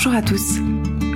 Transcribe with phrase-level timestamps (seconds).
[0.00, 0.60] Bonjour à tous,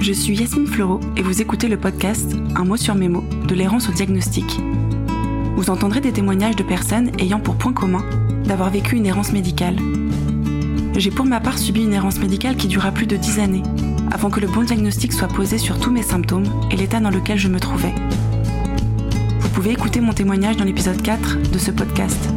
[0.00, 3.55] je suis Yasmine Fleureau et vous écoutez le podcast Un mot sur mes mots de
[3.55, 4.58] l'errance au diagnostic.
[5.55, 8.05] Vous entendrez des témoignages de personnes ayant pour point commun
[8.45, 9.77] d'avoir vécu une errance médicale.
[10.96, 13.62] J'ai pour ma part subi une errance médicale qui dura plus de 10 années,
[14.10, 17.38] avant que le bon diagnostic soit posé sur tous mes symptômes et l'état dans lequel
[17.38, 17.95] je me trouvais.
[19.38, 22.30] Vous pouvez écouter mon témoignage dans l'épisode 4 de ce podcast.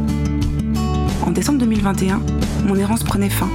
[1.26, 2.22] En décembre 2021,
[2.68, 3.48] mon errance prenait fin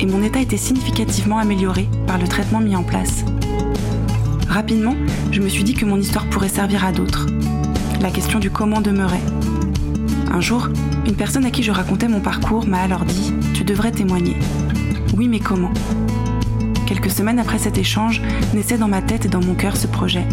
[0.00, 3.24] et mon état était significativement amélioré par le traitement mis en place.
[4.48, 4.94] Rapidement,
[5.32, 7.26] je me suis dit que mon histoire pourrait servir à d'autres.
[8.00, 9.22] La question du comment demeurait.
[10.30, 10.68] Un jour,
[11.06, 14.34] une personne à qui je racontais mon parcours m'a alors dit⁇ Tu devrais témoigner⁇
[15.16, 15.72] Oui, mais comment?
[16.86, 18.22] Quelques semaines après cet échange,
[18.54, 20.24] naissait dans ma tête et dans mon cœur ce projet.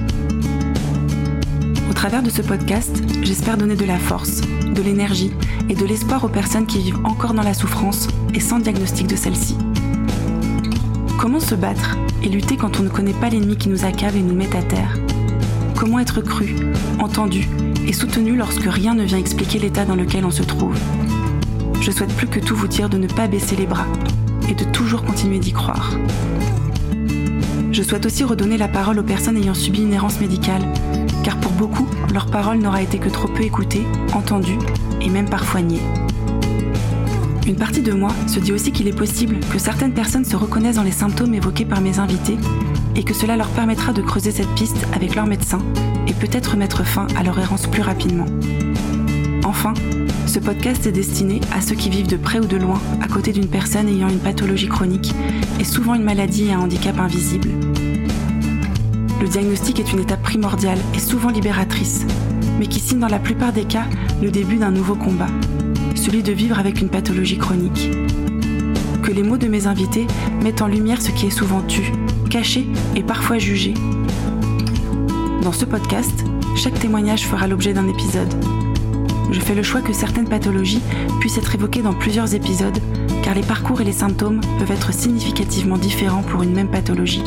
[2.04, 5.32] Travers de ce podcast, j'espère donner de la force, de l'énergie
[5.70, 9.16] et de l'espoir aux personnes qui vivent encore dans la souffrance et sans diagnostic de
[9.16, 9.58] celle-ci.
[11.18, 14.22] Comment se battre et lutter quand on ne connaît pas l'ennemi qui nous accable et
[14.22, 14.98] nous met à terre?
[15.78, 16.58] Comment être cru,
[17.00, 17.48] entendu
[17.88, 20.78] et soutenu lorsque rien ne vient expliquer l'état dans lequel on se trouve?
[21.80, 23.88] Je souhaite plus que tout vous dire de ne pas baisser les bras
[24.50, 25.94] et de toujours continuer d'y croire.
[27.74, 30.62] Je souhaite aussi redonner la parole aux personnes ayant subi une errance médicale,
[31.24, 33.82] car pour beaucoup, leur parole n'aura été que trop peu écoutée,
[34.14, 34.60] entendue
[35.02, 35.82] et même parfois niée.
[37.48, 40.76] Une partie de moi se dit aussi qu'il est possible que certaines personnes se reconnaissent
[40.76, 42.38] dans les symptômes évoqués par mes invités
[42.96, 45.60] et que cela leur permettra de creuser cette piste avec leur médecin
[46.08, 48.28] et peut-être mettre fin à leur errance plus rapidement.
[49.46, 49.74] Enfin,
[50.28, 53.32] ce podcast est destiné à ceux qui vivent de près ou de loin à côté
[53.34, 55.14] d'une personne ayant une pathologie chronique
[55.60, 57.50] et souvent une maladie et un handicap invisible.
[59.24, 62.06] Le diagnostic est une étape primordiale et souvent libératrice,
[62.60, 63.86] mais qui signe dans la plupart des cas
[64.22, 65.30] le début d'un nouveau combat,
[65.96, 67.90] celui de vivre avec une pathologie chronique.
[69.02, 70.08] Que les mots de mes invités
[70.44, 71.94] mettent en lumière ce qui est souvent tu,
[72.30, 72.68] caché
[72.98, 73.76] et parfois jugé.
[75.42, 76.26] Dans ce podcast,
[76.58, 78.36] chaque témoignage fera l'objet d'un épisode.
[79.32, 80.82] Je fais le choix que certaines pathologies
[81.22, 82.78] puissent être évoquées dans plusieurs épisodes,
[83.24, 87.24] car les parcours et les symptômes peuvent être significativement différents pour une même pathologie.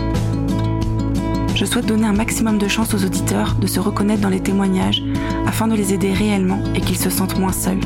[1.56, 5.03] Je souhaite donner un maximum de chance aux auditeurs de se reconnaître dans les témoignages
[5.47, 7.81] afin de les aider réellement et qu'ils se sentent moins seuls.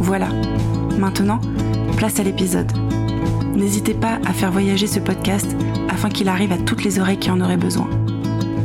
[0.00, 0.28] Voilà,
[0.98, 1.40] maintenant,
[1.96, 2.72] place à l'épisode.
[3.54, 5.46] N'hésitez pas à faire voyager ce podcast
[5.88, 7.88] afin qu'il arrive à toutes les oreilles qui en auraient besoin.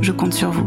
[0.01, 0.65] Je compte sur vous.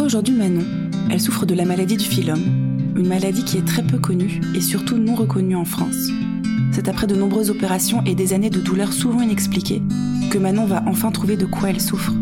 [0.00, 0.64] Aujourd'hui Manon.
[1.10, 2.40] Elle souffre de la maladie du phylum,
[2.96, 6.08] une maladie qui est très peu connue et surtout non reconnue en France.
[6.72, 9.82] C'est après de nombreuses opérations et des années de douleurs souvent inexpliquées
[10.30, 12.12] que Manon va enfin trouver de quoi elle souffre.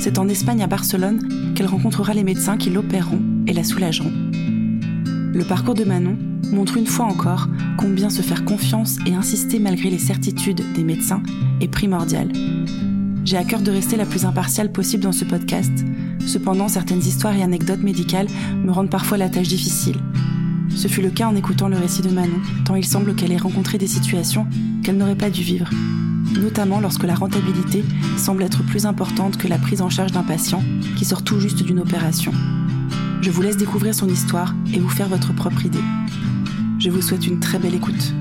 [0.00, 4.12] C'est en Espagne à Barcelone qu'elle rencontrera les médecins qui l'opéreront et la soulageront.
[5.34, 6.16] Le parcours de Manon
[6.50, 11.22] montre une fois encore combien se faire confiance et insister malgré les certitudes des médecins
[11.60, 12.32] est primordial.
[13.24, 15.84] J'ai à cœur de rester la plus impartiale possible dans ce podcast.
[16.26, 18.26] Cependant, certaines histoires et anecdotes médicales
[18.64, 19.96] me rendent parfois la tâche difficile.
[20.74, 23.38] Ce fut le cas en écoutant le récit de Manon, tant il semble qu'elle ait
[23.38, 24.46] rencontré des situations
[24.82, 25.70] qu'elle n'aurait pas dû vivre,
[26.34, 27.84] notamment lorsque la rentabilité
[28.18, 30.62] semble être plus importante que la prise en charge d'un patient
[30.96, 32.32] qui sort tout juste d'une opération.
[33.22, 35.78] Je vous laisse découvrir son histoire et vous faire votre propre idée.
[36.78, 38.12] Je vous souhaite une très belle écoute.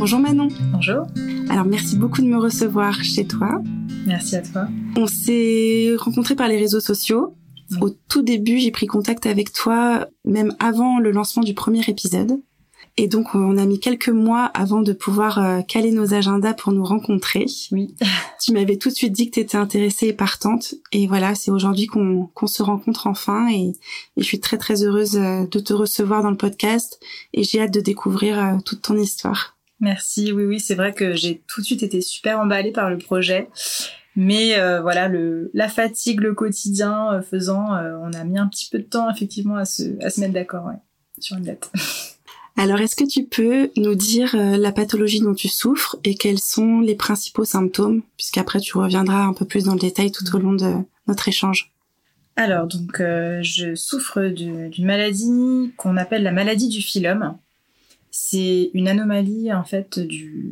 [0.00, 0.48] Bonjour Manon.
[0.72, 1.06] Bonjour.
[1.50, 3.60] Alors merci beaucoup de me recevoir chez toi.
[4.06, 4.66] Merci à toi.
[4.96, 7.36] On s'est rencontrés par les réseaux sociaux.
[7.82, 12.40] Au tout début, j'ai pris contact avec toi, même avant le lancement du premier épisode.
[12.96, 16.72] Et donc, on a mis quelques mois avant de pouvoir euh, caler nos agendas pour
[16.72, 17.44] nous rencontrer.
[17.70, 17.94] Oui.
[18.42, 20.76] tu m'avais tout de suite dit que tu étais intéressée et partante.
[20.92, 23.50] Et voilà, c'est aujourd'hui qu'on se rencontre enfin.
[23.50, 23.76] Et, et,
[24.16, 26.98] je suis très très heureuse euh, de te recevoir dans le podcast.
[27.34, 29.58] Et j'ai hâte de découvrir euh, toute ton histoire.
[29.80, 30.32] Merci.
[30.32, 33.48] Oui, oui, c'est vrai que j'ai tout de suite été super emballée par le projet.
[34.16, 38.48] Mais euh, voilà, le, la fatigue, le quotidien euh, faisant, euh, on a mis un
[38.48, 40.78] petit peu de temps effectivement à se, à se mettre d'accord ouais,
[41.18, 41.70] sur une date.
[42.56, 46.80] Alors, est-ce que tu peux nous dire la pathologie dont tu souffres et quels sont
[46.80, 50.52] les principaux symptômes, puisqu'après tu reviendras un peu plus dans le détail tout au long
[50.52, 50.74] de
[51.06, 51.72] notre échange.
[52.36, 57.38] Alors, donc, je souffre d'une maladie qu'on appelle la maladie du phylum.
[58.10, 60.00] C'est une anomalie en fait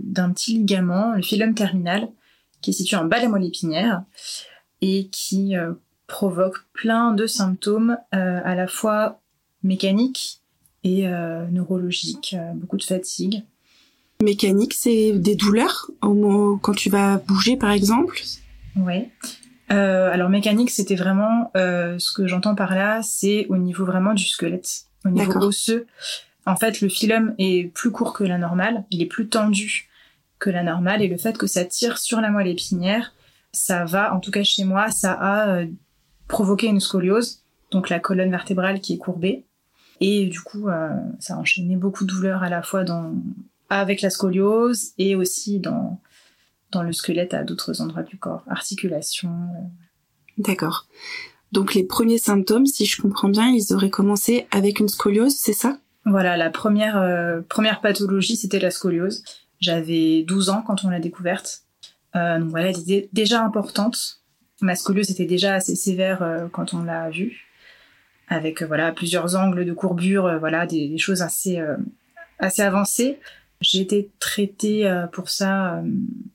[0.04, 2.08] d'un petit ligament, le phylum terminal,
[2.60, 4.02] qui est situé en bas de la moelle épinière
[4.80, 5.72] et qui euh,
[6.06, 9.20] provoque plein de symptômes euh, à la fois
[9.62, 10.40] mécaniques
[10.84, 11.06] et
[11.50, 13.42] neurologique, beaucoup de fatigue.
[14.22, 18.22] Mécanique, c'est des douleurs quand tu vas bouger par exemple?
[18.76, 19.08] Oui.
[19.68, 24.84] alors mécanique, c'était vraiment ce que j'entends par là, c'est au niveau vraiment du squelette,
[25.04, 25.86] au niveau osseux.
[26.48, 29.90] En fait, le phylum est plus court que la normale, il est plus tendu
[30.38, 33.12] que la normale, et le fait que ça tire sur la moelle épinière,
[33.52, 35.66] ça va, en tout cas chez moi, ça a euh,
[36.26, 39.44] provoqué une scoliose, donc la colonne vertébrale qui est courbée,
[40.00, 42.82] et du coup, euh, ça a enchaîné beaucoup de douleurs à la fois
[43.68, 46.00] avec la scoliose et aussi dans,
[46.70, 49.28] dans le squelette à d'autres endroits du corps, articulation.
[49.28, 49.66] Euh.
[50.38, 50.86] D'accord.
[51.52, 55.52] Donc les premiers symptômes, si je comprends bien, ils auraient commencé avec une scoliose, c'est
[55.52, 55.78] ça?
[56.10, 59.22] Voilà, la première, première pathologie, c'était la scoliose.
[59.60, 61.62] J'avais 12 ans quand on l'a découverte.
[62.16, 64.20] Euh, donc voilà, elle était déjà importante.
[64.60, 67.46] Ma scoliose était déjà assez sévère euh, quand on l'a vue,
[68.28, 71.62] avec euh, voilà plusieurs angles de courbure, euh, voilà des, des, choses assez
[72.38, 73.18] assez avancées.
[73.60, 75.82] J'ai été traitée pour ça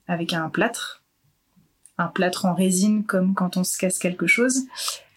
[0.09, 1.03] avec un plâtre,
[1.97, 4.63] un plâtre en résine comme quand on se casse quelque chose.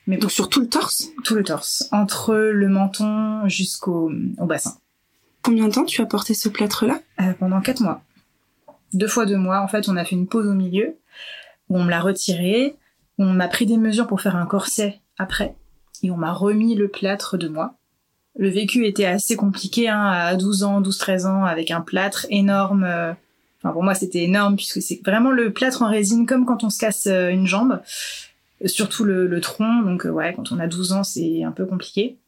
[0.06, 4.76] Mais donc sur tout le torse Tout le torse, entre le menton jusqu'au au bassin.
[5.42, 8.02] Combien de temps tu as porté ce plâtre-là euh, Pendant quatre mois.
[8.92, 9.60] Deux fois deux mois.
[9.60, 10.96] En fait, on a fait une pause au milieu
[11.68, 12.76] où on me l'a retiré.
[13.18, 15.56] On m'a pris des mesures pour faire un corset après
[16.02, 17.74] et on m'a remis le plâtre de moi.
[18.38, 22.84] Le vécu était assez compliqué hein, à 12 ans, 12-13 ans avec un plâtre énorme.
[22.84, 23.12] Euh,
[23.58, 26.70] enfin pour moi c'était énorme puisque c'est vraiment le plâtre en résine comme quand on
[26.70, 27.80] se casse euh, une jambe,
[28.64, 29.82] surtout le, le tronc.
[29.82, 32.18] Donc ouais, quand on a 12 ans c'est un peu compliqué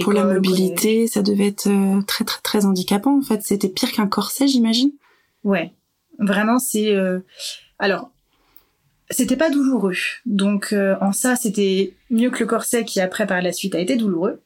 [0.00, 3.42] pour la mobilité, ça devait être euh, très très très handicapant en fait.
[3.42, 4.92] C'était pire qu'un corset, j'imagine.
[5.44, 5.72] Ouais,
[6.18, 6.94] vraiment c'est.
[6.94, 7.20] Euh...
[7.78, 8.10] Alors,
[9.10, 9.94] c'était pas douloureux.
[10.26, 13.80] Donc euh, en ça, c'était mieux que le corset qui après par la suite a
[13.80, 14.40] été douloureux.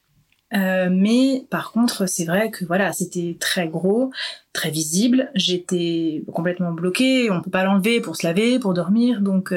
[0.54, 4.12] Euh, mais par contre, c'est vrai que voilà, c'était très gros,
[4.52, 5.30] très visible.
[5.34, 7.30] J'étais complètement bloquée.
[7.30, 9.54] On peut pas l'enlever pour se laver, pour dormir, donc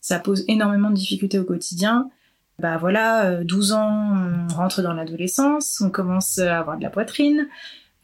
[0.00, 2.10] ça pose énormément de difficultés au quotidien
[2.60, 4.16] bah voilà, 12 euh, ans,
[4.50, 7.48] on rentre dans l'adolescence, on commence à avoir de la poitrine.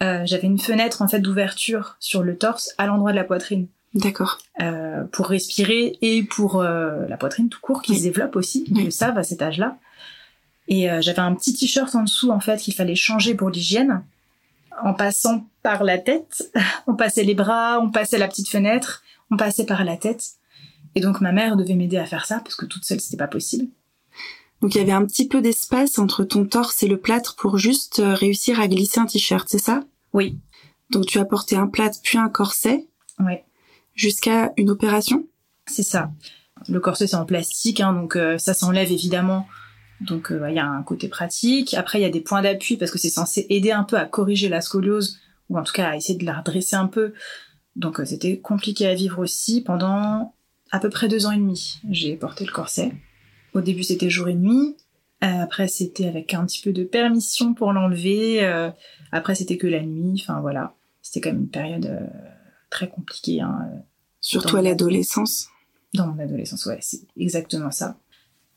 [0.02, 3.66] Euh, j'avais une fenêtre en fait d'ouverture sur le torse à l'endroit de la poitrine.
[3.94, 4.38] D'accord.
[4.62, 8.90] Euh, pour respirer et pour la poitrine tout court qui se développe aussi, ils le
[8.90, 9.76] savent à cet âge-là.
[10.69, 14.02] Et j'avais un petit t-shirt en dessous en fait qu'il fallait changer pour l'hygiène.
[14.82, 16.50] En passant par la tête,
[16.87, 20.35] on passait les bras, on passait la petite fenêtre, on passait par la tête.
[20.96, 23.28] Et donc ma mère devait m'aider à faire ça parce que toute seule c'était pas
[23.28, 23.69] possible.
[24.62, 27.58] Donc il y avait un petit peu d'espace entre ton torse et le plâtre pour
[27.58, 29.84] juste euh, réussir à glisser un t-shirt, c'est ça?
[30.14, 30.38] Oui.
[30.90, 32.88] Donc tu as porté un plâtre puis un corset
[33.19, 33.34] Oui.
[33.94, 35.26] Jusqu'à une opération?
[35.66, 36.10] C'est ça.
[36.66, 39.46] Le corset c'est en plastique, hein, donc euh, ça s'enlève évidemment.
[40.00, 41.75] Donc euh, il y a un côté pratique.
[41.75, 44.06] Après il y a des points d'appui parce que c'est censé aider un peu à
[44.06, 45.19] corriger la scoliose
[45.50, 47.12] ou en tout cas à essayer de la redresser un peu.
[47.75, 50.32] Donc c'était compliqué à vivre aussi pendant
[50.70, 51.80] à peu près deux ans et demi.
[51.90, 52.92] J'ai porté le corset.
[53.54, 54.76] Au début, c'était jour et nuit.
[55.24, 58.44] Euh, après, c'était avec un petit peu de permission pour l'enlever.
[58.44, 58.70] Euh,
[59.12, 60.20] après, c'était que la nuit.
[60.20, 60.74] Enfin, voilà.
[61.02, 62.06] C'était quand même une période euh,
[62.70, 63.40] très compliquée.
[63.40, 63.58] Hein,
[64.20, 65.48] Surtout à l'adolescence?
[65.94, 67.96] Dans mon adolescence, ouais, c'est exactement ça.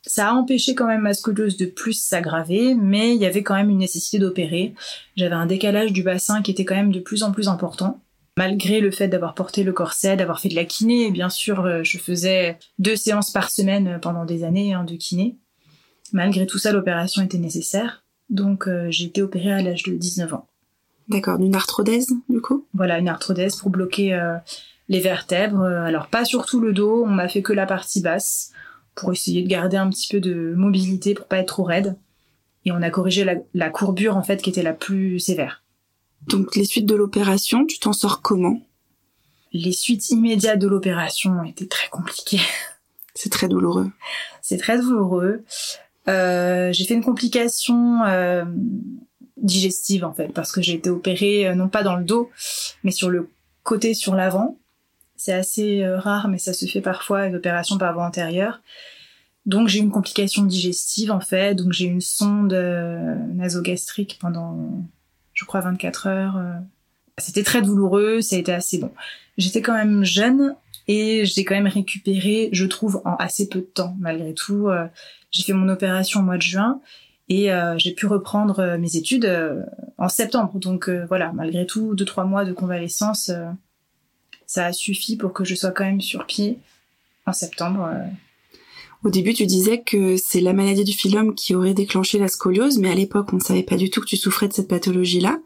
[0.02, 3.54] Ça a empêché quand même ma scoliose de plus s'aggraver, mais il y avait quand
[3.54, 4.74] même une nécessité d'opérer.
[5.16, 8.02] J'avais un décalage du bassin qui était quand même de plus en plus important
[8.40, 11.10] malgré le fait d'avoir porté le corset, d'avoir fait de la kiné.
[11.10, 14.94] Bien sûr, euh, je faisais deux séances par semaine euh, pendant des années hein, de
[14.94, 15.36] kiné.
[16.14, 18.02] Malgré tout ça, l'opération était nécessaire.
[18.30, 20.46] Donc euh, j'ai été opérée à l'âge de 19 ans.
[21.08, 22.64] D'accord, d'une arthrodèse du coup?
[22.72, 24.18] Voilà, une arthrodèse pour bloquer
[24.88, 25.64] les vertèbres.
[25.64, 28.52] Alors pas surtout le dos, on m'a fait que la partie basse
[28.94, 31.96] pour essayer de garder un petit peu de mobilité pour pas être trop raide.
[32.64, 35.59] Et on a corrigé la courbure en fait qui était la plus sévère.
[36.26, 38.60] Donc les suites de l'opération, tu t'en sors comment?
[39.52, 42.40] Les suites immédiates de l'opération étaient très compliquées.
[43.14, 43.90] C'est très douloureux.
[44.40, 45.44] C'est très douloureux.
[46.08, 48.44] Euh, j'ai fait une complication euh,
[49.36, 52.30] digestive en fait parce que j'ai été opérée euh, non pas dans le dos
[52.82, 53.28] mais sur le
[53.62, 54.58] côté sur l'avant.
[55.16, 58.62] C'est assez rare mais ça se fait parfois une opération par voie antérieure.
[59.44, 62.54] Donc j'ai une complication digestive en fait, donc j'ai une sonde
[63.34, 64.82] nasogastrique pendant
[65.40, 66.36] je crois 24 heures.
[66.36, 66.52] Euh.
[67.16, 68.92] C'était très douloureux, ça a été assez bon.
[69.38, 70.54] J'étais quand même jeune
[70.86, 74.68] et j'ai quand même récupéré, je trouve, en assez peu de temps malgré tout.
[74.68, 74.86] Euh.
[75.30, 76.80] J'ai fait mon opération au mois de juin
[77.30, 79.30] et euh, j'ai pu reprendre mes études
[79.96, 80.58] en septembre.
[80.58, 83.30] Donc voilà, malgré tout, deux trois mois de convalescence,
[84.46, 86.58] ça a suffi pour que je sois quand même sur pied
[87.24, 87.88] en septembre.
[89.02, 92.78] Au début, tu disais que c'est la maladie du phylum qui aurait déclenché la scoliose,
[92.78, 95.38] mais à l'époque, on ne savait pas du tout que tu souffrais de cette pathologie-là.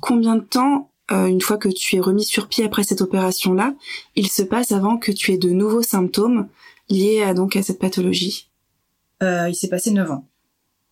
[0.00, 3.74] Combien de temps, euh, une fois que tu es remis sur pied après cette opération-là,
[4.14, 6.48] il se passe avant que tu aies de nouveaux symptômes
[6.90, 8.50] liés à, donc à cette pathologie?
[9.22, 10.28] Euh, Il s'est passé 9 ans.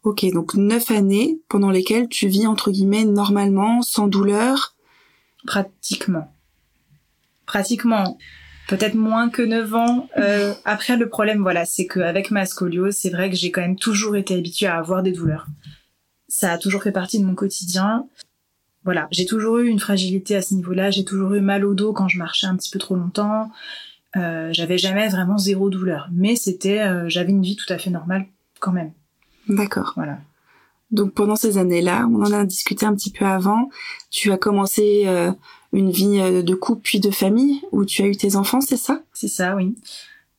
[0.02, 4.74] Ok, donc 9 années pendant lesquelles tu vis entre guillemets normalement, sans douleur?
[5.46, 6.32] Pratiquement.
[7.44, 8.16] Pratiquement
[8.70, 10.08] peut-être moins que 9 ans.
[10.16, 13.76] Euh, après, le problème, voilà, c'est qu'avec ma scoliose, c'est vrai que j'ai quand même
[13.76, 15.46] toujours été habituée à avoir des douleurs.
[16.28, 18.06] Ça a toujours fait partie de mon quotidien.
[18.84, 20.90] Voilà, j'ai toujours eu une fragilité à ce niveau-là.
[20.90, 23.50] J'ai toujours eu mal au dos quand je marchais un petit peu trop longtemps.
[24.16, 27.90] Euh, j'avais jamais vraiment zéro douleur, mais c'était, euh, j'avais une vie tout à fait
[27.90, 28.26] normale
[28.60, 28.92] quand même.
[29.48, 29.92] D'accord.
[29.96, 30.18] Voilà.
[30.92, 33.68] Donc pendant ces années-là, on en a discuté un petit peu avant.
[34.10, 35.32] Tu as commencé euh,
[35.72, 38.76] une vie euh, de couple puis de famille où tu as eu tes enfants, c'est
[38.76, 39.02] ça?
[39.12, 39.76] C'est ça, oui.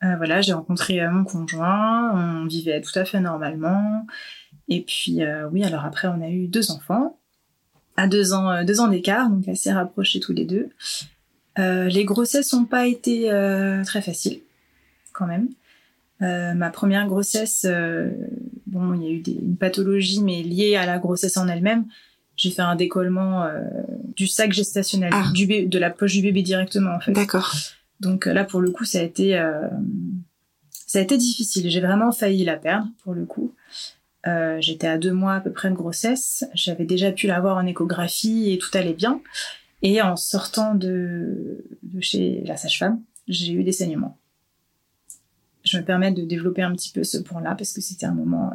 [0.03, 4.05] Euh, voilà, j'ai rencontré euh, mon conjoint, on vivait tout à fait normalement.
[4.67, 5.19] Et puis
[5.51, 7.17] oui, alors après on a eu deux enfants
[7.97, 10.69] à deux ans, deux ans d'écart, donc assez rapprochés tous les deux.
[11.57, 13.25] les grossesses n'ont pas été
[13.85, 14.39] très faciles,
[15.11, 15.49] quand même.
[16.21, 17.65] ma première grossesse,
[18.65, 21.85] bon, il y a eu des, une pathologie, mais liée à la grossesse en elle-même
[22.41, 23.61] j'ai fait un décollement euh,
[24.15, 25.29] du sac gestationnel, Ah.
[25.31, 27.11] du de la poche du bébé directement en fait.
[27.11, 27.53] D'accord.
[27.99, 29.67] Donc euh, là pour le coup ça a été euh,
[30.71, 31.69] ça a été difficile.
[31.69, 33.53] J'ai vraiment failli la perdre pour le coup.
[34.25, 36.43] Euh, J'étais à deux mois à peu près de grossesse.
[36.55, 39.21] J'avais déjà pu la voir en échographie et tout allait bien.
[39.83, 44.17] Et en sortant de, de chez la sage-femme, j'ai eu des saignements.
[45.63, 48.51] Je me permets de développer un petit peu ce point-là parce que c'était un moment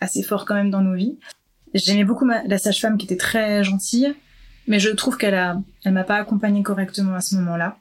[0.00, 1.18] assez fort quand même dans nos vies.
[1.74, 4.14] J'aimais beaucoup ma- la sage-femme qui était très gentille,
[4.66, 7.78] mais je trouve qu'elle a, elle m'a pas accompagnée correctement à ce moment-là.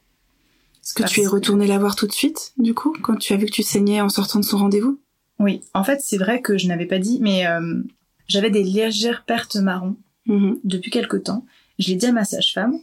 [0.83, 3.15] Est-ce que Parce tu es que- retournée la voir tout de suite, du coup, quand
[3.17, 4.99] tu as vu que tu saignais en sortant de son rendez-vous?
[5.39, 7.81] Oui, en fait, c'est vrai que je n'avais pas dit, mais euh,
[8.27, 9.95] j'avais des légères pertes marron
[10.27, 10.59] Mhm.
[10.63, 11.45] depuis quelque temps.
[11.79, 12.77] Je l'ai dit à ma sage-femme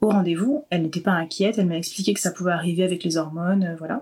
[0.00, 0.64] au rendez-vous.
[0.70, 1.58] Elle n'était pas inquiète.
[1.58, 4.00] Elle m'a expliqué que ça pouvait arriver avec les hormones, euh, voilà.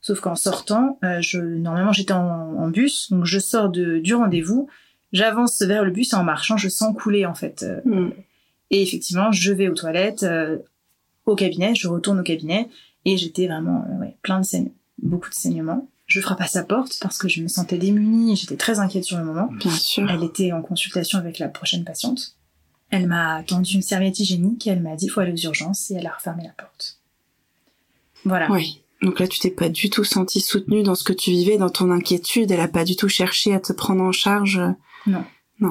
[0.00, 2.20] Sauf qu'en sortant, euh, je, normalement j'étais en,
[2.56, 4.68] en bus, donc je sors de, du rendez-vous,
[5.14, 7.62] j'avance vers le bus en marchant, je sens couler en fait.
[7.62, 8.12] euh, Mhm.
[8.70, 10.58] Et effectivement, je vais aux toilettes, euh,
[11.26, 12.68] au cabinet, je retourne au cabinet
[13.06, 15.88] et j'étais vraiment euh, ouais, plein de saignements, beaucoup de saignements.
[16.06, 19.04] Je frappe à sa porte parce que je me sentais démunie et j'étais très inquiète
[19.04, 19.48] sur le moment.
[19.58, 20.10] Bien sûr.
[20.10, 22.36] Elle était en consultation avec la prochaine patiente.
[22.90, 25.94] Elle m'a tendu une serviette hygiénique et elle m'a dit faut aller aux urgences et
[25.94, 26.98] elle a refermé la porte.
[28.24, 28.50] Voilà.
[28.50, 28.80] Oui.
[29.02, 31.70] Donc là, tu t'es pas du tout sentie soutenue dans ce que tu vivais, dans
[31.70, 32.50] ton inquiétude.
[32.50, 34.60] Elle a pas du tout cherché à te prendre en charge.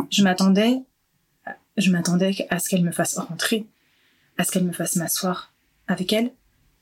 [0.09, 0.83] Je m'attendais,
[1.77, 3.67] je m'attendais à ce qu'elle me fasse rentrer,
[4.37, 5.53] à ce qu'elle me fasse m'asseoir
[5.87, 6.31] avec elle,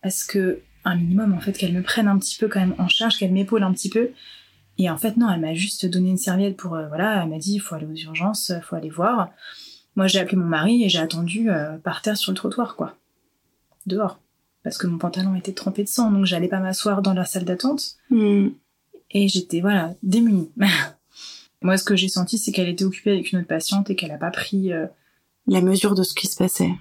[0.01, 2.75] à ce que un minimum en fait qu'elle me prenne un petit peu quand même
[2.77, 4.10] en charge, qu'elle m'épaule un petit peu?
[4.77, 7.38] Et en fait non, elle m'a juste donné une serviette pour euh, voilà, elle m'a
[7.38, 9.29] dit il faut aller aux urgences, il faut aller voir.
[9.96, 12.98] Moi j'ai appelé mon mari et j'ai attendu euh, par terre sur le trottoir quoi,
[13.86, 14.20] dehors,
[14.63, 17.46] parce que mon pantalon était trempé de sang, donc j'allais pas m'asseoir dans la salle
[17.46, 17.96] d'attente.
[18.10, 18.53] Mhm.
[19.13, 20.51] Et j'étais, voilà, démunie.
[21.62, 24.12] Moi, ce que j'ai senti, c'est qu'elle était occupée avec une autre patiente et qu'elle
[24.12, 24.88] a pas pris, euh,
[25.48, 26.72] La mesure de ce qui se passait.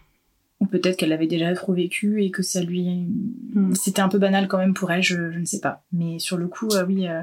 [0.60, 3.06] ou peut-être qu'elle l'avait déjà trop vécu et que ça lui,
[3.54, 3.74] Mm.
[3.74, 5.82] c'était un peu banal quand même pour elle, je, je ne sais pas.
[5.92, 7.22] Mais sur le coup, euh, oui, euh,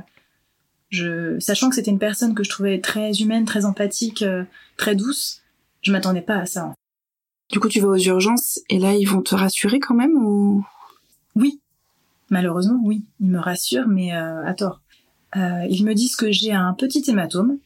[0.89, 4.43] je, sachant que c'était une personne que je trouvais très humaine, très empathique, euh,
[4.77, 5.41] très douce,
[5.81, 6.73] je m'attendais pas à ça.
[7.51, 10.65] Du coup, tu vas aux urgences et là, ils vont te rassurer quand même ou?
[11.35, 11.59] Oui,
[12.29, 14.81] malheureusement, oui, ils me rassurent, mais euh, à tort.
[15.37, 17.59] Euh, ils me disent que j'ai un petit hématome.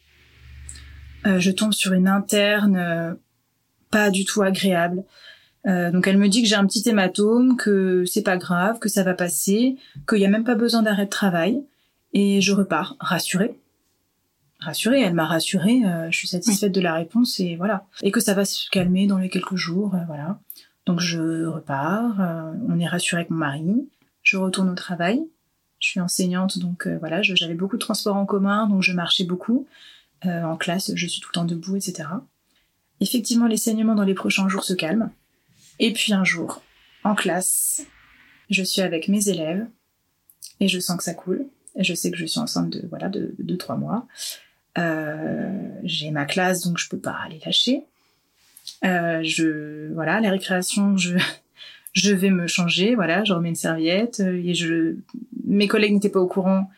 [1.25, 3.13] Euh, je tombe sur une interne euh,
[3.91, 5.03] pas du tout agréable.
[5.67, 8.89] Euh, donc elle me dit que j'ai un petit hématome, que c'est pas grave, que
[8.89, 9.75] ça va passer,
[10.09, 11.63] qu'il y a même pas besoin d'arrêt de travail,
[12.13, 13.59] et je repars rassurée.
[14.59, 18.19] Rassurée, elle m'a rassurée, euh, je suis satisfaite de la réponse et voilà, et que
[18.19, 20.39] ça va se calmer dans les quelques jours, voilà.
[20.87, 22.15] Donc je repars,
[22.67, 23.87] on est rassuré avec mon mari,
[24.23, 25.21] je retourne au travail.
[25.81, 29.25] Je suis enseignante, donc euh, voilà, j'avais beaucoup de transports en commun, donc je marchais
[29.25, 29.67] beaucoup.
[30.25, 32.07] Euh, en classe, je suis tout le temps debout, etc.
[32.99, 35.11] Effectivement, les saignements dans les prochains jours se calment.
[35.79, 36.61] Et puis un jour,
[37.03, 37.81] en classe,
[38.51, 39.65] je suis avec mes élèves
[40.59, 41.47] et je sens que ça coule.
[41.75, 44.07] Je sais que je suis enceinte de voilà de 2-3 mois.
[44.77, 47.83] Euh, j'ai ma classe, donc je peux pas les lâcher.
[48.85, 51.17] Euh, je voilà, la récréation, je
[51.93, 54.95] je vais me changer, voilà, je remets une serviette euh, et je
[55.45, 56.69] mes collègues n'étaient pas au courant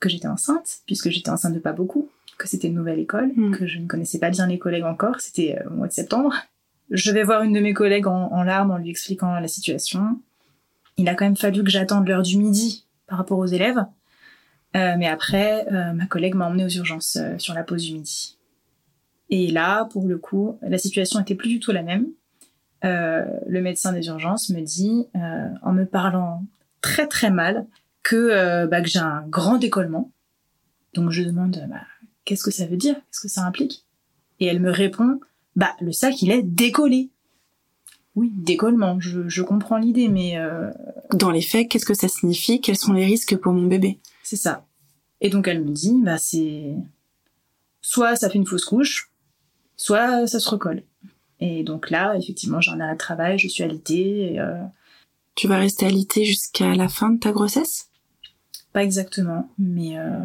[0.00, 3.56] que j'étais enceinte puisque j'étais enceinte de pas beaucoup, que c'était une nouvelle école, Mm.
[3.56, 6.34] que je ne connaissais pas bien les collègues encore, c'était euh, au mois de septembre.
[6.90, 10.18] Je vais voir une de mes collègues en, en larmes en lui expliquant la situation.
[10.98, 13.84] Il a quand même fallu que j'attende l'heure du midi par rapport aux élèves
[14.74, 17.92] Euh, mais après, euh, ma collègue m'a emmenée aux urgences euh, sur la pause du
[17.92, 18.38] midi.
[19.28, 22.06] Et là, pour le coup, la situation était plus du tout la même.
[22.82, 26.44] Le médecin des urgences me dit, en me parlant
[26.80, 27.66] très très mal,
[28.02, 30.10] que, bah, que j'ai un grand décollement.
[30.94, 31.86] Donc je demande, bah,
[32.24, 32.94] qu'est-ce que ça veut dire?
[32.94, 33.86] Qu'est-ce que ça implique?
[34.40, 35.20] Et elle me répond,
[35.54, 37.10] bah le sac il est décollé.
[38.14, 40.36] Oui, décollement, je, je comprends l'idée, mais...
[41.14, 42.60] Dans les faits, qu'est-ce que ça signifie?
[42.60, 44.00] Quels sont les risques pour mon bébé?
[44.22, 44.66] C'est ça.
[45.20, 46.74] Et donc elle me dit, bah c'est
[47.80, 49.12] soit ça fait une fausse couche,
[49.76, 50.82] soit ça se recolle.
[51.42, 54.38] Et donc là, effectivement, j'ai un arrêt de travail, je suis alitée.
[54.38, 54.62] Euh,
[55.34, 57.88] tu vas rester alitée jusqu'à la fin de ta grossesse?
[58.72, 60.18] Pas exactement, mais euh,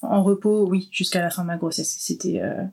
[0.00, 1.94] en repos, oui, jusqu'à la fin de ma grossesse.
[2.00, 2.64] C'était euh,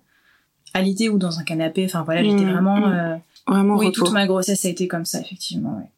[0.74, 1.84] alitée ou dans un canapé.
[1.84, 3.22] Enfin voilà, j'étais mmh, vraiment, mmh.
[3.46, 5.76] vraiment oui, toute ma grossesse a été comme ça, effectivement.
[5.76, 5.90] Ouais.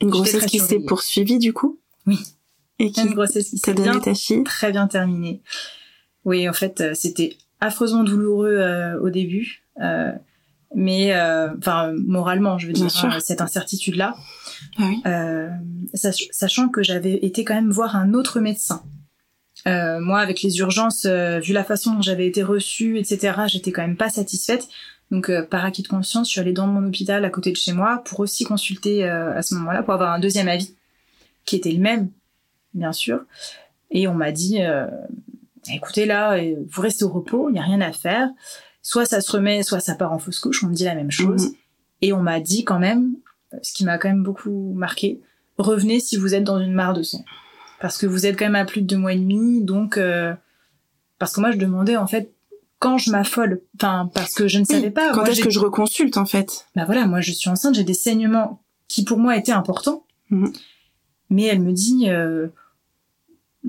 [0.00, 1.78] Une grossesse qui s'est poursuivie du coup?
[2.06, 2.18] Oui,
[2.78, 4.00] et qui une grossesse qui s'est bien,
[4.44, 5.42] très bien terminée.
[6.24, 10.12] Oui, en fait, euh, c'était affreusement douloureux euh, au début, euh,
[10.74, 14.16] mais euh, enfin moralement, je veux dire, hein, cette incertitude là.
[14.78, 15.02] Ah oui.
[15.94, 18.82] sachant que j'avais été quand même voir un autre médecin.
[19.66, 23.96] moi, avec les urgences, vu la façon dont j'avais été reçue, etc., j'étais quand même
[23.96, 24.68] pas satisfaite.
[25.10, 27.72] Donc, par acquis de conscience, je suis allée dans mon hôpital à côté de chez
[27.72, 30.74] moi pour aussi consulter à ce moment-là, pour avoir un deuxième avis
[31.48, 32.10] qui était le même,
[32.74, 33.20] bien sûr.
[33.90, 34.86] Et on m'a dit, euh,
[35.72, 38.28] écoutez là, euh, vous restez au repos, il n'y a rien à faire.
[38.88, 40.64] Soit ça se remet, soit ça part en fausse couche.
[40.64, 41.48] On me dit la même chose.
[41.48, 41.54] Mhm.
[42.00, 43.16] Et on m'a dit quand même,
[43.60, 45.20] ce qui m'a quand même beaucoup marqué,
[45.58, 47.22] revenez si vous êtes dans une mare de sang,
[47.82, 49.62] parce que vous êtes quand même à plus de deux mois et demi.
[49.62, 50.32] Donc, euh,
[51.18, 52.32] parce que moi je demandais en fait
[52.78, 55.12] quand je m'affole, enfin parce que je ne savais pas.
[55.12, 56.64] Quand est-ce que je reconsulte en fait?
[56.74, 60.06] Bah voilà, moi je suis enceinte, j'ai des saignements qui pour moi étaient importants.
[60.30, 60.50] Mhm.
[61.28, 62.48] Mais elle me dit, euh,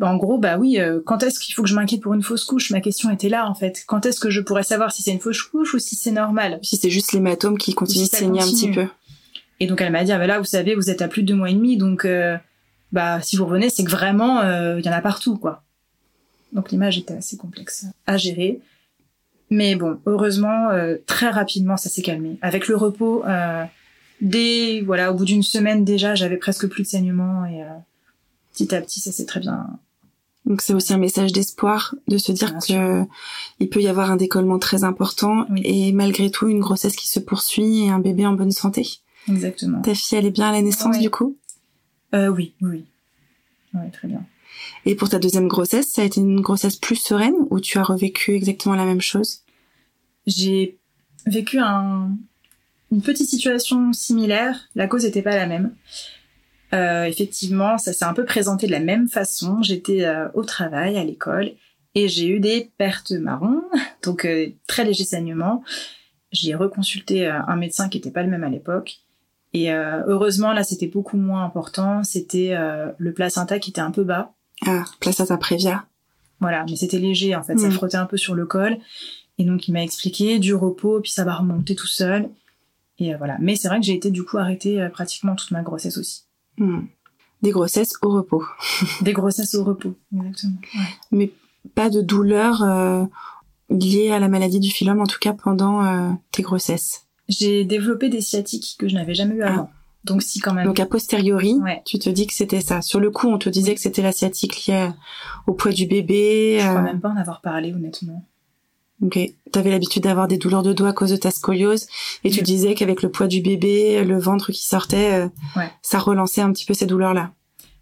[0.02, 2.44] en gros, bah oui, euh, quand est-ce qu'il faut que je m'inquiète pour une fausse
[2.44, 2.72] couche?
[2.72, 3.84] Ma question était là, en fait.
[3.88, 6.60] Quand est-ce que je pourrais savoir si c'est une fausse couche ou si c'est normal?
[6.62, 8.88] Si c'est juste l'hématome qui continue de saigner un petit peu.
[9.60, 11.28] Et donc elle m'a dit, ah bah là, vous savez, vous êtes à plus de
[11.28, 12.38] deux mois et demi, donc euh,
[12.94, 14.42] bah si vous revenez, c'est que vraiment,
[14.78, 15.64] il y en a partout, quoi.
[16.54, 18.60] Donc l'image était assez complexe à gérer.
[19.50, 20.70] Mais bon, heureusement,
[21.06, 22.38] très rapidement, ça s'est calmé.
[22.42, 23.24] Avec le repos,
[24.22, 27.68] dès voilà au bout d'une semaine déjà j'avais presque plus de saignement et euh,
[28.54, 29.68] petit à petit ça s'est très bien
[30.50, 33.06] donc c'est aussi un message d'espoir de se dire que
[33.60, 37.20] il peut y avoir un décollement très important et malgré tout une grossesse qui se
[37.20, 38.88] poursuit et un bébé en bonne santé.
[39.30, 39.82] Exactement.
[39.82, 41.38] Ta fille elle est bien à la naissance du coup?
[42.16, 42.86] Euh, Oui, oui,
[43.76, 44.26] oui, très bien.
[44.86, 47.84] Et pour ta deuxième grossesse, ça a été une grossesse plus sereine ou tu as
[47.84, 49.44] revécu exactement la même chose?
[50.26, 50.80] J'ai
[51.28, 52.18] vécu un,
[52.92, 55.76] une petite situation similaire, la cause n'était pas la même.
[56.74, 59.62] Euh, effectivement, ça s'est un peu présenté de la même façon.
[59.62, 61.52] J'étais euh, au travail, à l'école,
[61.96, 63.64] et j'ai eu des pertes marron,
[64.04, 65.64] donc euh, très léger saignement.
[66.32, 69.00] J'ai reconsulté un médecin qui n'était pas le même à l'époque.
[69.54, 72.04] Et heureusement, là, c'était beaucoup moins important.
[72.04, 72.56] C'était
[73.00, 74.32] le placenta qui était un peu bas.
[74.68, 75.88] Ah, placenta prévia.
[76.40, 77.58] Voilà, mais c'était léger en fait.
[77.58, 77.72] Ça hmm.
[77.72, 78.78] frottait un peu sur le col.
[79.40, 82.30] Et donc, il m'a expliqué du repos, puis ça va remonter tout seul.
[83.00, 83.38] Et euh, voilà.
[83.40, 86.26] Mais c'est vrai que j'ai été du coup arrêtée euh, pratiquement toute ma grossesse aussi.
[86.60, 86.82] Hmm.
[87.42, 88.44] Des grossesses au repos.
[89.02, 90.58] Des grossesses au repos, exactement.
[91.12, 91.32] Mais
[91.74, 93.06] pas de douleur euh,
[93.70, 97.08] liée à la maladie du phylum, en tout cas pendant tes grossesses.
[97.30, 99.70] J'ai développé des sciatiques que je n'avais jamais eu avant.
[99.72, 99.80] Ah.
[100.04, 100.66] Donc si quand même.
[100.66, 102.82] Donc a posteriori, tu te dis que c'était ça.
[102.82, 104.90] Sur le coup, on te disait que c'était la sciatique liée
[105.46, 106.58] au poids du bébé.
[106.60, 108.26] Je crois même pas en avoir parlé honnêtement.
[109.02, 109.18] Ok.
[109.52, 111.88] T'avais l'habitude d'avoir des douleurs de dos à cause de ta scoliose
[112.24, 116.42] et tu disais qu'avec le poids du bébé, le ventre qui sortait, euh, ça relançait
[116.42, 117.32] un petit peu ces douleurs-là.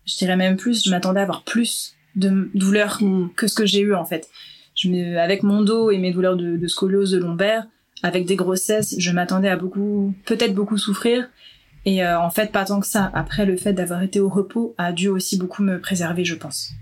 [0.06, 3.32] Je dirais même plus, je m'attendais à avoir plus de douleurs mm.
[3.36, 4.30] que ce que j'ai eu en fait.
[4.76, 7.66] Je me, avec mon dos et mes douleurs de, scoliose, de lombaire,
[8.04, 11.28] avec des grossesses, je m'attendais à beaucoup, peut-être beaucoup souffrir.
[11.86, 13.10] Et euh, en fait, pas tant que ça.
[13.16, 16.74] Après, le fait d'avoir été au repos a dû aussi beaucoup me préserver, je pense.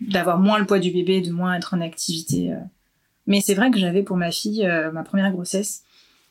[0.00, 2.52] D'avoir moins le poids du bébé, de moins être en activité.
[2.52, 2.60] Euh.
[3.30, 5.84] Mais c'est vrai que j'avais pour ma fille, euh, ma première grossesse,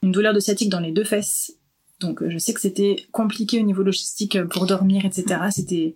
[0.03, 1.53] une douleur de sciatique dans les deux fesses.
[2.01, 5.39] Donc euh, je sais que c'était compliqué au niveau logistique euh, pour dormir, etc.
[5.49, 5.95] C'était,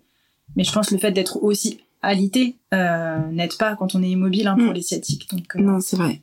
[0.56, 4.56] mais je pense le fait d'être aussi alité n'aide pas quand on est immobile hein,
[4.56, 4.74] pour mm.
[4.74, 5.30] les sciatiques.
[5.30, 6.22] Donc non, c'est vrai.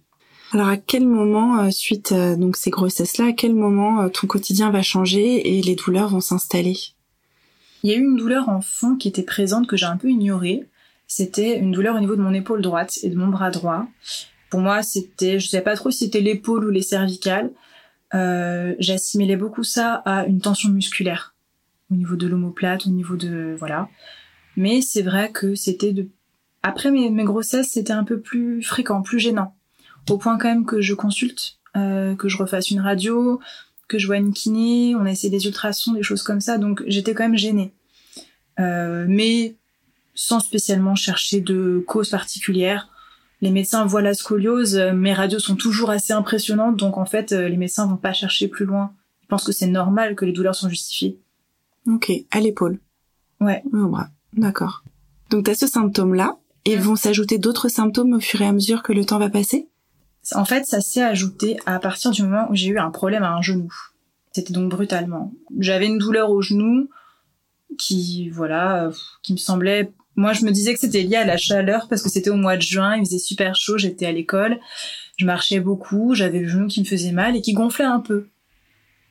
[0.51, 5.57] Alors à quel moment, suite donc ces grossesses-là, à quel moment ton quotidien va changer
[5.57, 6.75] et les douleurs vont s'installer?
[7.83, 10.09] Il y a eu une douleur en fond qui était présente que j'ai un peu
[10.09, 10.65] ignorée.
[11.07, 13.87] C'était une douleur au niveau de mon épaule droite et de mon bras droit.
[14.51, 17.51] Pour moi, c'était, je sais pas trop si c'était l'épaule ou les cervicales.
[18.13, 21.33] Euh, J'assimilais beaucoup ça à une tension musculaire
[21.89, 23.89] au niveau de l'omoplate, au niveau de voilà.
[24.57, 26.07] Mais c'est vrai que c'était de
[26.63, 29.55] Après mes, grossesses, c'était un peu plus fréquent, plus gênant.
[30.09, 33.39] Au point quand même que je consulte, euh, que je refasse une radio,
[33.87, 36.83] que je vois une kiné, on a essayé des ultrasons, des choses comme ça, donc
[36.87, 37.73] j'étais quand même gênée.
[38.59, 39.55] Euh, mais
[40.13, 42.90] sans spécialement chercher de cause particulière.
[43.41, 47.31] Les médecins voient la scoliose, euh, mes radios sont toujours assez impressionnantes, donc en fait,
[47.31, 48.93] euh, les médecins vont pas chercher plus loin.
[49.23, 51.19] Ils pensent que c'est normal, que les douleurs sont justifiées.
[51.87, 52.79] Ok, à l'épaule.
[53.39, 53.63] Ouais.
[53.73, 54.09] Au bras.
[54.33, 54.83] D'accord.
[55.31, 58.93] Donc t'as ce symptôme-là, et vont s'ajouter d'autres symptômes au fur et à mesure que
[58.93, 59.67] le temps va passer?
[60.33, 63.33] En fait, ça s'est ajouté à partir du moment où j'ai eu un problème à
[63.33, 63.73] un genou.
[64.31, 65.33] C'était donc brutalement.
[65.57, 66.89] J'avais une douleur au genou
[67.77, 68.91] qui, voilà, euh,
[69.23, 69.91] qui me semblait.
[70.15, 72.57] Moi, je me disais que c'était lié à la chaleur parce que c'était au mois
[72.57, 74.59] de juin, il faisait super chaud, j'étais à l'école,
[75.17, 78.27] je marchais beaucoup, j'avais le genou qui me faisait mal et qui gonflait un peu.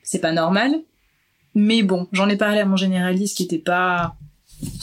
[0.03, 0.75] C'est pas normal,
[1.55, 4.15] mais bon, j'en ai parlé à mon généraliste qui était pas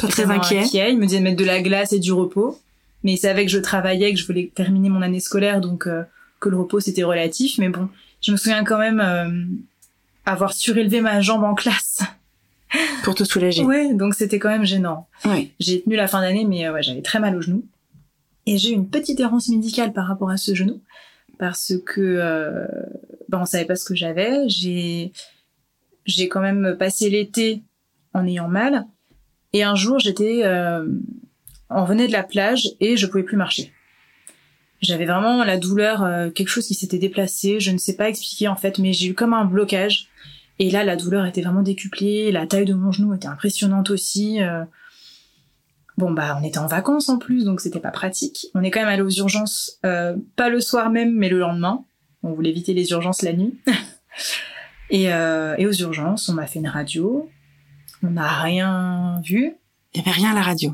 [0.00, 0.64] Pas très inquiet.
[0.90, 2.58] Il me disait de mettre de la glace et du repos.
[3.04, 6.02] Mais il savait que je travaillais, que je voulais terminer mon année scolaire, donc euh,
[6.40, 7.58] que le repos c'était relatif.
[7.58, 7.88] Mais bon,
[8.20, 9.44] je me souviens quand même euh,
[10.26, 12.02] avoir surélevé ma jambe en classe.
[13.02, 13.64] Pour te soulager.
[13.64, 15.08] Ouais, donc c'était quand même gênant.
[15.24, 15.52] Ouais.
[15.60, 17.64] J'ai tenu la fin d'année, mais euh, ouais, j'avais très mal au genou.
[18.46, 20.80] Et j'ai eu une petite errance médicale par rapport à ce genou,
[21.38, 22.66] parce que euh,
[23.28, 24.48] ben, on savait pas ce que j'avais.
[24.48, 25.12] J'ai
[26.06, 27.62] j'ai quand même passé l'été
[28.14, 28.86] en ayant mal.
[29.52, 30.86] Et un jour, j'étais, euh,
[31.70, 33.72] on venait de la plage et je pouvais plus marcher.
[34.80, 37.60] J'avais vraiment la douleur, euh, quelque chose qui s'était déplacé.
[37.60, 40.07] Je ne sais pas expliquer en fait, mais j'ai eu comme un blocage.
[40.58, 42.32] Et là, la douleur était vraiment décuplée.
[42.32, 44.42] La taille de mon genou était impressionnante aussi.
[44.42, 44.64] euh.
[45.96, 48.46] Bon bah, on était en vacances en plus, donc c'était pas pratique.
[48.54, 51.84] On est quand même allé aux urgences, euh, pas le soir même, mais le lendemain.
[52.22, 53.58] On voulait éviter les urgences la nuit.
[54.90, 57.28] et, euh, et aux urgences, on m'a fait une radio.
[58.04, 59.54] On n'a rien vu.
[59.92, 60.72] Il y avait rien à la radio.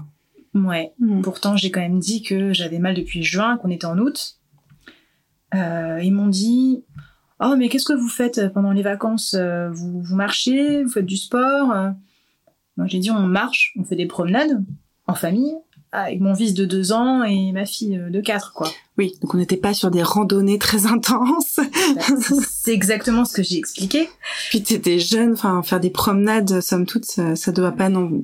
[0.53, 0.93] Ouais.
[0.99, 1.23] Mm.
[1.23, 4.37] Pourtant, j'ai quand même dit que j'avais mal depuis juin, qu'on était en août.
[5.55, 6.85] Euh, ils m'ont dit
[7.45, 11.05] Oh, mais qu'est-ce que vous faites pendant les vacances Euh, vous, vous marchez Vous faites
[11.07, 11.91] du sport Euh,
[12.87, 14.65] j'ai dit On marche, on fait des promenades
[15.07, 15.55] en famille,
[15.93, 18.71] avec mon fils de 2 ans et ma fille euh, de 4, quoi.
[18.97, 21.59] Oui, donc on n'était pas sur des randonnées très intenses.
[21.59, 22.03] Bah,
[22.49, 24.09] C'est exactement ce que j'ai expliqué.
[24.49, 28.23] Puis t'étais jeune, enfin faire des promenades, somme toute, ça, ça doit pas non,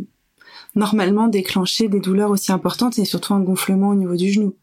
[0.75, 4.55] normalement déclencher des douleurs aussi importantes et surtout un gonflement au niveau du genou.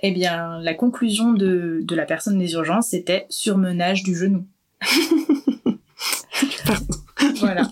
[0.00, 4.46] Eh bien, la conclusion de, de la personne des urgences, c'était surmenage du genou.
[7.40, 7.70] Voilà.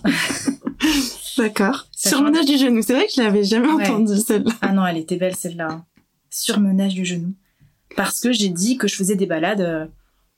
[1.37, 1.87] D'accord.
[1.91, 3.87] Surmenage du genou, c'est vrai que je l'avais jamais Ouais.
[3.87, 4.51] entendu celle-là.
[4.61, 5.83] Ah non, elle était belle celle-là.
[6.29, 7.33] Surmenage du genou.
[7.95, 9.85] Parce que j'ai dit que je faisais des balades euh,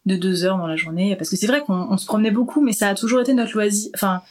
[0.06, 1.16] de deux heures dans la journée.
[1.16, 3.54] Parce que c'est vrai qu'on on se promenait beaucoup, mais ça a toujours été notre
[3.54, 3.90] loisir.
[3.96, 4.22] Enfin,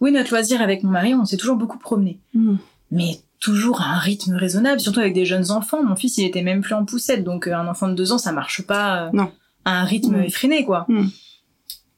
[0.00, 2.18] oui, notre loisir avec mon mari, on s'est toujours beaucoup promené.
[2.34, 2.56] Hmm.
[2.90, 5.82] Mais toujours à un rythme raisonnable, surtout avec des jeunes enfants.
[5.82, 8.18] Mon fils, il était même plus en poussette, donc euh, un enfant de deux ans,
[8.18, 9.32] ça marche pas euh, Non.
[9.64, 10.22] à un rythme Mm.
[10.24, 10.86] effréné, quoi.
[10.88, 11.08] Mm.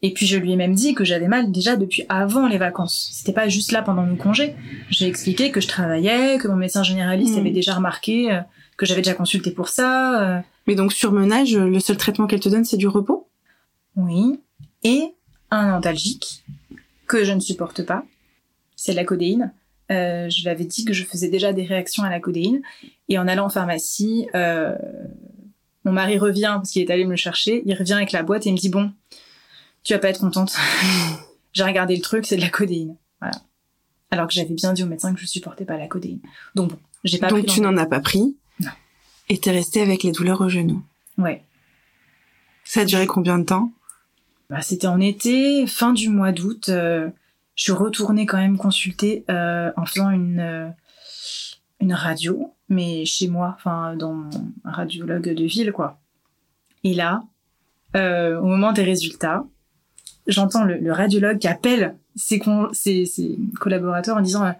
[0.01, 3.11] Et puis je lui ai même dit que j'avais mal déjà depuis avant les vacances.
[3.13, 4.55] C'était pas juste là pendant nos congés.
[4.89, 7.41] J'ai expliqué que je travaillais, que mon médecin généraliste Mm.
[7.41, 8.41] avait déjà remarqué euh,
[8.79, 10.43] que j'avais déjà consulté pour ça.
[10.67, 13.29] Mais donc surmenage, le seul traitement qu'elle te donne, c'est du repos?
[13.97, 14.41] Oui.
[14.83, 15.03] Et
[15.51, 16.43] un antalgique
[17.07, 18.03] que je ne supporte pas.
[18.77, 19.53] C'est la codéine.
[19.91, 22.63] Euh, je l'avais dit que je faisais déjà des réactions à la codéine.
[23.09, 24.75] Et en allant en pharmacie, euh,
[25.85, 28.47] mon mari revient, parce qu'il est allé me le chercher, il revient avec la boîte
[28.47, 28.93] et il me dit, bon,
[29.83, 30.57] tu vas pas être contente.
[31.53, 32.97] J'ai regardé le truc, c'est de la codéine.
[33.21, 33.37] Voilà.
[34.11, 36.21] Alors que j'avais bien dit au médecin que je supportais pas la codéine.
[36.55, 38.71] Donc bon, j'ai pas Donc pris tu n'en as pas pris Non.
[39.29, 40.83] Et t'es resté avec les douleurs au genou.
[41.19, 41.43] Ouais.
[42.65, 43.73] Ça a duré combien de temps?
[44.51, 46.69] Bah, c'était en été, fin du mois d'août.
[46.69, 47.09] euh,
[47.55, 50.69] je suis retournée quand même consulter euh, en faisant une euh,
[51.81, 54.31] une radio, mais chez moi, enfin dans mon
[54.65, 56.01] radiologue de ville, quoi.
[56.83, 57.23] Et là,
[57.97, 59.45] euh, au moment des résultats,
[60.27, 64.53] j'entends le, le radiologue qui appelle ses, con- ses, ses collaborateurs en disant euh,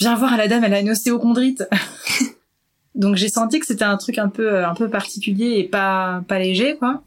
[0.00, 1.64] Viens voir la dame, elle a une ostéochondrite.
[2.96, 6.22] Donc j'ai senti que c'était un truc un peu euh, un peu particulier et pas
[6.28, 7.02] pas léger, quoi.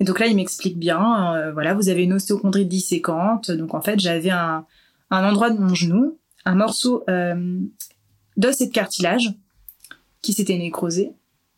[0.00, 3.50] Et donc là, il m'explique bien, euh, voilà, vous avez une ostéochondrite disséquante.
[3.50, 4.66] Donc en fait, j'avais un,
[5.10, 7.60] un endroit de mon genou, un morceau euh,
[8.36, 9.34] d'os et de cartilage
[10.22, 11.12] qui s'était nécrosé,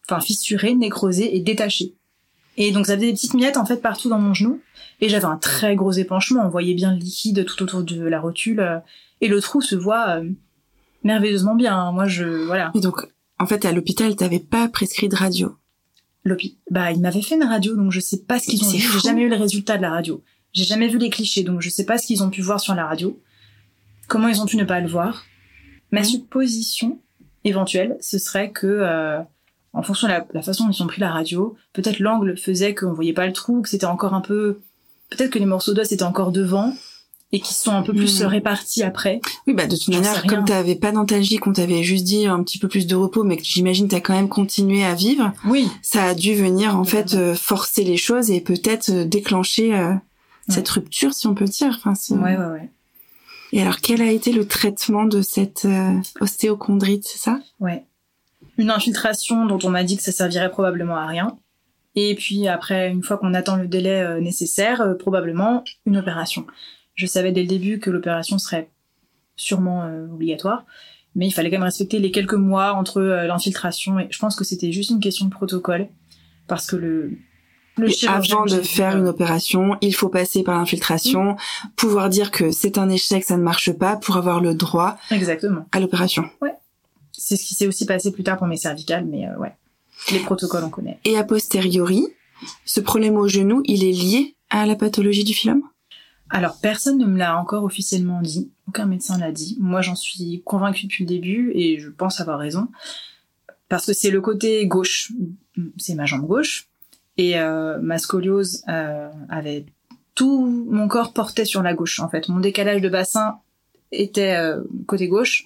[0.09, 1.95] enfin fissuré, nécrosé et détaché.
[2.59, 4.61] Et donc ça faisait des petites miettes en fait partout dans mon genou.
[5.01, 8.21] Et j'avais un très gros épanchement, on voyait bien le liquide tout autour de la
[8.21, 8.61] rotule.
[8.61, 8.79] euh,
[9.21, 10.29] et le trou se voit euh,
[11.03, 11.93] merveilleusement bien.
[11.93, 12.71] Moi, je voilà.
[12.75, 13.07] Et donc,
[13.39, 15.57] en fait, à l'hôpital, t'avais pas prescrit de radio.
[16.27, 18.79] L'hôpi- Bah, ils m'avaient fait une radio, donc je sais pas ce qu'ils ont vu.
[18.79, 20.23] J'ai jamais eu le résultat de la radio.
[20.53, 22.75] J'ai jamais vu les clichés, donc je sais pas ce qu'ils ont pu voir sur
[22.75, 23.19] la radio.
[24.09, 25.25] Comment ils ont pu ne pas le voir.
[25.93, 26.99] Ma supposition
[27.45, 29.21] éventuelle, ce serait que, euh,
[29.73, 32.93] en fonction de la, façon dont ils ont pris la radio, peut-être l'angle faisait qu'on
[32.93, 34.59] voyait pas le trou, que c'était encore un peu,
[35.11, 36.75] peut-être que les morceaux d'os étaient encore devant
[37.37, 38.27] et qui sont un peu plus hmm.
[38.29, 39.21] répartis après.
[39.47, 42.59] Oui, bah de toute manière, comme t'avais pas d'antalgie, qu'on t'avait juste dit un petit
[42.59, 45.35] peu plus de repos, mais que j'imagine t'as quand même continué à vivre.
[45.45, 45.69] Oui.
[45.83, 49.93] Ça a dû venir en fait euh, forcer les choses et peut-être euh, déclencher euh,
[50.49, 51.79] cette rupture, si on peut dire.
[51.85, 52.71] Enfin, ouais, ouais, ouais.
[53.53, 55.69] Et alors, quel a été le traitement de cette
[56.21, 57.39] ostéochondrite, c'est ça?
[57.61, 57.85] Ouais.
[58.57, 61.37] Une infiltration dont on m'a dit que ça servirait probablement à rien.
[61.97, 66.47] Et puis après, une fois qu'on attend le délai nécessaire, probablement une opération.
[66.97, 68.69] Je savais dès le début que l'opération serait
[69.37, 70.65] sûrement euh, obligatoire,
[71.15, 74.35] mais il fallait quand même respecter les quelques mois entre euh, l'infiltration et je pense
[74.35, 75.89] que c'était juste une question de protocole
[76.49, 77.19] parce que le
[77.79, 81.37] le avant de faire une opération, il faut passer par l'infiltration,
[81.77, 85.67] pouvoir dire que c'est un échec, ça ne marche pas, pour avoir le droit Exactement.
[85.73, 86.25] à l'opération.
[86.41, 86.55] Ouais.
[87.13, 89.53] C'est ce qui s'est aussi passé plus tard pour mes cervicales, mais euh, ouais.
[90.11, 90.99] Les protocoles, on connaît.
[91.05, 92.07] Et a posteriori,
[92.65, 95.63] ce problème au genou, il est lié à la pathologie du phylum?
[96.31, 98.51] Alors, personne ne me l'a encore officiellement dit.
[98.69, 99.57] Aucun médecin l'a dit.
[99.61, 102.69] Moi, j'en suis convaincue depuis le début et je pense avoir raison.
[103.69, 105.13] Parce que c'est le côté gauche.
[105.79, 106.69] C'est ma jambe gauche.
[107.17, 109.67] Et euh, ma scoliose euh, avait
[110.15, 112.01] tout mon corps portait sur la gauche.
[112.01, 113.39] En fait, mon décalage de bassin
[113.93, 115.45] était euh, côté gauche.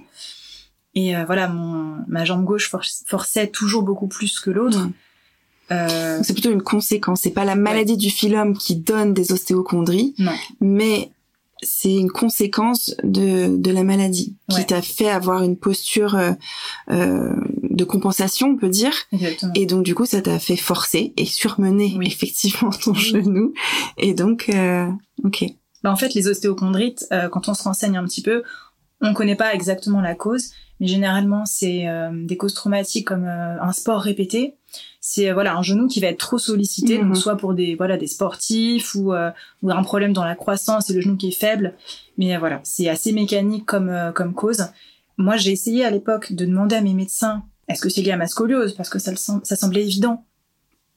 [0.94, 2.68] Et voilà, mon, ma jambe gauche
[3.06, 4.88] forçait toujours beaucoup plus que l'autre.
[5.72, 7.20] Euh, c'est plutôt une conséquence.
[7.22, 10.32] C'est pas la maladie du phylum qui donne des ostéochondries, non.
[10.60, 11.10] mais
[11.62, 16.32] c'est une conséquence de, de la maladie qui t'a fait avoir une posture euh,
[16.90, 18.92] euh, de compensation, on peut dire.
[19.12, 19.52] Exactement.
[19.54, 23.52] Et donc du coup, ça t'a fait forcer et surmener effectivement ton genou.
[23.98, 24.88] Et donc, euh,
[25.24, 25.44] ok.
[25.82, 28.42] Bah en fait, les ostéochondrites, euh, quand on se renseigne un petit peu,
[29.00, 34.02] on connaît pas exactement la cause, mais généralement c'est des causes traumatiques comme un sport
[34.02, 34.56] répété
[35.00, 37.14] c'est euh, voilà un genou qui va être trop sollicité, donc mhm.
[37.14, 39.30] soit pour des voilà des sportifs ou, euh,
[39.62, 41.74] ou un problème dans la croissance et le genou qui est faible.
[42.18, 44.66] Mais euh, voilà, c'est assez mécanique comme comme cause.
[45.16, 48.16] Moi, j'ai essayé à l'époque de demander à mes médecins est-ce que c'est lié à
[48.16, 48.74] ma scoliose?
[48.74, 50.24] Parce que ça, ça semblait évident,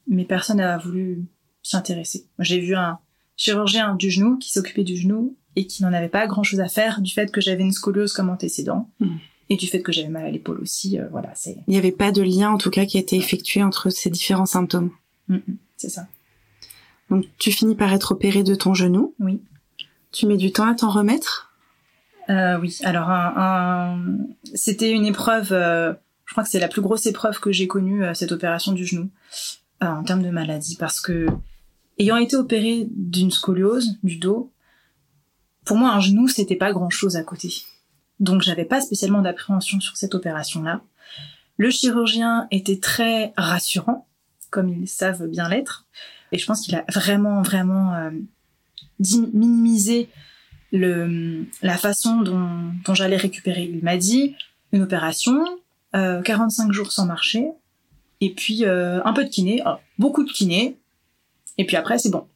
[0.08, 1.24] mais personne n'a voulu
[1.62, 2.26] s'y intéresser.
[2.40, 2.98] J'ai vu un
[3.36, 6.68] chirurgien du genou qui s'occupait du genou et qui n'en avait pas grand chose à
[6.68, 8.90] faire du fait que j'avais une scoliose comme antécédent.
[8.98, 9.18] Mhm
[9.50, 11.56] et du fait que j'avais mal à l'épaule aussi, euh, voilà, c'est.
[11.66, 14.10] Il n'y avait pas de lien en tout cas qui a été effectué entre ces
[14.10, 14.90] différents symptômes.
[15.28, 16.06] Mm, mm, c'est ça.
[17.10, 19.14] Donc tu finis par être opéré de ton genou.
[19.20, 19.42] Oui.
[20.12, 21.52] Tu mets du temps à t'en remettre?
[22.30, 22.78] Euh, oui.
[22.84, 24.02] Alors un,
[24.54, 25.52] c'était une épreuve.
[25.52, 25.92] Euh,
[26.24, 29.10] je crois que c'est la plus grosse épreuve que j'ai connue cette opération du genou
[29.82, 31.26] en termes de maladie parce que
[31.98, 34.50] ayant été opéré d'une scoliose du dos,
[35.66, 37.52] pour moi un genou c'était pas grand chose à côté.
[38.24, 40.80] Donc j'avais pas spécialement d'appréhension sur cette opération-là.
[41.58, 44.08] Le chirurgien était très rassurant,
[44.50, 45.86] comme ils savent bien l'être,
[46.32, 48.10] et je pense qu'il a vraiment vraiment euh,
[48.98, 50.08] minimisé
[50.72, 53.64] le, la façon dont, dont j'allais récupérer.
[53.64, 54.34] Il m'a dit
[54.72, 55.44] une opération,
[55.94, 57.50] euh, 45 jours sans marcher,
[58.20, 60.78] et puis euh, un peu de kiné, oh, beaucoup de kiné,
[61.58, 62.26] et puis après c'est bon.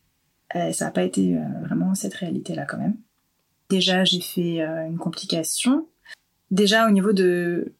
[0.55, 2.97] Euh, ça n'a pas été euh, vraiment cette réalité-là quand même.
[3.71, 5.87] Déjà, j'ai fait euh, une complication.
[6.51, 7.73] Déjà, au niveau de,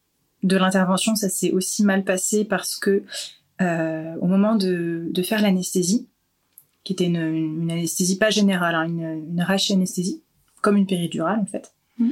[0.43, 3.03] de l'intervention, ça s'est aussi mal passé parce que
[3.61, 6.07] euh, au moment de, de faire l'anesthésie,
[6.83, 10.23] qui était une, une, anesthésie pas générale, hein, une, une anesthésie,
[10.61, 12.09] comme une péridurale en fait, mmh.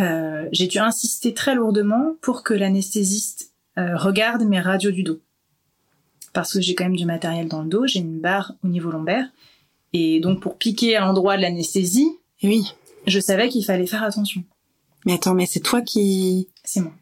[0.00, 5.20] euh, j'ai dû insister très lourdement pour que l'anesthésiste euh, regarde mes radios du dos.
[6.32, 8.90] Parce que j'ai quand même du matériel dans le dos, j'ai une barre au niveau
[8.90, 9.28] lombaire.
[9.92, 12.08] Et donc pour piquer à l'endroit de l'anesthésie,
[12.42, 12.74] oui
[13.06, 14.42] je savais qu'il fallait faire attention.
[15.06, 16.48] Mais attends, mais c'est toi qui...
[16.64, 16.92] C'est moi.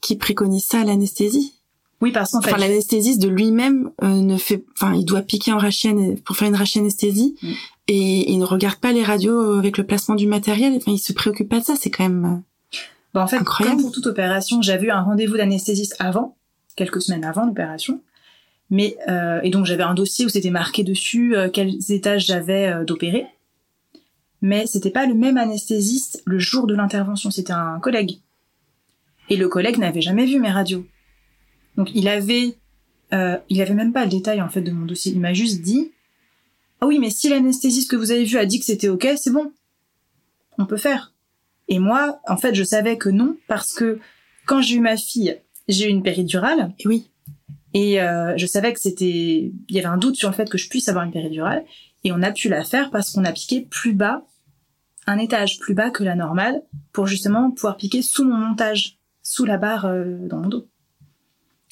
[0.00, 1.54] Qui préconise ça à l'anesthésie?
[2.00, 2.50] Oui, parce qu'en fait...
[2.50, 4.64] Enfin, l'anesthésiste de lui-même euh, ne fait...
[4.74, 5.88] Enfin, il doit piquer en rachis
[6.24, 7.52] pour faire une rachis-anesthésie mm.
[7.88, 10.74] et il ne regarde pas les radios avec le placement du matériel.
[10.76, 12.24] Enfin, il se préoccupe pas de ça, c'est quand même...
[12.24, 12.78] Euh,
[13.14, 13.76] bah, en fait, incroyable.
[13.76, 16.36] comme pour toute opération, j'avais eu un rendez-vous d'anesthésiste avant,
[16.76, 18.02] quelques semaines avant l'opération.
[18.70, 22.84] Mais euh, et donc j'avais un dossier où c'était marqué dessus euh, quels étages j'avais
[22.84, 23.24] d'opérer
[24.40, 28.20] mais c'était pas le même anesthésiste le jour de l'intervention, c'était un collègue.
[29.30, 30.86] Et le collègue n'avait jamais vu mes radios.
[31.76, 32.56] Donc il avait,
[33.12, 35.12] euh, il avait même pas le détail en fait de mon dossier.
[35.12, 35.92] Il m'a juste dit,
[36.80, 39.32] ah oui, mais si l'anesthésiste que vous avez vu a dit que c'était ok, c'est
[39.32, 39.52] bon,
[40.58, 41.12] on peut faire.
[41.68, 43.98] Et moi, en fait, je savais que non parce que
[44.46, 46.74] quand j'ai eu ma fille, j'ai eu une péridurale.
[46.78, 47.10] Et oui.
[47.74, 50.56] Et euh, je savais que c'était, il y avait un doute sur le fait que
[50.56, 51.64] je puisse avoir une péridurale.
[52.08, 54.24] Et on a pu la faire parce qu'on a piqué plus bas,
[55.06, 56.62] un étage plus bas que la normale,
[56.94, 60.66] pour justement pouvoir piquer sous mon montage sous la barre euh, dans mon dos.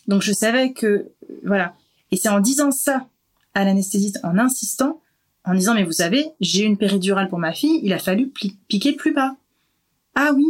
[0.09, 1.11] Donc je savais que
[1.43, 1.75] voilà.
[2.11, 3.09] Et c'est en disant ça
[3.55, 5.01] à l'anesthésiste, en insistant,
[5.47, 8.31] en disant mais vous savez, j'ai une péridurale pour ma fille, il a fallu
[8.69, 9.37] piquer plus bas.
[10.17, 10.45] Ah oui,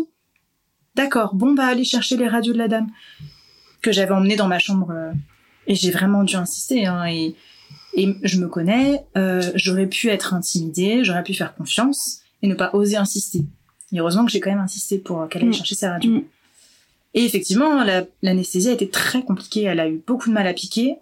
[0.97, 1.37] d'accord.
[1.37, 2.89] Bon bah aller chercher les radios de la dame
[3.83, 4.91] que j'avais emmené dans ma chambre.
[4.91, 5.13] euh,
[5.69, 6.87] et j'ai vraiment dû insister.
[6.87, 7.37] Hein, et,
[7.97, 12.55] et je me connais, euh, j'aurais pu être intimidée, j'aurais pu faire confiance et ne
[12.55, 13.43] pas oser insister.
[13.93, 15.55] Et heureusement que j'ai quand même insisté pour qu'elle aille Mm.
[15.55, 16.11] chercher sa radio.
[16.13, 16.23] Mm.
[17.15, 19.63] Et effectivement, la- l'anesthésie a été très compliquée.
[19.63, 20.97] Elle a eu beaucoup de mal à piquer.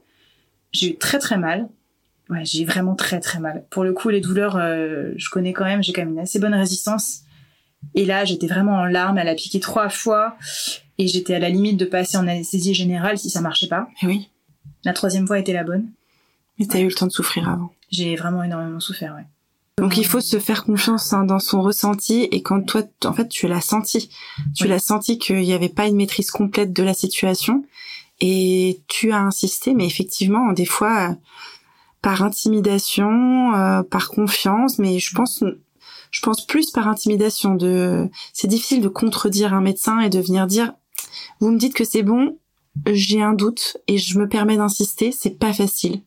[0.73, 1.69] J'ai eu très très mal.
[2.31, 3.65] Ouais, j'ai eu vraiment très très mal.
[3.71, 5.83] Pour le coup, les douleurs, euh, je connais quand même.
[5.83, 7.21] J'ai quand même une assez bonne résistance.
[7.95, 9.19] Et là, j'étais vraiment en larmes.
[9.19, 10.37] Elle a piqué trois fois.
[10.99, 13.89] Et j'étais à la limite de passer en anesthésie générale si ça marchait pas.
[14.03, 14.29] Eh oui.
[14.85, 15.89] La troisième fois était la bonne.
[16.59, 17.73] Mais t'as eu le temps de souffrir avant.
[17.91, 19.25] J'ai vraiment énormément souffert, ouais.
[19.79, 23.29] Donc il faut se faire confiance hein, dans son ressenti et quand toi, en fait,
[23.29, 24.09] tu l'as senti,
[24.55, 24.69] tu Oui.
[24.69, 27.65] l'as senti qu'il n'y avait pas une maîtrise complète de la situation
[28.21, 31.15] et tu as insisté, mais effectivement, des fois, euh,
[32.03, 35.43] par intimidation, euh, par confiance, mais je pense,
[36.13, 37.57] je pense plus par intimidation.
[37.57, 40.73] De, c'est difficile de contredire un médecin et de venir dire,
[41.41, 42.39] vous me dites que c'est bon,
[42.87, 46.01] j'ai un doute et je me permets d'insister, c'est pas facile.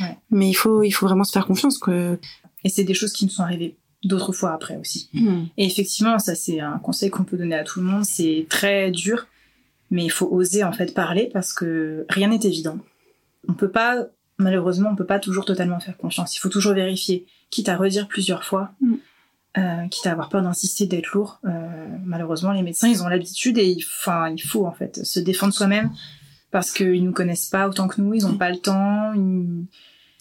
[0.00, 0.16] Ouais.
[0.30, 2.18] Mais il faut, il faut vraiment se faire confiance que
[2.64, 5.10] Et c'est des choses qui me sont arrivées d'autres fois après aussi.
[5.58, 8.04] Et effectivement, ça c'est un conseil qu'on peut donner à tout le monde.
[8.04, 9.26] C'est très dur,
[9.90, 12.78] mais il faut oser en fait parler parce que rien n'est évident.
[13.48, 14.06] On peut pas,
[14.38, 16.34] malheureusement, on peut pas toujours totalement faire confiance.
[16.36, 18.94] Il faut toujours vérifier, quitte à redire plusieurs fois, Mm.
[19.58, 21.40] euh, quitte à avoir peur d'insister, d'être lourd.
[21.44, 25.20] Euh, malheureusement, les médecins, ils ont l'habitude et il, enfin, il faut en fait se
[25.20, 25.90] défendre soi-même
[26.50, 28.38] parce qu'ils nous connaissent pas autant que nous, ils ont Mm.
[28.38, 29.12] pas le temps.
[29.14, 29.66] ils-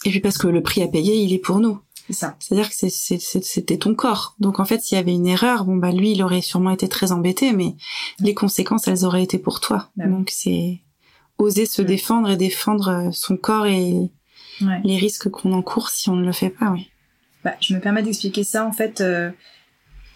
[0.06, 1.80] Et puis parce que le prix à payer, il est pour nous.
[2.08, 2.36] C'est ça.
[2.40, 4.36] C'est-à-dire que c'était ton corps.
[4.40, 6.88] Donc en fait, s'il y avait une erreur, bon bah lui, il aurait sûrement été
[6.88, 7.76] très embêté, mais
[8.20, 9.90] les conséquences, elles auraient été pour toi.
[9.96, 10.08] Bah.
[10.08, 10.80] Donc c'est
[11.38, 11.86] oser se Mm.
[11.86, 14.10] défendre et défendre euh, son corps et
[14.62, 14.82] Ouais.
[14.84, 16.72] les risques qu'on encourt si on ne le fait pas.
[16.72, 16.90] Oui.
[17.46, 18.66] Bah, je me permets d'expliquer ça.
[18.66, 19.30] En fait, euh,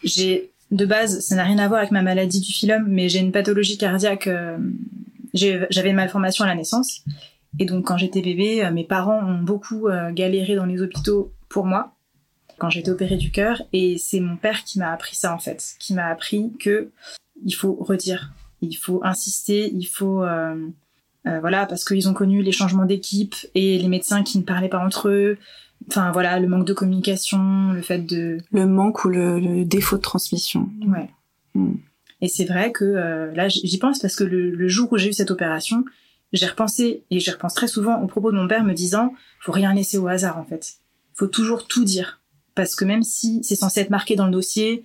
[0.04, 3.20] j'ai de base, ça n'a rien à voir avec ma maladie du phylum, mais j'ai
[3.20, 4.28] une pathologie cardiaque.
[4.28, 4.58] euh,
[5.34, 7.02] J'avais une malformation à la naissance,
[7.60, 11.32] et donc quand j'étais bébé, euh, mes parents ont beaucoup euh, galéré dans les hôpitaux
[11.50, 11.94] pour moi
[12.58, 15.40] quand j'ai été opérée du cœur, et c'est mon père qui m'a appris ça en
[15.40, 16.90] fait, qui m'a appris que
[17.44, 20.56] il faut redire, il faut insister, il faut euh,
[21.28, 24.70] euh, voilà parce qu'ils ont connu les changements d'équipe et les médecins qui ne parlaient
[24.70, 25.38] pas entre eux.
[25.90, 29.98] Enfin voilà, le manque de communication, le fait de Le manque ou le, le défaut
[29.98, 30.70] de transmission.
[30.88, 31.10] ouais.
[31.56, 31.76] Mm.
[32.22, 35.10] Et c'est vrai que euh, là j'y pense parce que le, le jour où j'ai
[35.10, 35.84] eu cette opération,
[36.34, 39.52] j'ai repensé et j'y repense très souvent au propos de mon père me disant faut
[39.52, 40.76] rien laisser au hasard en fait.
[41.14, 42.20] Faut toujours tout dire
[42.56, 44.84] parce que même si c'est censé être marqué dans le dossier,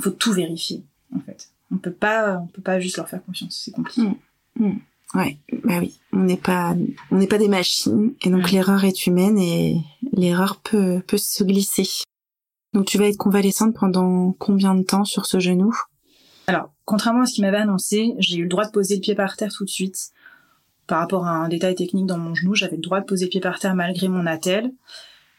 [0.00, 1.50] faut tout vérifier en fait.
[1.72, 4.02] On peut pas on peut pas juste leur faire confiance, c'est compliqué.
[4.56, 4.72] Mm.
[5.14, 6.76] Ouais, bah oui, on n'est pas,
[7.10, 8.52] on n'est pas des machines, et donc Ouais.
[8.52, 9.80] l'erreur est humaine et
[10.12, 11.88] l'erreur peut, peut se glisser.
[12.74, 15.74] Donc tu vas être convalescente pendant combien de temps sur ce genou?
[16.46, 19.16] Alors, contrairement à ce qu'il m'avait annoncé, j'ai eu le droit de poser le pied
[19.16, 20.10] par terre tout de suite.
[20.90, 23.30] Par rapport à un détail technique dans mon genou, j'avais le droit de poser le
[23.30, 24.72] pied par terre malgré mon attelle.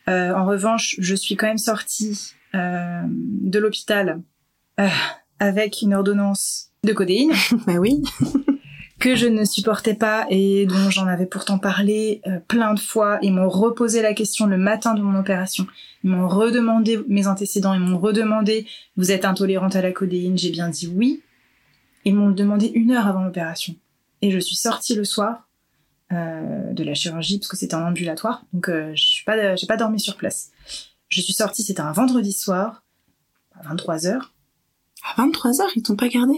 [0.08, 4.22] Euh, en revanche, je suis quand même sortie euh, de l'hôpital
[4.80, 4.88] euh,
[5.40, 7.34] avec une ordonnance de codéine
[7.68, 8.02] Bah oui.
[9.02, 13.20] que je ne supportais pas et dont j'en avais pourtant parlé euh, plein de fois.
[13.22, 15.68] Ils m'ont reposé la question le matin de mon opération.
[16.06, 17.74] Ils m'ont redemandé mes antécédents.
[17.74, 20.38] Ils m'ont redemandé vous êtes intolérante à la codéine?
[20.38, 21.22] J'ai bien dit oui.
[22.06, 23.76] Ils m'ont demandé une heure avant l'opération.
[24.22, 25.50] Et je suis sortie le soir
[26.12, 28.44] euh, de la chirurgie parce que c'était en ambulatoire.
[28.54, 30.52] Donc euh, je suis pas, pas dormi sur place.
[31.08, 32.84] Je suis sortie, c'était un vendredi soir,
[33.54, 34.20] à 23 h
[35.04, 36.36] À 23 heures, ils t'ont pas gardé?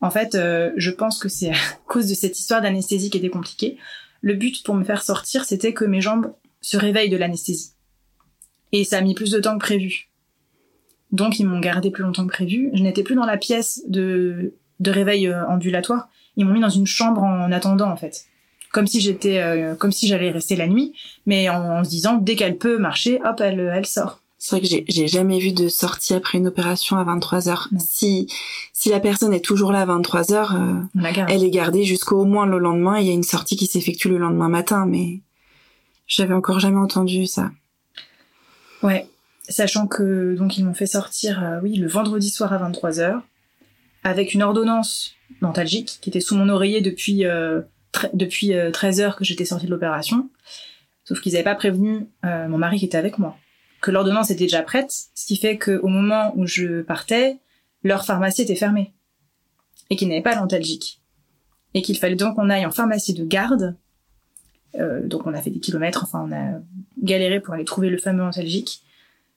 [0.00, 3.30] En fait, euh, je pense que c'est à cause de cette histoire d'anesthésie qui était
[3.30, 3.78] compliquée.
[4.22, 7.72] Le but pour me faire sortir, c'était que mes jambes se réveillent de l'anesthésie.
[8.72, 10.10] Et ça a mis plus de temps que prévu.
[11.10, 12.70] Donc ils m'ont gardé plus longtemps que prévu.
[12.74, 16.08] Je n'étais plus dans la pièce de, de réveil euh, ambulatoire.
[16.40, 18.24] Ils m'ont mis dans une chambre en attendant en fait.
[18.72, 20.94] Comme si j'étais, euh, comme si j'allais rester la nuit,
[21.26, 24.22] mais en, en se disant dès qu'elle peut marcher, hop, elle, elle sort.
[24.38, 27.68] C'est vrai que j'ai, jamais vu de sortie après une opération à 23 heures.
[27.72, 27.78] Non.
[27.78, 28.26] Si,
[28.72, 30.80] si la personne est toujours là à 23 heures, euh,
[31.28, 32.98] elle est gardée jusqu'au moins le lendemain.
[32.98, 35.20] Il y a une sortie qui s'effectue le lendemain matin, mais
[36.06, 37.50] j'avais encore jamais entendu ça.
[38.82, 39.06] Ouais,
[39.46, 43.20] sachant que donc ils m'ont fait sortir, euh, oui, le vendredi soir à 23h,
[44.04, 47.62] avec une ordonnance dentalgique qui était sous mon oreiller depuis euh,
[48.14, 50.28] depuis 13 heures que j'étais sortie de l'opération.
[51.04, 53.36] Sauf qu'ils n'avaient pas prévenu euh, mon mari qui était avec moi
[53.80, 57.38] que l'ordonnance était déjà prête, ce qui fait qu'au moment où je partais,
[57.82, 58.92] leur pharmacie était fermée.
[59.88, 61.02] et qu'il n'avait pas l'antalgique.
[61.74, 63.76] Et qu'il fallait donc qu'on aille en pharmacie de garde.
[64.76, 66.60] Euh, donc on a fait des kilomètres, enfin on a
[67.02, 68.82] galéré pour aller trouver le fameux antalgique.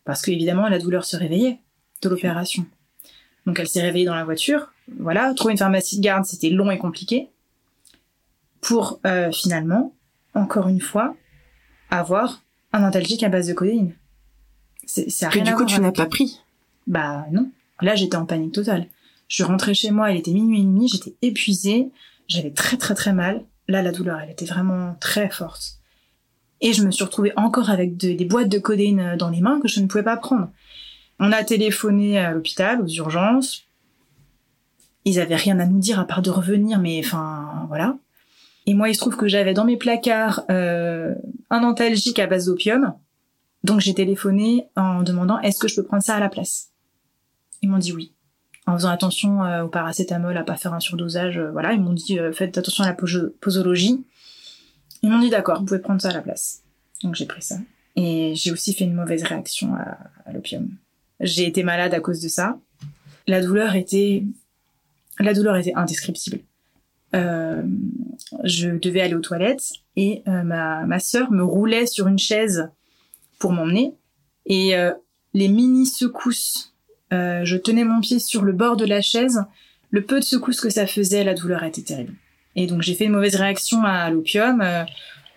[0.03, 1.59] Parce que évidemment la douleur se réveillait
[2.01, 2.65] de l'opération.
[3.45, 4.71] Donc elle s'est réveillée dans la voiture.
[4.99, 7.29] Voilà, trouver une pharmacie de garde, c'était long et compliqué.
[8.61, 9.93] Pour euh, finalement,
[10.33, 11.15] encore une fois,
[11.89, 12.41] avoir
[12.71, 13.93] un antalgique à base de codéine.
[14.85, 16.41] C'est, que du coup tu n'as pas pris.
[16.87, 17.49] Bah non.
[17.81, 18.87] Là j'étais en panique totale.
[19.27, 21.89] Je rentrais chez moi, il était minuit et demi, j'étais épuisée,
[22.27, 23.43] j'avais très très très mal.
[23.67, 25.79] Là la douleur, elle était vraiment très forte.
[26.61, 29.67] Et je me suis retrouvée encore avec des boîtes de codéine dans les mains que
[29.67, 30.49] je ne pouvais pas prendre.
[31.25, 33.63] On a téléphoné à l'hôpital, aux urgences.
[35.05, 37.95] Ils avaient rien à nous dire à part de revenir, mais enfin, voilà.
[38.65, 41.15] Et moi, il se trouve que j'avais dans mes placards euh,
[41.49, 42.93] un antalgique à base d'opium.
[43.63, 46.71] Donc j'ai téléphoné en demandant est-ce que je peux prendre ça à la place?
[47.61, 48.11] Ils m'ont dit oui.
[48.67, 51.93] En faisant attention euh, au paracétamol, à pas faire un surdosage, euh, voilà, ils m'ont
[51.93, 52.97] dit faites attention à la
[53.39, 54.05] posologie.
[55.01, 56.63] Ils m'ont dit d'accord, vous pouvez prendre ça à la place.
[57.01, 57.55] Donc j'ai pris ça.
[57.95, 60.69] Et j'ai aussi fait une mauvaise réaction à l'opium.
[61.19, 62.59] J'ai été malade à cause de ça.
[63.27, 64.23] La douleur était,
[65.19, 66.39] la douleur était indescriptible.
[67.15, 67.63] Euh,
[68.43, 72.69] je devais aller aux toilettes et euh, ma, ma sœur me roulait sur une chaise
[73.37, 73.93] pour m'emmener
[74.45, 74.91] et euh,
[75.33, 76.73] les mini secousses,
[77.11, 79.43] euh, je tenais mon pied sur le bord de la chaise,
[79.91, 82.13] le peu de secousses que ça faisait, la douleur était terrible.
[82.55, 84.63] Et donc j'ai fait une mauvaise réaction à l'opium.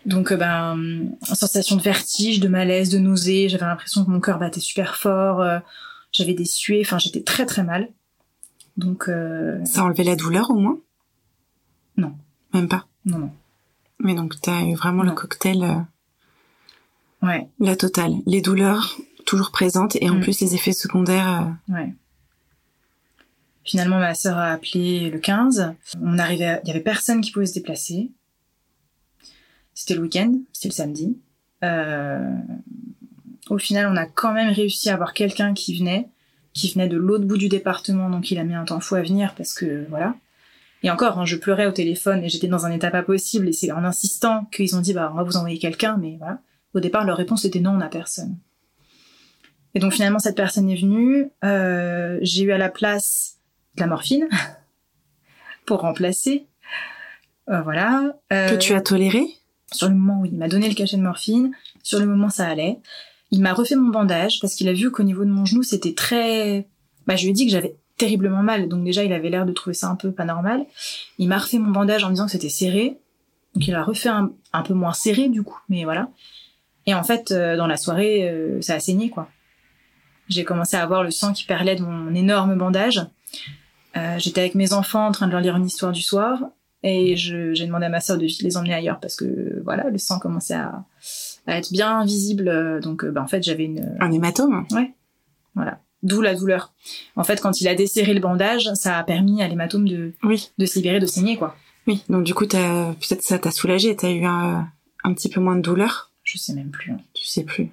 [0.06, 3.48] Donc ben sensation de vertige, de malaise, de nausée.
[3.48, 5.44] J'avais l'impression que mon cœur battait super fort
[6.16, 7.88] j'avais des suées, enfin j'étais très très mal.
[8.76, 9.64] Donc euh...
[9.64, 10.78] ça enlevait la douleur au moins?
[11.96, 12.14] Non,
[12.52, 12.86] même pas?
[13.04, 13.30] Non non.
[14.00, 15.62] Mais donc t'as eu vraiment le cocktail.
[15.62, 17.26] Euh...
[17.26, 17.48] Ouais.
[17.58, 20.20] La totale, les douleurs toujours présentes et en mm.
[20.20, 21.56] plus les effets secondaires.
[21.70, 21.74] Euh...
[21.74, 21.94] Ouais.
[23.64, 25.74] Finalement, ma sœur a appelé le 15.
[26.00, 28.12] On arrivait, il y avait personne qui pouvait se déplacer.
[29.76, 31.18] C'était le week-end, c'était le samedi.
[31.62, 32.34] Euh,
[33.50, 36.08] au final, on a quand même réussi à avoir quelqu'un qui venait,
[36.54, 39.02] qui venait de l'autre bout du département, donc il a mis un temps fou à
[39.02, 40.14] venir parce que voilà.
[40.82, 43.52] Et encore, hein, je pleurais au téléphone et j'étais dans un état pas possible et
[43.52, 46.40] c'est en insistant qu'ils ont dit bah on va vous envoyer quelqu'un, mais voilà.
[46.72, 48.38] Au départ, leur réponse était non, on n'a personne.
[49.74, 51.30] Et donc finalement, cette personne est venue.
[51.44, 53.36] Euh, j'ai eu à la place
[53.74, 54.26] de la morphine
[55.66, 56.46] pour remplacer.
[57.50, 58.16] Euh, voilà.
[58.32, 59.26] Euh, que tu as toléré?
[59.72, 60.30] Sur le moment, oui.
[60.32, 61.52] Il m'a donné le cachet de morphine.
[61.82, 62.80] Sur le moment, ça allait.
[63.30, 65.94] Il m'a refait mon bandage parce qu'il a vu qu'au niveau de mon genou, c'était
[65.94, 66.68] très...
[67.06, 68.68] Bah, je lui ai dit que j'avais terriblement mal.
[68.68, 70.64] Donc déjà, il avait l'air de trouver ça un peu pas normal.
[71.18, 72.98] Il m'a refait mon bandage en disant que c'était serré.
[73.54, 76.10] Donc il a refait un, peu moins serré du coup, mais voilà.
[76.84, 79.28] Et en fait, euh, dans la soirée, euh, ça a saigné quoi.
[80.28, 83.00] J'ai commencé à avoir le sang qui perlait de mon énorme bandage.
[83.96, 86.40] Euh, J'étais avec mes enfants en train de leur lire une histoire du soir
[86.82, 90.18] et j'ai demandé à ma sœur de les emmener ailleurs parce que voilà, le sang
[90.18, 90.84] commençait à,
[91.46, 92.80] à être bien visible.
[92.80, 93.96] Donc, euh, bah, en fait, j'avais une...
[94.00, 94.92] Un hématome Ouais.
[95.54, 95.80] Voilà.
[96.02, 96.72] D'où la douleur.
[97.16, 100.50] En fait, quand il a desserré le bandage, ça a permis à l'hématome de, oui.
[100.58, 101.56] de se libérer, de saigner, quoi.
[101.86, 104.68] Oui, donc du coup, peut-être ça t'a soulagé, t'as eu un,
[105.04, 106.92] un petit peu moins de douleur Je sais même plus.
[106.92, 106.98] Hein.
[107.14, 107.70] Tu sais plus.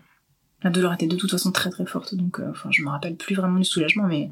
[0.62, 3.16] La douleur était de toute façon très très forte, donc euh, enfin, je me rappelle
[3.16, 4.30] plus vraiment du soulagement, mais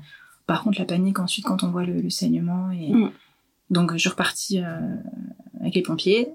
[0.47, 2.71] par contre, la panique ensuite quand on voit le, saignement.
[2.71, 2.93] Et...
[2.93, 3.11] Mm.
[3.71, 4.79] Donc, je suis repartie euh,
[5.59, 6.29] avec les pompiers.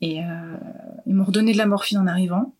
[0.00, 0.56] Et euh,
[1.06, 2.54] ils m'ont redonné de la morphine en arrivant,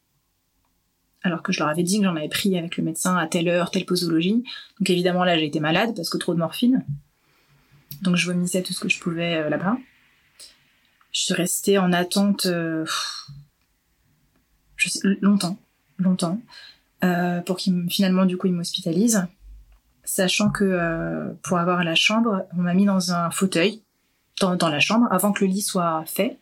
[1.23, 3.49] alors que je leur avais dit que j'en avais pris avec le médecin à telle
[3.49, 4.45] heure, telle posologie.
[4.79, 6.85] Donc évidemment là j'ai été malade parce que trop de morphine.
[8.03, 9.79] Donc je vomissais tout ce que je pouvais euh, là-bas.
[11.13, 12.85] Je suis restée en attente euh,
[14.77, 15.59] je sais, longtemps,
[15.99, 16.41] longtemps,
[17.05, 19.27] euh, pour qu'ils finalement du coup ils m'hospitalisent,
[20.03, 23.84] sachant que pour avoir la chambre, on m'a mis dans un fauteuil
[24.41, 26.39] dans, dans la chambre avant que le lit soit fait.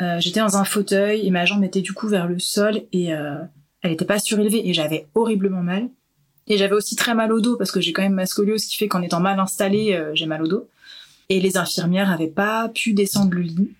[0.00, 3.12] Euh, j'étais dans un fauteuil et ma jambe était du coup vers le sol et
[3.14, 3.34] euh,
[3.82, 5.88] elle était pas surélevée et j'avais horriblement mal.
[6.46, 8.76] Et j'avais aussi très mal au dos parce que j'ai quand même ma scoliose qui
[8.76, 10.68] fait qu'en étant mal installée, euh, j'ai mal au dos.
[11.28, 13.72] Et les infirmières avaient pas pu descendre le lit.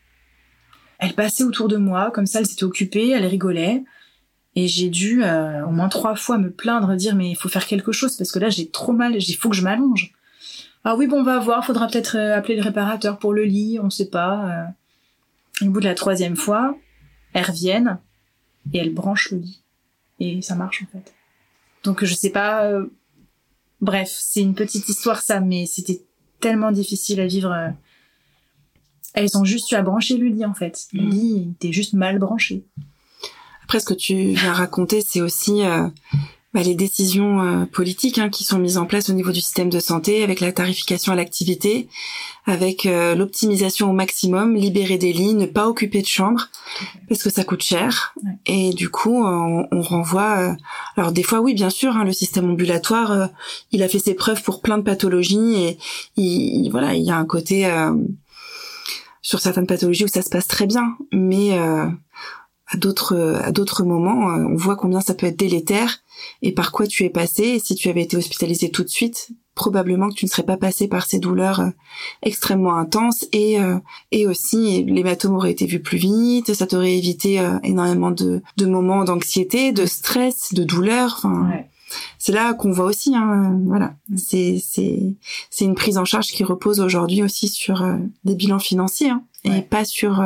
[0.98, 3.82] Elles passaient autour de moi, comme ça elles s'étaient occupées, elles rigolaient.
[4.56, 7.92] Et j'ai dû au moins trois fois me plaindre, dire mais il faut faire quelque
[7.92, 10.12] chose parce que là j'ai trop mal, il faut que je m'allonge.
[10.84, 13.90] Ah oui bon on va voir, faudra peut-être appeler le réparateur pour le lit, on
[13.90, 14.68] sait pas.
[15.62, 16.76] Au bout de la troisième fois,
[17.32, 17.98] elles reviennent
[18.72, 19.62] et elles branchent le lit.
[20.18, 21.14] Et ça marche en fait.
[21.82, 22.64] Donc je sais pas.
[22.64, 22.86] Euh,
[23.80, 26.02] bref, c'est une petite histoire ça, mais c'était
[26.40, 27.52] tellement difficile à vivre.
[27.52, 27.70] Euh.
[29.14, 30.86] Elles ont juste eu à brancher le lit en fait.
[30.92, 31.10] Le mmh.
[31.10, 32.64] lit était juste mal branché.
[33.64, 35.88] Après, ce que tu viens raconter, c'est aussi euh,
[36.52, 39.70] bah, les décisions euh, politiques hein, qui sont mises en place au niveau du système
[39.70, 41.88] de santé, avec la tarification à l'activité,
[42.44, 46.48] avec euh, l'optimisation au maximum, libérer des lits, ne pas occuper de chambre,
[47.08, 48.14] parce que ça coûte cher.
[48.46, 50.38] Et du coup, on, on renvoie.
[50.38, 50.52] Euh,
[50.96, 53.28] alors des fois, oui, bien sûr, hein, le système ambulatoire,
[53.70, 55.78] il a fait ses preuves pour plein de pathologies, et
[56.16, 57.70] il, voilà, il y a un côté
[59.22, 61.56] sur certaines pathologies où ça se passe très bien, mais
[62.72, 65.98] à d'autres à d'autres moments, on voit combien ça peut être délétère
[66.42, 67.42] et par quoi tu es passé.
[67.42, 70.56] Et si tu avais été hospitalisé tout de suite, probablement que tu ne serais pas
[70.56, 71.70] passé par ces douleurs euh,
[72.22, 73.78] extrêmement intenses et euh,
[74.10, 78.66] et aussi l'hématome aurait été vu plus vite, ça t'aurait évité euh, énormément de, de
[78.66, 81.16] moments d'anxiété, de stress, de douleur.
[81.18, 81.50] Enfin,
[82.18, 84.16] c'est là qu'on voit aussi, hein, voilà, mm.
[84.16, 85.14] c'est c'est
[85.50, 87.84] c'est une prise en charge qui repose aujourd'hui aussi sur
[88.24, 90.22] des bilans financiers hein, et pas sur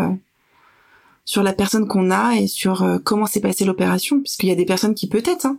[1.25, 4.57] sur la personne qu'on a et sur euh, comment s'est passée l'opération, puisqu'il y a
[4.57, 5.59] des personnes qui peut-être hein,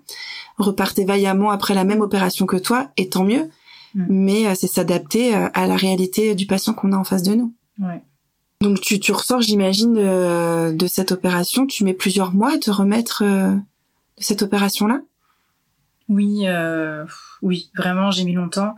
[0.58, 3.50] repartaient vaillamment après la même opération que toi, et tant mieux,
[3.96, 4.06] mm.
[4.10, 7.34] mais euh, c'est s'adapter euh, à la réalité du patient qu'on a en face de
[7.34, 7.54] nous.
[7.80, 8.02] Ouais.
[8.62, 13.22] Donc tu, tu ressors, j'imagine, de, cette opération, tu mets plusieurs mois à te remettre
[13.22, 13.60] de
[14.18, 15.02] cette opération-là?
[16.08, 16.46] Oui,
[17.42, 18.76] oui, vraiment, j'ai mis longtemps,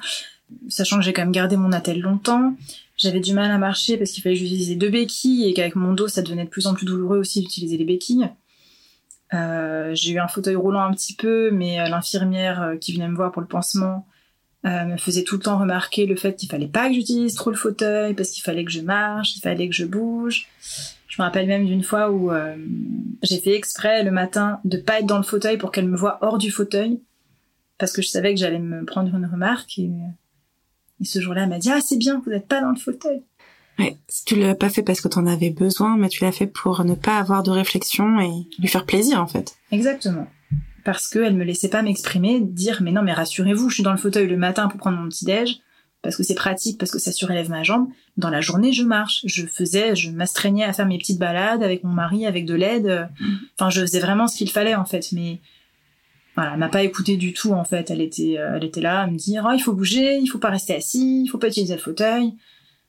[0.67, 2.55] sachant que j'ai quand même gardé mon attel longtemps.
[2.97, 5.93] J'avais du mal à marcher parce qu'il fallait que j'utilise deux béquilles et qu'avec mon
[5.93, 8.29] dos, ça devenait de plus en plus douloureux aussi d'utiliser les béquilles.
[9.33, 13.07] Euh, j'ai eu un fauteuil roulant un petit peu, mais euh, l'infirmière euh, qui venait
[13.07, 14.05] me voir pour le pansement
[14.63, 17.55] me faisait tout le temps remarquer le fait qu'il fallait pas que j'utilise trop le
[17.55, 20.49] fauteuil parce qu'il fallait que je marche, il fallait que je bouge.
[21.07, 22.29] Je me rappelle même d'une fois où
[23.23, 26.17] j'ai fait exprès le matin de pas être dans le fauteuil pour qu'elle me voie
[26.19, 26.99] hors du fauteuil
[27.77, 29.89] parce que je savais que j'allais me prendre une remarque et
[31.01, 33.21] et ce jour-là, elle m'a dit, ah, c'est bien, vous n'êtes pas dans le fauteuil.
[33.79, 33.95] Ouais,
[34.25, 36.83] tu l'as pas fait parce que tu en avais besoin, mais tu l'as fait pour
[36.83, 39.55] ne pas avoir de réflexion et lui faire plaisir, en fait.
[39.71, 40.27] Exactement.
[40.83, 43.97] Parce qu'elle me laissait pas m'exprimer, dire, mais non, mais rassurez-vous, je suis dans le
[43.97, 45.59] fauteuil le matin pour prendre mon petit déj,
[46.01, 47.87] parce que c'est pratique, parce que ça surélève ma jambe.
[48.15, 49.21] Dans la journée, je marche.
[49.25, 53.09] Je faisais, je m'astreignais à faire mes petites balades avec mon mari, avec de l'aide.
[53.19, 53.35] Mm.
[53.59, 55.11] Enfin, je faisais vraiment ce qu'il fallait, en fait.
[55.11, 55.41] Mais
[56.37, 57.89] voilà, elle m'a pas écouté du tout en fait.
[57.89, 60.37] Elle était, euh, elle était là à me dire, oh, il faut bouger, il faut
[60.37, 62.35] pas rester assis, il faut pas utiliser le fauteuil.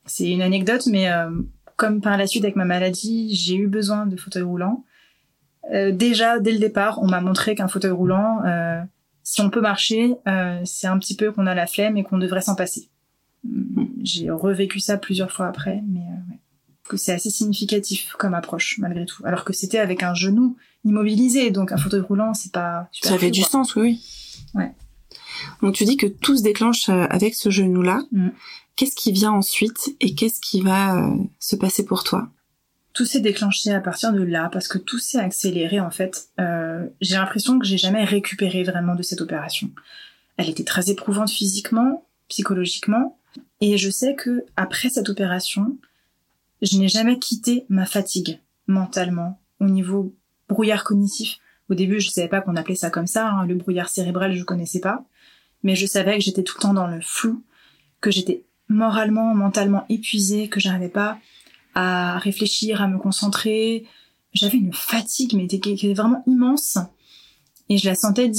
[0.05, 1.30] C'est une anecdote, mais euh,
[1.76, 4.84] comme par la suite avec ma maladie, j'ai eu besoin de fauteuil roulant.
[5.72, 8.42] Euh, déjà dès le départ, on m'a montré qu'un fauteuil roulant,
[9.22, 10.14] si on peut marcher,
[10.64, 12.90] c'est un petit peu qu'on a la flemme et qu'on devrait s'en passer.
[14.03, 16.27] J'ai revécu ça plusieurs fois après, mais ouais.
[16.89, 19.22] Que c'est assez significatif comme approche malgré tout.
[19.24, 21.51] Alors que c'était avec un genou immobilisé.
[21.51, 24.03] Donc un fauteuil roulant, c'est pas Ça avait du sens, oui.
[24.55, 24.72] Ouais.
[25.62, 28.03] Donc tu dis que tout se déclenche euh, avec ce genou-là.
[28.12, 28.28] Mm.
[28.76, 32.28] Qu'est-ce qui vient ensuite et qu'est-ce qui va euh, se passer pour toi?
[32.93, 36.28] Tout s'est déclenché à partir de là parce que tout s'est accéléré en fait.
[36.41, 39.70] Euh, j'ai l'impression que j'ai jamais récupéré vraiment de cette opération.
[40.36, 43.18] Elle était très éprouvante physiquement, psychologiquement,
[43.61, 45.76] et je sais que après cette opération,
[46.62, 50.14] je n'ai jamais quitté ma fatigue mentalement au niveau
[50.48, 51.38] brouillard cognitif.
[51.68, 53.28] Au début, je savais pas qu'on appelait ça comme ça.
[53.28, 53.46] Hein.
[53.46, 55.04] Le brouillard cérébral, je connaissais pas.
[55.62, 57.42] Mais je savais que j'étais tout le temps dans le flou,
[58.00, 61.18] que j'étais moralement, mentalement épuisée, que j'arrivais pas
[61.74, 63.86] à réfléchir, à me concentrer.
[64.32, 66.78] J'avais une fatigue, mais qui était vraiment immense.
[67.68, 68.30] Et je la sentais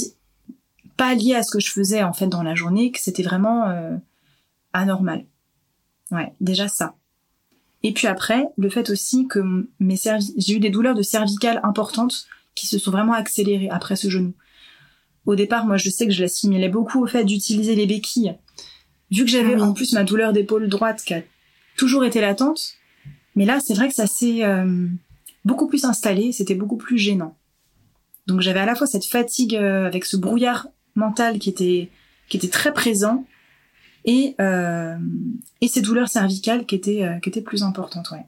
[0.96, 3.68] pas liée à ce que je faisais en fait dans la journée, que c'était vraiment
[3.68, 3.96] euh,
[4.72, 5.24] anormal.
[6.10, 6.94] Ouais, déjà ça.
[7.82, 9.96] Et puis après, le fait aussi que mes
[10.36, 14.34] j'ai eu des douleurs de cervicales importantes qui se sont vraiment accélérées après ce genou.
[15.26, 18.34] Au départ, moi, je sais que je l'assimilais beaucoup au fait d'utiliser les béquilles.
[19.10, 21.22] Vu que j'avais ah en plus ma douleur d'épaule droite qui a
[21.76, 22.74] toujours été latente,
[23.34, 24.86] mais là, c'est vrai que ça s'est euh,
[25.44, 27.36] beaucoup plus installé, c'était beaucoup plus gênant.
[28.26, 31.88] Donc j'avais à la fois cette fatigue euh, avec ce brouillard mental qui était
[32.28, 33.24] qui était très présent
[34.04, 34.96] et euh,
[35.60, 38.24] et ces douleurs cervicales qui étaient euh, qui étaient plus importantes ouais.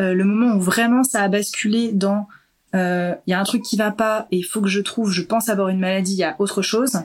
[0.00, 2.26] Euh, le moment où vraiment ça a basculé dans
[2.74, 5.20] il y a un truc qui va pas et il faut que je trouve je
[5.20, 7.00] pense avoir une maladie il y a autre chose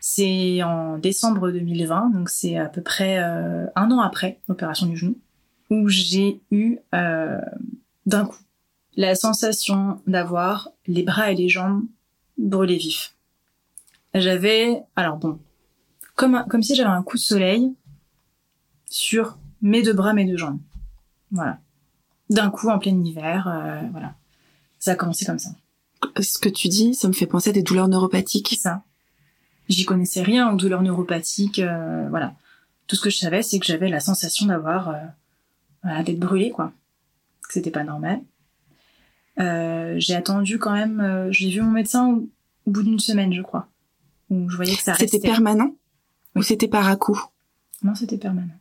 [0.00, 5.18] c'est en décembre 2020 donc c'est à peu près un an après l'opération du genou
[5.68, 8.38] où j'ai eu d'un coup
[8.96, 11.84] la sensation d'avoir les bras et les jambes
[12.38, 13.14] brûlés vifs.
[14.14, 15.38] J'avais alors bon
[16.16, 17.72] comme, comme si j'avais un coup de soleil
[18.86, 20.60] sur mes deux bras, mes deux jambes.
[21.30, 21.60] Voilà.
[22.30, 24.14] D'un coup, en plein hiver, euh, voilà.
[24.78, 25.50] Ça a commencé comme ça.
[26.20, 28.58] Ce que tu dis, ça me fait penser à des douleurs neuropathiques.
[28.60, 28.82] Ça.
[29.68, 32.34] J'y connaissais rien aux douleurs neuropathiques, euh, voilà.
[32.86, 34.98] Tout ce que je savais, c'est que j'avais la sensation d'avoir, euh,
[35.82, 36.72] voilà, d'être brûlée, quoi.
[37.46, 38.20] Que c'était pas normal.
[39.38, 43.68] j'ai attendu quand même, j'ai vu mon médecin au bout d'une semaine, je crois
[44.30, 45.06] où je voyais que ça restait.
[45.06, 45.74] C'était permanent?
[46.36, 47.20] Ou c'était par à coup?
[47.82, 48.58] Non, c'était permanent.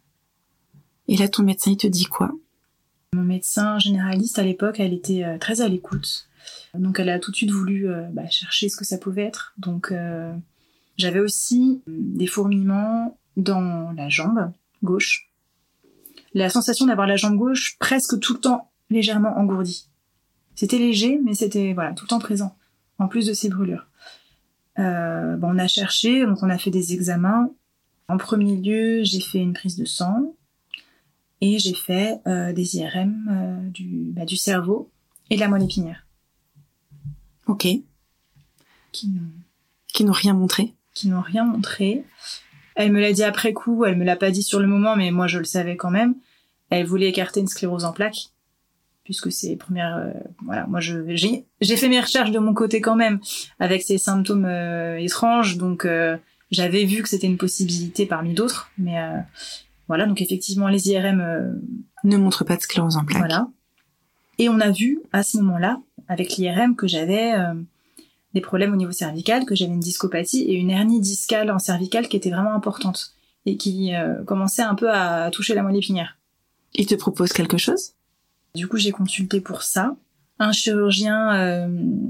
[1.07, 2.31] Et là, ton médecin, il te dit quoi?
[3.13, 6.27] Mon médecin généraliste à l'époque, elle était euh, très à l'écoute.
[6.73, 9.53] Donc elle a tout de suite voulu euh, bah, chercher ce que ça pouvait être.
[9.57, 10.33] Donc euh,
[10.97, 14.51] j'avais aussi des fourmillements dans la jambe
[14.83, 15.29] gauche.
[16.33, 19.89] La sensation d'avoir la jambe gauche presque tout le temps légèrement engourdie.
[20.55, 22.55] C'était léger, mais c'était voilà tout le temps présent,
[22.99, 23.87] en plus de ces brûlures.
[24.79, 27.49] Euh, bon, on a cherché, donc on a fait des examens.
[28.07, 30.35] En premier lieu, j'ai fait une prise de sang
[31.41, 34.91] et j'ai fait euh, des IRM euh, du, bah, du cerveau
[35.29, 36.05] et de la moelle épinière.
[37.47, 37.67] Ok.
[38.91, 39.31] Qui n'ont,
[39.87, 40.73] qui n'ont rien montré.
[40.93, 42.03] Qui n'ont rien montré.
[42.75, 45.11] Elle me l'a dit après coup, elle me l'a pas dit sur le moment, mais
[45.11, 46.15] moi je le savais quand même.
[46.69, 48.29] Elle voulait écarter une sclérose en plaques
[49.05, 50.11] puisque c'est premières euh,
[50.43, 53.19] voilà moi je j'ai j'ai fait mes recherches de mon côté quand même
[53.59, 56.17] avec ces symptômes euh, étranges donc euh,
[56.55, 58.97] j'avais vu que c'était une possibilité parmi d'autres mais
[59.87, 61.61] voilà donc effectivement les IRM
[62.03, 63.47] ne montrent pas de sclérose en plaques voilà
[64.37, 67.33] et on a vu à ce moment-là avec l'IRM que j'avais
[68.33, 72.07] des problèmes au niveau cervical que j'avais une discopathie et une hernie discale en cervical
[72.07, 73.13] qui était vraiment importante
[73.45, 73.91] et qui
[74.25, 76.17] commençait un peu à toucher la moelle épinière.
[76.73, 77.93] Il te propose quelque chose?
[78.53, 79.95] Du coup, j'ai consulté pour ça
[80.39, 81.67] un chirurgien euh,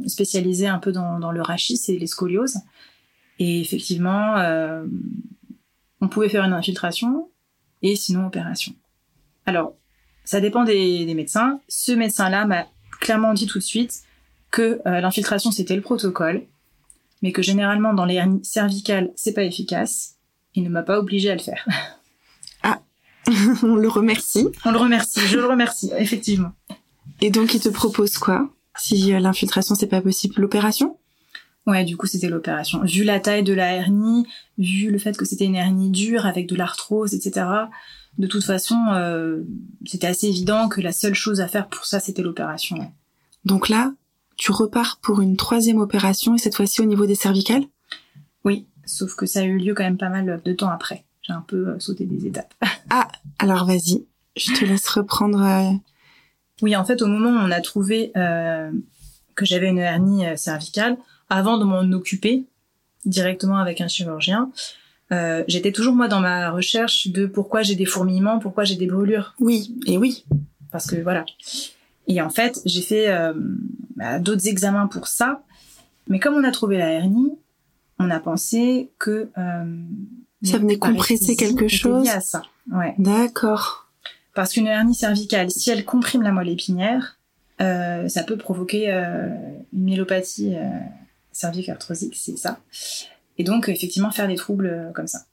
[0.07, 2.57] spécialisé un peu dans, dans le rachis et les scolioses.
[3.39, 4.85] Et effectivement, euh,
[6.01, 7.29] on pouvait faire une infiltration
[7.81, 8.73] et sinon opération.
[9.45, 9.75] Alors,
[10.23, 11.59] ça dépend des, des médecins.
[11.67, 12.65] Ce médecin-là m'a
[12.99, 14.03] clairement dit tout de suite
[14.51, 16.43] que euh, l'infiltration c'était le protocole,
[17.21, 20.15] mais que généralement dans les hernies cervicales c'est pas efficace.
[20.55, 21.67] Il ne m'a pas obligé à le faire.
[23.63, 24.47] on le remercie.
[24.65, 26.51] On le remercie, je le remercie, effectivement.
[27.21, 30.97] Et donc, il te propose quoi Si euh, l'infiltration, c'est pas possible, l'opération?
[31.67, 32.81] Ouais, du coup, c'était l'opération.
[32.83, 36.47] Vu la taille de la hernie, vu le fait que c'était une hernie dure avec
[36.47, 37.47] de l'arthrose, etc.,
[38.17, 39.41] de toute façon, euh,
[39.85, 42.77] c'était assez évident que la seule chose à faire pour ça, c'était l'opération.
[43.43, 43.93] Donc là,
[44.37, 47.65] tu repars pour une troisième opération, et cette fois-ci au niveau des cervicales?
[48.45, 51.33] Oui, sauf que ça a eu lieu quand même pas mal de temps après j'ai
[51.33, 52.53] un peu euh, sauté des étapes.
[52.89, 53.07] ah,
[53.39, 54.05] alors vas-y,
[54.35, 55.41] je te laisse reprendre.
[55.41, 55.71] Euh,
[56.61, 58.71] oui, en fait, au moment où on a trouvé euh,
[59.35, 60.97] que j'avais une hernie cervicale,
[61.29, 62.45] avant de m'en occuper
[63.05, 64.51] directement avec un chirurgien,
[65.47, 69.35] j'étais toujours moi dans ma recherche de pourquoi j'ai des fourmillements, pourquoi j'ai des brûlures.
[69.39, 70.25] Oui, et oui.
[70.71, 71.25] Parce que voilà.
[72.07, 73.07] Et en fait, j'ai fait
[73.95, 75.43] bah, d'autres examens pour ça,
[76.07, 77.31] mais comme on a trouvé la hernie,
[77.99, 79.29] on a pensé que
[80.43, 82.07] ça venait compresser quelque chose.
[82.09, 82.43] à ça.
[82.71, 82.95] Ouais.
[82.97, 83.85] D'accord.
[84.33, 87.17] Parce qu'une hernie cervicale, si elle comprime la moelle épinière,
[87.61, 89.29] euh, ça peut provoquer euh,
[89.73, 90.69] une myélopathie euh,
[91.35, 92.59] cervico-arthrosique, c'est ça.
[93.37, 95.25] Et donc effectivement faire des troubles euh, comme ça.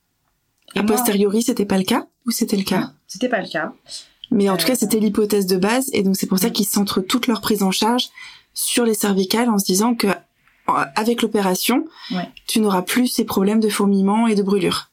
[0.74, 2.92] Et a posteriori, c'était pas le cas ou c'était le cas?
[3.06, 3.72] C'était pas le cas.
[4.30, 7.02] Mais en tout cas, c'était l'hypothèse de base, et donc c'est pour ça qu'ils centrent
[7.02, 8.08] toute leur prise en charge
[8.54, 10.08] sur les cervicales en se disant que
[10.66, 11.84] avec l'opération,
[12.46, 14.90] tu n'auras plus ces problèmes de fourmillement et de brûlure.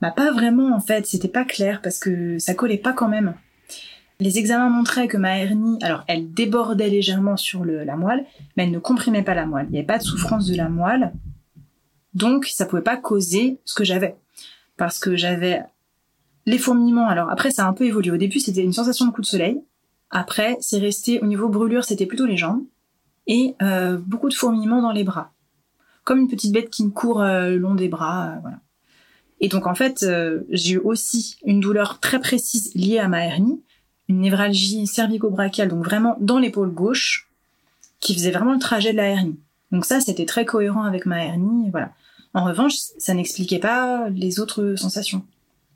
[0.00, 3.34] Bah pas vraiment en fait, c'était pas clair parce que ça collait pas quand même.
[4.22, 8.24] Les examens montraient que ma hernie, alors elle débordait légèrement sur la moelle,
[8.56, 9.66] mais elle ne comprimait pas la moelle.
[9.68, 11.12] Il n'y avait pas de souffrance de la moelle,
[12.14, 14.14] donc ça pouvait pas causer ce que j'avais.
[14.76, 15.64] Parce que j'avais
[16.46, 18.12] les fourmillements, alors après ça a un peu évolué.
[18.12, 19.60] Au début c'était une sensation de coup de soleil,
[20.10, 22.62] après c'est resté au niveau brûlure, c'était plutôt les jambes,
[23.26, 25.32] et euh, beaucoup de fourmillements dans les bras.
[26.04, 28.60] Comme une petite bête qui me court euh, le long des bras, euh, voilà.
[29.40, 30.06] Et donc en fait,
[30.50, 33.60] j'ai eu aussi une douleur très précise liée à ma hernie,
[34.12, 37.28] une névralgie cervico-brachiale, donc vraiment dans l'épaule gauche,
[38.00, 39.38] qui faisait vraiment le trajet de la hernie.
[39.70, 41.92] Donc ça, c'était très cohérent avec ma hernie, voilà.
[42.34, 45.24] En revanche, ça n'expliquait pas les autres sensations.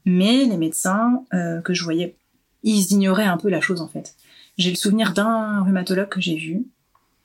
[0.05, 2.16] Mais les médecins euh, que je voyais,
[2.62, 4.14] ils ignoraient un peu la chose en fait.
[4.59, 6.66] J'ai le souvenir d'un rhumatologue que j'ai vu.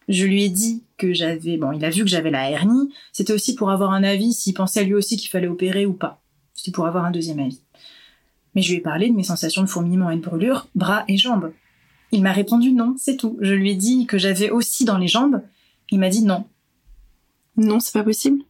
[0.08, 2.92] Je lui ai dit que j'avais, bon, il a vu que j'avais la hernie.
[3.14, 6.22] C'était aussi pour avoir un avis s'il pensait lui aussi qu'il fallait opérer ou pas.
[6.54, 7.62] C'était pour avoir un deuxième avis.
[8.56, 11.18] Mais je lui ai parlé de mes sensations de fourmillement et de brûlure, bras et
[11.18, 11.52] jambes.
[12.12, 13.38] Il m'a répondu non, c'est tout.
[13.42, 15.42] Je lui ai dit que j'avais aussi dans les jambes.
[15.90, 16.46] Il m'a dit non.
[17.58, 18.44] Non, c'est pas possible.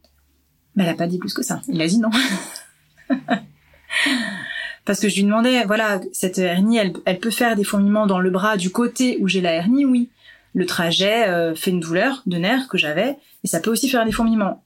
[0.74, 1.60] Mais elle a pas dit plus que ça.
[1.68, 2.10] Il a dit non.
[4.84, 8.18] Parce que je lui demandais, voilà, cette hernie, elle, elle, peut faire des fourmillements dans
[8.18, 10.10] le bras du côté où j'ai la hernie, oui.
[10.54, 14.04] Le trajet euh, fait une douleur de nerf que j'avais, et ça peut aussi faire
[14.04, 14.62] des fourmillements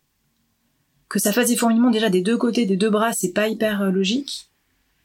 [1.08, 3.82] que ça fasse des fourmillements déjà des deux côtés des deux bras, c'est pas hyper
[3.82, 4.50] euh, logique.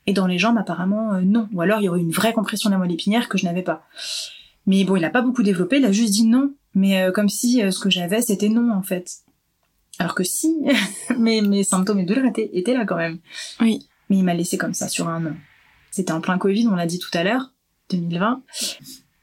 [0.07, 1.47] Et dans les jambes, apparemment, euh, non.
[1.53, 3.61] Ou alors, il y aurait une vraie compression de la moelle épinière que je n'avais
[3.61, 3.83] pas.
[4.65, 6.53] Mais bon, il a pas beaucoup développé, il a juste dit non.
[6.73, 9.11] Mais euh, comme si ce que j'avais, c'était non, en fait.
[9.99, 10.55] Alors que si,
[11.17, 13.19] mes, mes symptômes et douleurs étaient, étaient là quand même.
[13.59, 13.87] Oui.
[14.09, 15.35] Mais il m'a laissé comme ça sur un an.
[15.91, 17.51] C'était en plein Covid, on l'a dit tout à l'heure,
[17.89, 18.41] 2020.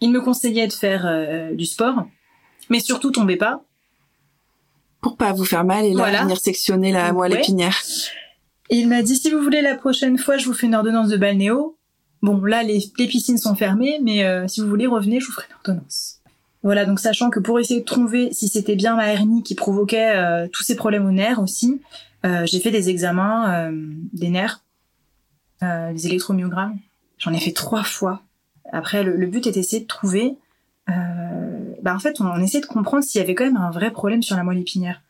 [0.00, 2.06] Il me conseillait de faire euh, du sport,
[2.70, 3.64] mais surtout tombez pas.
[5.00, 6.22] Pour pas vous faire mal et là Voilà.
[6.22, 7.38] venir sectionner la moelle Ouais.
[7.40, 7.80] épinière.
[8.70, 11.08] Et il m'a dit si vous voulez la prochaine fois, je vous fais une ordonnance
[11.08, 11.76] de balnéo.
[12.22, 15.46] Bon, là les, piscines sont fermées, mais euh, si vous voulez revenez, je vous ferai
[15.48, 16.18] une ordonnance.
[16.62, 20.16] Voilà, donc sachant que pour essayer de trouver si c'était bien ma hernie qui provoquait
[20.16, 21.80] euh, tous ces problèmes aux nerfs aussi,
[22.26, 23.72] euh, j'ai fait des examens euh,
[24.12, 24.64] des nerfs,
[25.62, 26.78] euh, des électromyogrammes.
[27.18, 28.22] J'en ai fait trois fois.
[28.72, 30.36] Après, le, le but était d'essayer de trouver.
[30.88, 30.94] Euh,
[31.82, 33.90] bah en fait, on, on essayait de comprendre s'il y avait quand même un vrai
[33.92, 35.00] problème sur la moelle épinière.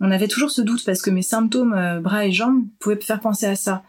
[0.00, 3.00] On avait toujours ce doute parce que mes symptômes euh, bras et jambes pouvaient me
[3.00, 3.82] faire penser à ça.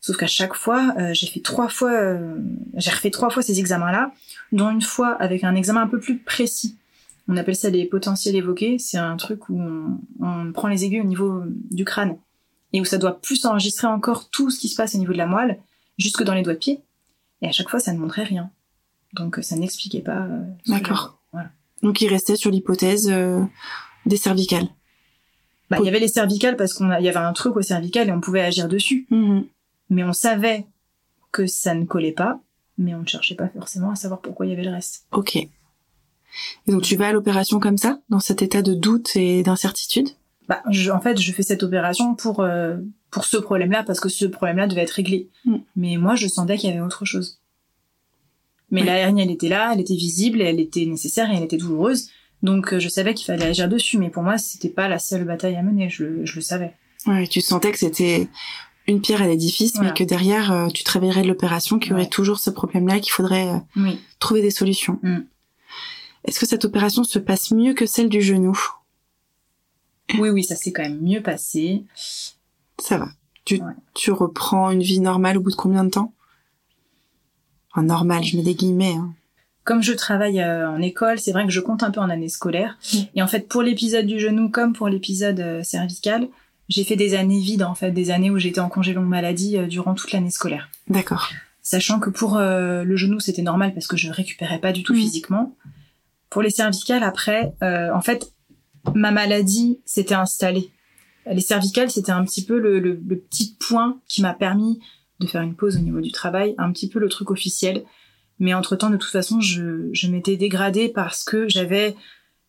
[0.00, 2.36] Sauf qu'à chaque fois, euh, j'ai fait trois fois, euh,
[2.74, 4.12] j'ai refait trois fois ces examens-là,
[4.52, 6.76] dont une fois avec un examen un peu plus précis.
[7.28, 8.78] On appelle ça les potentiels évoqués.
[8.78, 11.42] C'est un truc où on, on prend les aiguilles au niveau
[11.72, 12.16] du crâne
[12.72, 15.18] et où ça doit plus enregistrer encore tout ce qui se passe au niveau de
[15.18, 15.58] la moelle,
[15.98, 16.82] jusque dans les doigts de pied.
[17.42, 18.50] Et à chaque fois, ça ne montrait rien.
[19.14, 20.18] Donc euh, ça n'expliquait pas.
[20.26, 21.18] euh, D'accord.
[21.32, 21.50] Voilà.
[21.82, 23.42] Donc il restait sur l'hypothèse euh,
[24.04, 24.68] des cervicales.
[25.70, 27.62] Bah, il y avait les cervicales parce qu'on a- il y avait un truc au
[27.62, 29.06] cervical et on pouvait agir dessus.
[29.10, 29.46] Mhm.
[29.90, 30.66] Mais on savait
[31.32, 32.40] que ça ne collait pas,
[32.78, 35.06] mais on ne cherchait pas forcément à savoir pourquoi il y avait le reste.
[35.12, 35.36] Ok.
[35.36, 35.48] Et
[36.68, 40.08] donc tu vas à l'opération comme ça, dans cet état de doute et d'incertitude?
[40.48, 42.76] Bah, je- en fait, je fais cette opération pour euh,
[43.10, 45.28] pour ce problème-là parce que ce problème-là devait être réglé.
[45.46, 45.56] Mm.
[45.76, 47.40] Mais moi, je sentais qu'il y avait autre chose.
[48.70, 51.56] Mais la hernie, elle était là, elle était visible, elle était nécessaire et elle était
[51.56, 52.10] douloureuse.
[52.46, 53.98] Donc, euh, je savais qu'il fallait agir dessus.
[53.98, 55.90] Mais pour moi, c'était pas la seule bataille à mener.
[55.90, 56.74] Je, le- je le savais.
[57.06, 58.28] Ouais, tu sentais que c'était
[58.86, 59.90] une pierre à l'édifice, Voilà.
[59.90, 62.08] mais que derrière, euh, tu te réveillerais de l'opération, qu'il y aurait Ouais.
[62.08, 63.98] toujours ce problème-là, qu'il faudrait euh, Oui.
[64.20, 64.98] trouver des solutions.
[65.02, 65.18] Mm.
[66.24, 68.56] Est-ce que cette opération se passe mieux que celle du genou?
[70.18, 71.84] Oui, oui, ça s'est quand même mieux passé.
[72.78, 73.08] Ça va.
[73.44, 73.72] Tu, Ouais.
[73.94, 76.12] tu reprends une vie normale au bout de combien de temps?
[77.72, 78.94] Enfin, normal, je mets des guillemets.
[78.94, 79.14] Hein.
[79.66, 82.30] Comme je travaille euh, en école, c'est vrai que je compte un peu en année
[82.30, 82.78] scolaire.
[82.94, 82.98] Mm.
[83.16, 86.28] Et en fait, pour l'épisode du genou comme pour l'épisode euh, cervical,
[86.68, 89.58] j'ai fait des années vides, en fait, des années où j'étais en congé longue maladie
[89.58, 90.68] euh, durant toute l'année scolaire.
[90.88, 91.28] D'accord.
[91.62, 94.94] Sachant que pour euh, le genou, c'était normal parce que je récupérais pas du tout
[94.94, 94.96] Mm.
[94.98, 95.56] physiquement.
[96.30, 98.32] Pour les cervicales, après, euh, en fait,
[98.94, 100.70] ma maladie s'était installée.
[101.30, 104.78] Les cervicales, c'était un petit peu le, le- le petit point qui m'a permis
[105.18, 107.82] de faire une pause au niveau du travail, un petit peu le truc officiel.
[108.38, 111.96] Mais entre-temps, de toute façon, je, je m'étais dégradée parce que j'avais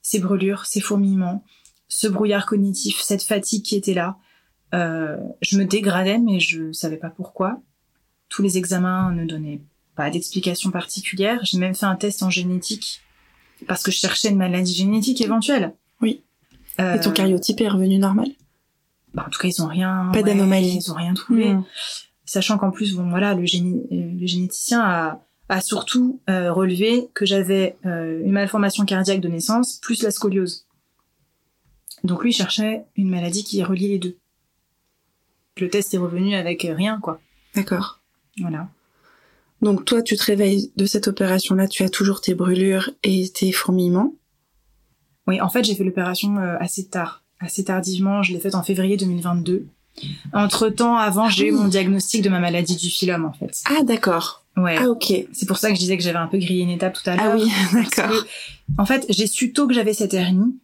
[0.01, 1.43] ces brûlures, ces fourmillements,
[1.87, 4.17] ce brouillard cognitif, cette fatigue qui était là.
[4.73, 7.61] Euh, je me dégradais, mais je savais pas pourquoi.
[8.29, 9.61] Tous les examens ne donnaient
[9.95, 11.39] pas d'explication particulière.
[11.43, 13.01] J'ai même fait un test en génétique
[13.67, 15.73] parce que je cherchais une maladie génétique éventuelle.
[16.01, 16.23] Oui.
[16.79, 18.29] Euh, Et ton cariotype est revenu normal?
[19.13, 20.11] Bah, en tout cas, ils ont rien.
[20.13, 20.77] Pas d'anomalie.
[20.77, 21.53] Ils ont rien trouvé.
[21.53, 21.63] Mm.
[22.25, 27.09] Sachant qu'en plus, bon voilà, le, génie, euh, le généticien a, a surtout euh, relevé
[27.13, 30.65] que j'avais euh, une malformation cardiaque de naissance plus la scoliose.
[32.03, 34.17] Donc lui cherchait une maladie qui relie les deux.
[35.59, 37.19] Le test est revenu avec rien, quoi.
[37.55, 38.01] D'accord.
[38.39, 38.69] Voilà.
[39.61, 43.51] Donc toi, tu te réveilles de cette opération-là, tu as toujours tes brûlures et tes
[43.51, 44.13] fourmillements.
[45.25, 48.21] Oui, en fait, j'ai fait l'opération euh, assez tard, assez tardivement.
[48.21, 49.65] Je l'ai faite en février 2022.
[50.31, 51.61] Entre temps, avant, j'ai eu Ah.
[51.61, 53.63] mon diagnostic de ma maladie du phylum, en fait.
[53.65, 54.45] Ah d'accord.
[54.57, 54.75] Ouais.
[54.79, 55.13] Ah ok.
[55.31, 57.15] C'est pour ça que je disais que j'avais un peu grillé une étape tout à
[57.15, 57.33] l'heure.
[57.33, 58.23] Ah oui, d'accord.
[58.77, 60.59] en fait, j'ai su tôt que j'avais cette hernie,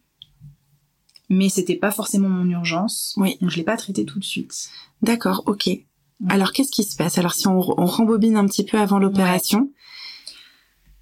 [1.30, 3.14] mais c'était pas forcément mon urgence.
[3.16, 3.38] Oui.
[3.40, 4.68] Donc je l'ai pas traité tout de suite.
[5.02, 5.70] D'accord, ok.
[6.28, 7.18] Alors qu'est-ce qui se passe?
[7.18, 9.70] Alors si on, on rembobine un petit peu avant l'opération,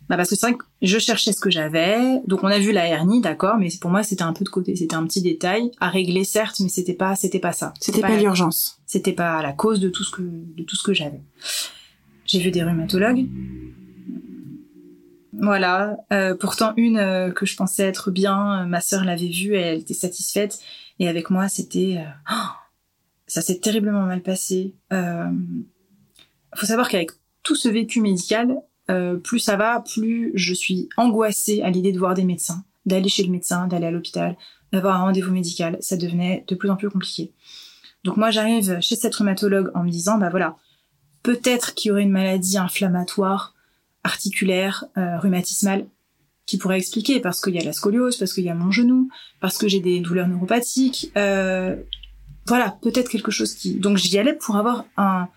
[0.08, 2.20] Bah parce que c'est vrai que je cherchais ce que j'avais.
[2.26, 4.74] Donc on a vu la hernie, d'accord, mais pour moi c'était un peu de côté,
[4.76, 7.72] c'était un petit détail à régler certes, mais c'était pas c'était pas ça.
[7.80, 8.80] c'était pas l'urgence.
[8.86, 11.22] C'était pas la cause de tout ce que de tout ce que j'avais.
[12.32, 13.26] J'ai vu des rhumatologues.
[15.34, 15.98] Voilà.
[16.14, 19.60] Euh, pourtant une euh, que je pensais être bien, euh, ma sœur l'avait vue, et
[19.60, 20.58] elle était satisfaite.
[20.98, 22.02] Et avec moi, c'était
[22.32, 22.48] oh,
[23.26, 24.74] ça s'est terriblement mal passé.
[24.94, 25.28] Euh,
[26.54, 27.10] faut savoir qu'avec
[27.42, 28.56] tout ce vécu médical,
[29.22, 33.24] plus ça va, plus je suis angoissée à l'idée de voir des médecins, d'aller chez
[33.24, 34.38] le médecin, d'aller à l'hôpital,
[34.72, 35.76] d'avoir un rendez-vous médical.
[35.80, 37.34] Ça devenait de plus en plus compliqué.
[38.04, 40.56] Donc moi j'arrive chez cette rhumatologue en me disant bah voilà
[41.22, 43.54] peut-être qu'il y aurait une maladie inflammatoire
[44.04, 45.86] articulaire euh, rhumatismale
[46.46, 49.08] qui pourrait expliquer parce qu'il y a la scoliose parce qu'il y a mon genou
[49.40, 51.76] parce que j'ai des douleurs neuropathiques euh,
[52.46, 55.28] voilà peut-être quelque chose qui donc j'y allais pour avoir un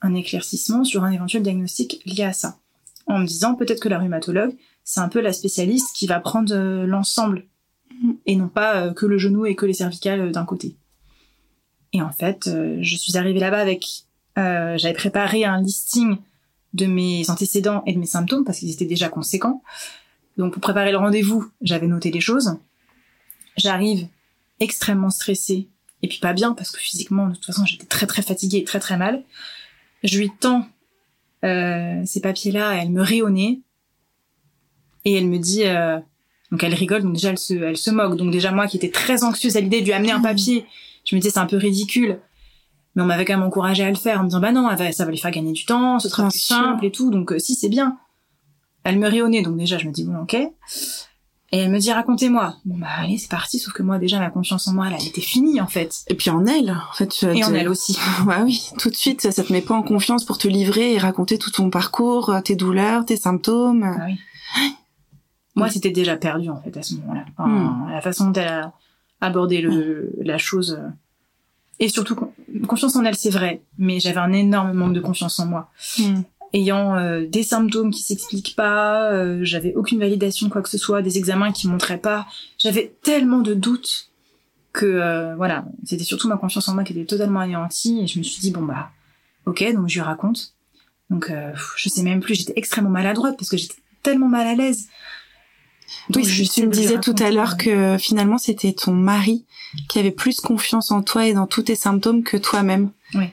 [0.00, 2.58] un éclaircissement sur un éventuel diagnostic lié à ça
[3.06, 6.54] en me disant peut-être que la rhumatologue c'est un peu la spécialiste qui va prendre
[6.54, 7.46] euh, l'ensemble et
[8.24, 10.76] et non pas que le genou et que les cervicales d'un côté.
[11.92, 12.48] Et en fait,
[12.80, 14.06] je suis arrivée là-bas avec,
[14.36, 16.16] j'avais préparé un listing
[16.74, 19.62] de mes antécédents et de mes symptômes parce qu'ils étaient déjà conséquents.
[20.36, 22.56] Donc pour préparer le rendez-vous, j'avais noté des choses.
[23.56, 24.06] J'arrive
[24.60, 25.68] extrêmement stressée
[26.02, 28.64] et puis pas bien parce que physiquement de toute façon j'étais très très fatiguée et
[28.64, 29.22] très très mal.
[30.02, 30.66] Je lui tends
[31.44, 33.60] euh, ces papiers-là, elle me rit au nez
[35.04, 35.98] et elle me dit euh,
[36.50, 38.90] donc elle rigole donc déjà elle se elle se moque donc déjà moi qui étais
[38.90, 40.22] très anxieuse à l'idée de lui amener un mmh.
[40.22, 40.66] papier,
[41.04, 42.18] je me disais c'est un peu ridicule.
[42.94, 45.04] Mais on m'avait quand même encouragé à le faire en me disant bah non, ça
[45.04, 47.10] va lui faire gagner du temps, ce sera plus simple et tout.
[47.10, 47.98] Donc euh, si c'est bien.
[48.82, 50.34] Elle me nez, donc déjà je me dis bon ok.
[51.52, 52.56] Et elle me dit racontez-moi.
[52.64, 55.20] Bon bah allez c'est parti, sauf que moi déjà ma confiance en moi elle, était
[55.20, 56.04] finie en fait.
[56.08, 57.24] Et puis en elle, en fait.
[57.24, 57.98] Et en elle aussi.
[58.26, 60.98] bah oui, tout de suite ça, te met pas en confiance pour te livrer et
[60.98, 63.82] raconter tout ton parcours, euh, tes douleurs, tes symptômes.
[63.82, 64.18] Ah oui.
[65.54, 67.24] moi c'était déjà perdu en fait à ce moment-là.
[67.38, 67.90] Hmm.
[67.90, 68.72] La façon dont elle a
[69.20, 70.80] abordé le, la chose.
[71.80, 72.16] Euh, et surtout
[72.66, 75.70] confiance en elle c'est vrai, mais j'avais un énorme manque de confiance en moi.
[75.98, 76.22] Hmm
[76.52, 81.02] ayant euh, des symptômes qui s'expliquent pas, euh, j'avais aucune validation quoi que ce soit,
[81.02, 82.26] des examens qui montraient pas,
[82.58, 84.10] j'avais tellement de doutes
[84.72, 88.18] que euh, voilà, c'était surtout ma confiance en moi qui était totalement anéantie et je
[88.18, 88.90] me suis dit bon bah
[89.46, 90.54] ok donc je lui raconte.
[91.10, 91.32] Donc
[91.76, 93.74] je sais même plus, j'étais extrêmement maladroite parce que j'étais
[94.04, 94.86] tellement mal à l'aise.
[96.14, 99.44] Oui, tu me disais tout à l'heure que finalement c'était ton mari
[99.88, 102.90] qui avait plus confiance en toi et dans tous tes symptômes que toi-même.
[103.14, 103.26] Oui.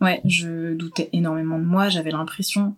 [0.00, 2.74] Ouais, je doutais énormément de moi, j'avais l'impression,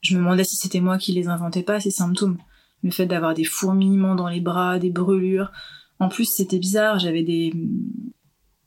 [0.00, 2.38] je me demandais si c'était moi qui les inventais pas, ces symptômes.
[2.82, 5.50] Le fait d'avoir des fourmillements dans les bras, des brûlures.
[5.98, 7.52] En plus, c'était bizarre, j'avais des...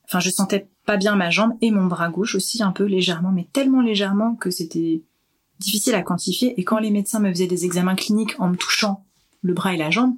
[0.05, 3.32] Enfin, je sentais pas bien ma jambe et mon bras gauche aussi un peu légèrement,
[3.32, 5.03] mais tellement légèrement que c'était
[5.60, 6.60] difficile à quantifier.
[6.60, 9.05] Et quand les médecins me faisaient des examens cliniques en me touchant
[9.41, 10.16] le bras et la jambe,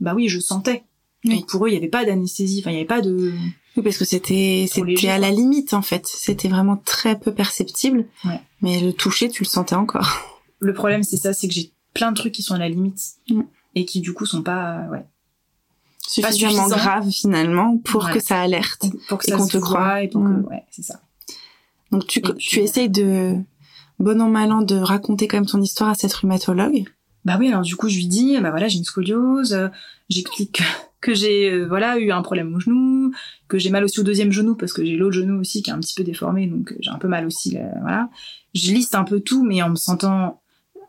[0.00, 0.84] bah oui, je sentais.
[1.24, 3.32] Donc pour eux, il n'y avait pas d'anesthésie, enfin, il n'y avait pas de...
[3.76, 6.06] Oui, parce que c'était c'était à la limite en fait.
[6.06, 8.06] C'était vraiment très peu perceptible.
[8.24, 8.40] Ouais.
[8.62, 10.22] Mais le toucher, tu le sentais encore.
[10.60, 13.00] Le problème, c'est ça, c'est que j'ai plein de trucs qui sont à la limite
[13.28, 13.42] mm.
[13.74, 15.04] et qui du coup sont pas ouais
[16.06, 20.28] suffisamment graves finalement pour que ça alerte pour que qu'on te croit et pour que
[20.28, 20.46] mm.
[20.46, 21.00] ouais c'est ça.
[21.90, 23.36] Donc tu tu essayes de
[23.98, 26.84] bon an mal an de raconter quand même ton histoire à cette rhumatologue.
[27.24, 29.68] Bah oui, alors du coup je lui dis bah voilà j'ai une scoliose, euh,
[30.08, 30.62] j'explique
[31.00, 33.12] que j'ai euh, voilà eu un problème au genou,
[33.48, 35.72] que j'ai mal aussi au deuxième genou parce que j'ai l'autre genou aussi qui est
[35.72, 38.08] un petit peu déformé donc euh, j'ai un peu mal aussi voilà.
[38.54, 40.40] Je liste un peu tout mais en me sentant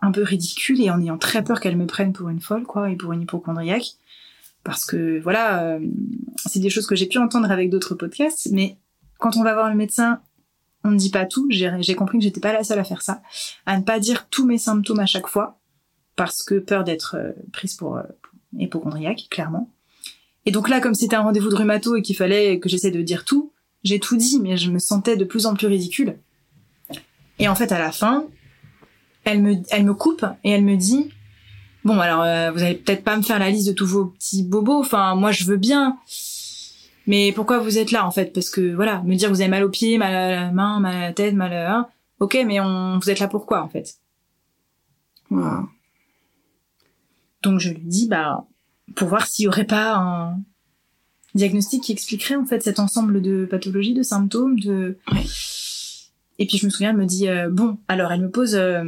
[0.02, 2.92] un peu ridicule et en ayant très peur qu'elle me prenne pour une folle quoi
[2.92, 3.94] et pour une hypochondriaque
[4.64, 5.80] parce que voilà
[6.46, 8.78] c'est des choses que j'ai pu entendre avec d'autres podcasts mais
[9.18, 10.20] quand on va voir le médecin
[10.84, 13.22] on ne dit pas tout j'ai compris que j'étais pas la seule à faire ça
[13.66, 15.60] à ne pas dire tous mes symptômes à chaque fois
[16.16, 17.18] parce que peur d'être
[17.52, 19.72] prise pour, pour hypochondriaque clairement
[20.48, 23.02] et donc là, comme c'était un rendez-vous de rhumato et qu'il fallait que j'essaie de
[23.02, 23.52] dire tout,
[23.84, 26.18] j'ai tout dit, mais je me sentais de plus en plus ridicule.
[27.38, 28.28] Et en fait, à la fin,
[29.26, 31.10] elle me, elle me coupe et elle me dit,
[31.84, 34.44] bon, alors, euh, vous allez peut-être pas me faire la liste de tous vos petits
[34.44, 34.80] bobos.
[34.80, 35.98] Enfin, moi, je veux bien.
[37.08, 38.34] Mais pourquoi vous êtes là, en fait?
[38.34, 40.96] Parce que, voilà, me dire vous avez mal aux pieds, mal à la main, mal
[40.96, 41.76] à la tête, mal à...
[41.76, 41.88] Hein
[42.20, 43.96] ok, mais on, vous êtes là pourquoi, en fait?
[47.44, 48.46] Donc je lui dis, bah,
[48.96, 50.40] pour voir s'il y aurait pas un
[51.36, 54.98] diagnostic qui expliquerait en fait cet ensemble de pathologies, de symptômes, de.
[56.40, 58.84] Et puis je me souviens, elle me dit euh, bon, alors elle me pose euh,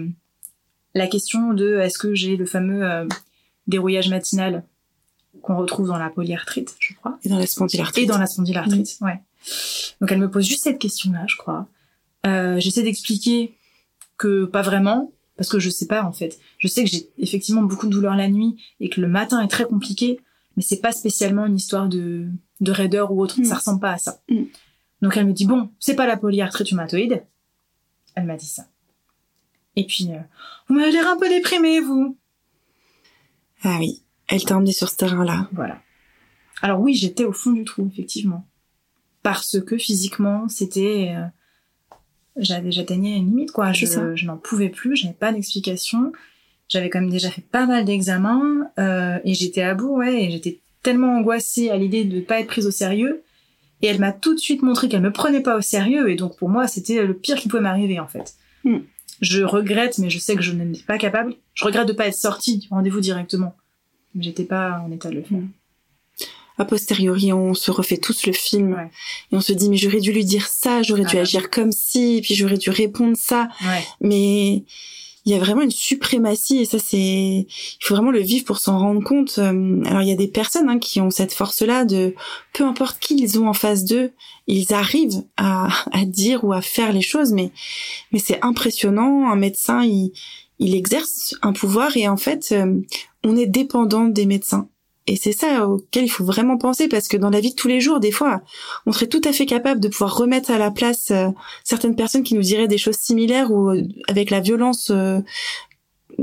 [0.93, 3.07] la question de est-ce que j'ai le fameux euh,
[3.67, 4.63] dérouillage matinal?
[5.41, 7.17] Qu'on retrouve dans la polyarthrite, je crois.
[7.23, 8.03] Et dans la spondylarthrite.
[8.03, 9.21] Et dans la spondylarthrite, ouais.
[10.01, 11.67] Donc elle me pose juste cette question-là, je crois.
[12.25, 13.55] J'essaie d'expliquer
[14.19, 16.37] que pas vraiment, parce que je sais pas en fait.
[16.59, 19.47] Je sais que j'ai effectivement beaucoup de douleurs la nuit et que le matin est
[19.47, 20.19] très compliqué,
[20.55, 22.27] mais c'est pas spécialement une histoire de
[22.59, 23.35] de raideur ou autre.
[23.45, 23.57] Ça mm.
[23.57, 24.21] ressemble pas à ça.
[24.29, 24.43] Mm.
[25.01, 27.23] Donc elle me dit bon, c'est pas la polyarthrite rhumatoïde.
[28.15, 28.67] Elle m'a dit ça.
[29.77, 30.19] Et puis euh,
[30.67, 32.17] vous m'avez l'air un peu déprimé vous.
[33.63, 35.49] Ah oui, elle t'a emmené sur ce terrain-là.
[35.51, 35.81] Voilà.
[36.61, 38.45] Alors oui, j'étais au fond du trou effectivement,
[39.23, 41.25] parce que physiquement c'était euh,
[42.37, 43.73] j'avais j'atteignais une limite quoi.
[43.73, 46.11] Je, je n'en pouvais plus j'avais pas d'explication.
[46.67, 50.31] J'avais quand même déjà fait pas mal d'examens euh, et j'étais à bout ouais et
[50.31, 53.23] j'étais tellement angoissée à l'idée de pas être prise au sérieux.
[53.81, 56.37] Et elle m'a tout de suite montré qu'elle me prenait pas au sérieux et donc
[56.37, 58.35] pour moi c'était le pire qui pouvait m'arriver en fait.
[58.65, 58.79] Hmm.
[59.21, 61.35] je regrette mais je sais que je n'en pas capable.
[61.53, 63.55] Je regrette de pas être sortie du rendez-vous directement
[64.17, 65.39] j'étais pas en état de le faire.
[66.57, 68.89] A posteriori, on se refait tous le film.
[69.31, 71.21] Et on se dit mais j'aurais dû lui dire ça, j'aurais dû ah bah.
[71.21, 73.47] agir comme si, et puis j'aurais dû répondre ça.
[74.01, 74.63] Mais
[75.25, 78.57] il y a vraiment une suprématie et ça c'est il faut vraiment le vivre pour
[78.57, 79.35] s'en rendre compte.
[79.37, 82.15] Euh, alors il y a des personnes hein, qui ont cette force là de
[82.53, 84.11] peu importe qui ils ont en face d'eux
[84.47, 87.51] ils arrivent à, à dire ou à faire les choses mais
[88.11, 89.29] mais c'est impressionnant.
[89.31, 90.13] Un médecin il
[90.59, 92.79] il exerce un pouvoir et en fait euh,
[93.23, 94.67] on est dépendant des médecins.
[95.07, 97.67] Et c'est ça auquel il faut vraiment penser parce que dans la vie de tous
[97.67, 98.41] les jours, des fois,
[98.85, 101.29] on serait tout à fait capable de pouvoir remettre à la place euh,
[101.63, 104.91] certaines personnes qui nous diraient des choses similaires ou euh, avec la violence,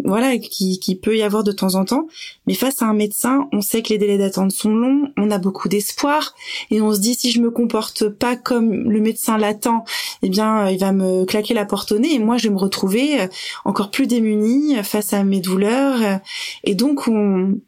[0.05, 2.07] voilà, qui, qui, peut y avoir de temps en temps.
[2.47, 5.38] Mais face à un médecin, on sait que les délais d'attente sont longs, on a
[5.38, 6.34] beaucoup d'espoir
[6.70, 9.84] et on se dit si je me comporte pas comme le médecin l'attend,
[10.22, 12.59] eh bien, il va me claquer la porte au nez et moi je vais me
[12.59, 13.28] retrouver
[13.64, 16.20] encore plus démunie face à mes douleurs.
[16.64, 17.59] Et donc on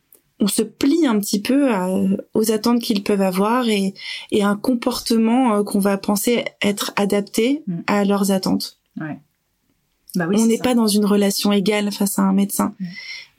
[0.40, 1.70] on se plie un petit peu
[2.34, 3.94] aux attentes qu'ils peuvent avoir et,
[4.30, 7.78] et un comportement euh, qu'on va penser être adapté mm.
[7.86, 8.78] à leurs attentes.
[9.00, 9.18] Ouais.
[10.18, 12.74] Bah oui, on n'est pas dans une relation égale face à un médecin.
[12.80, 12.86] Mm.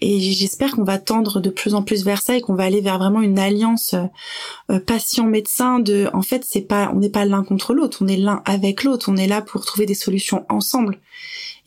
[0.02, 2.80] Et j'espère qu'on va tendre de plus en plus vers ça et qu'on va aller
[2.80, 3.96] vers vraiment une alliance
[4.72, 8.16] euh, patient-médecin de, en fait, c'est pas, on n'est pas l'un contre l'autre, on est
[8.16, 11.00] l'un avec l'autre, on est là pour trouver des solutions ensemble.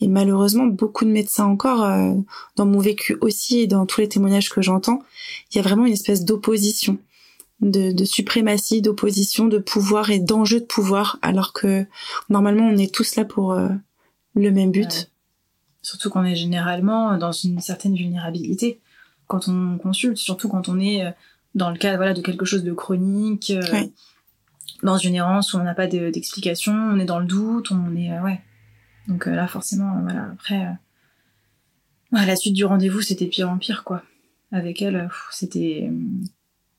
[0.01, 2.13] Et malheureusement, beaucoup de médecins encore, euh,
[2.55, 4.99] dans mon vécu aussi et dans tous les témoignages que j'entends,
[5.51, 6.97] il y a vraiment une espèce d'opposition,
[7.61, 11.85] de, suprématie, d'opposition, de pouvoir et d'enjeu de pouvoir, alors que
[12.29, 13.69] normalement on est tous là pour euh,
[14.35, 15.11] le même but.
[15.81, 18.79] Surtout qu'on est généralement dans une certaine vulnérabilité
[19.27, 21.11] quand on consulte, surtout quand on est euh,
[21.55, 23.53] dans le cas voilà de quelque chose de chronique,
[24.81, 28.19] dans une errance où on n'a pas d'explication, on est dans le doute, on est
[28.19, 28.41] ouais
[29.07, 33.83] donc euh, là, forcément, voilà, après, euh, la suite du rendez-vous, c'était pire en pire,
[33.83, 34.03] quoi.
[34.51, 35.89] Avec elle, c'était...
[35.89, 36.25] Euh,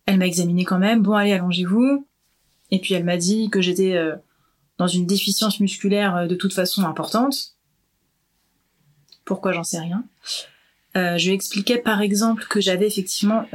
[0.06, 1.02] elle m'a examiné quand même.
[1.02, 2.06] Bon, allez, allongez-vous.
[2.70, 3.98] Et puis elle m'a dit que j'étais
[4.78, 7.54] dans une déficience musculaire de toute façon importante.
[9.24, 10.04] Pourquoi j'en sais rien.
[10.94, 13.46] je lui expliquais par exemple que j'avais effectivement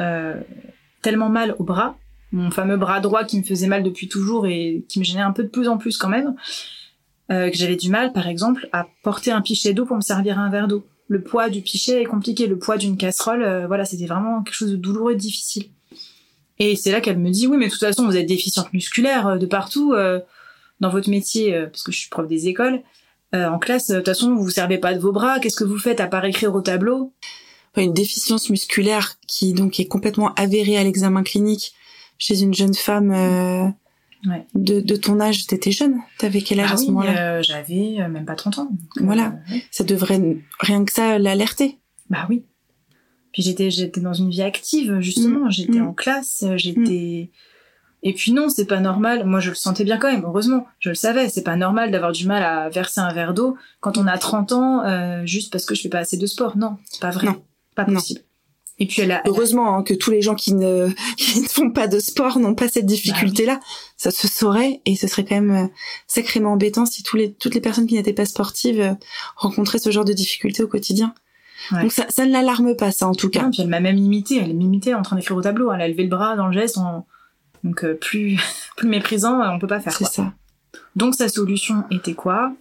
[1.02, 1.98] tellement mal au bras,
[2.32, 5.32] mon fameux bras droit qui me faisait mal depuis toujours et qui me gênait un
[5.32, 6.36] peu de plus en plus quand même,
[7.32, 10.40] euh, que j'avais du mal, par exemple, à porter un pichet d'eau pour me servir
[10.40, 10.86] un verre d'eau.
[11.08, 14.56] Le poids du pichet est compliqué, le poids d'une casserole, euh, voilà, c'était vraiment quelque
[14.56, 15.66] chose de douloureux et difficile.
[16.60, 19.28] Et c'est là qu'elle me dit, oui, mais de toute façon, vous êtes déficiente musculaire
[19.28, 19.94] euh, de partout
[20.80, 22.82] dans votre métier, parce que je suis prof des écoles.
[23.34, 25.78] en classe, de toute façon, vous vous servez pas de vos bras, qu'est-ce que vous
[25.78, 27.14] faites à part écrire au tableau?
[27.78, 31.74] Une déficience musculaire qui donc est complètement avérée à l'examen clinique
[32.18, 33.12] chez une jeune femme
[34.26, 34.46] Ouais.
[34.54, 36.02] De, de ton âge, t'étais jeune?
[36.18, 37.38] T'avais quel âge ah à ce moment-là?
[37.38, 38.72] euh, J'avais euh, même pas 30 ans.
[38.98, 41.78] voilà, euh, ça devrait rien que ça l'alerter.
[42.10, 42.44] Bah oui.
[43.32, 45.52] Puis j'étais j'étais dans une vie active justement, mmh.
[45.52, 45.88] j'étais mmh.
[45.88, 47.32] en classe, j'étais
[48.04, 49.26] et puis non, c'est pas normal.
[49.26, 50.24] Moi, je le sentais bien quand même.
[50.26, 51.30] Heureusement, je le savais.
[51.30, 54.52] C'est pas normal d'avoir du mal à verser un verre d'eau quand on a 30
[54.54, 56.58] ans, juste parce que je fais pas assez de sport.
[56.58, 57.28] Non, c'est pas vrai.
[57.28, 57.42] Non.
[57.76, 58.22] Pas possible.
[58.80, 61.70] Et puis elle a, heureusement hein, que tous les gens qui ne, qui ne font
[61.70, 63.56] pas de sport n'ont pas cette difficulté-là.
[63.56, 63.62] Bah
[63.98, 65.68] Ça se saurait et ce serait quand même euh,
[66.08, 68.94] sacrément embêtant si tous les, toutes les personnes qui n'étaient pas sportives euh,
[69.36, 71.14] rencontraient ce genre de difficultés au quotidien.
[71.74, 71.82] Ouais.
[71.82, 73.44] Donc ça, ça ne l'alarme pas, ça en tout cas.
[73.44, 75.74] Non, puis elle m'a même imité, elle m'imitait en train d'écrire au tableau.
[75.74, 77.06] Elle a levé le bras dans le geste, en...
[77.64, 78.40] donc euh, plus
[78.78, 79.94] plus méprisant, on peut pas faire.
[79.94, 80.34] C'est ça.
[80.96, 82.54] Donc sa solution était quoi?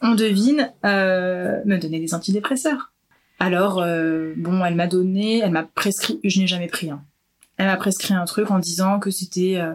[0.00, 2.92] On devine, euh, me donner des antidépresseurs.
[3.40, 6.90] Alors, euh, bon, elle m'a donné, elle m'a prescrit, je n'ai jamais pris.
[6.90, 7.02] Hein.
[7.56, 9.56] Elle m'a prescrit un truc en disant que c'était...
[9.58, 9.74] Euh,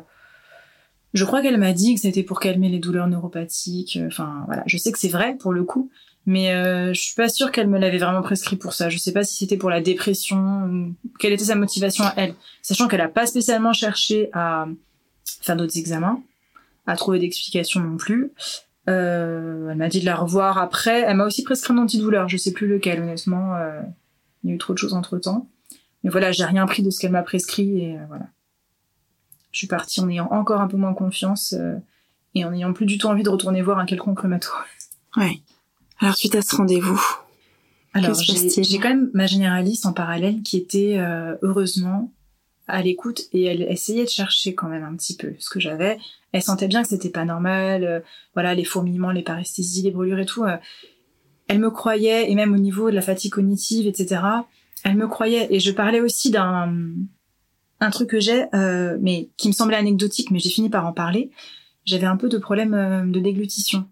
[1.13, 3.97] je crois qu'elle m'a dit que c'était pour calmer les douleurs neuropathiques.
[3.97, 5.89] Euh, enfin, voilà, je sais que c'est vrai pour le coup,
[6.25, 8.89] mais euh, je suis pas sûre qu'elle me l'avait vraiment prescrit pour ça.
[8.89, 12.87] Je sais pas si c'était pour la dépression, quelle était sa motivation à elle, sachant
[12.87, 14.67] qu'elle a pas spécialement cherché à
[15.41, 16.21] faire d'autres examens,
[16.85, 18.31] à trouver d'explications non plus.
[18.89, 21.01] Euh, elle m'a dit de la revoir après.
[21.01, 23.55] Elle m'a aussi prescrit un antidouleur, je sais plus lequel, honnêtement.
[23.55, 23.81] Euh,
[24.43, 25.47] il y a eu trop de choses entre temps.
[26.03, 28.27] Mais voilà, j'ai rien pris de ce qu'elle m'a prescrit et euh, voilà.
[29.51, 31.75] Je suis partie en ayant encore un peu moins confiance euh,
[32.33, 34.49] et en ayant plus du tout envie de retourner voir un quelconque rhumato.
[35.15, 35.39] Ouais.
[35.99, 37.01] Alors suite à ce rendez-vous.
[37.93, 42.11] Alors j'ai quand même ma généraliste en parallèle qui était euh, heureusement
[42.67, 45.97] à l'écoute et elle essayait de chercher quand même un petit peu ce que j'avais.
[46.31, 47.99] Elle sentait bien que c'était pas normal, euh,
[48.33, 50.43] voilà, les fourmillements, les paresthésies, les brûlures et tout.
[50.43, 50.57] Euh,
[51.47, 54.21] elle me croyait et même au niveau de la fatigue cognitive, etc.
[54.83, 56.73] Elle me croyait et je parlais aussi d'un
[57.79, 60.93] un truc que j'ai, euh, mais qui me semblait anecdotique, mais j'ai fini par en
[60.93, 61.31] parler.
[61.83, 63.89] J'avais un peu de problème de déglutition.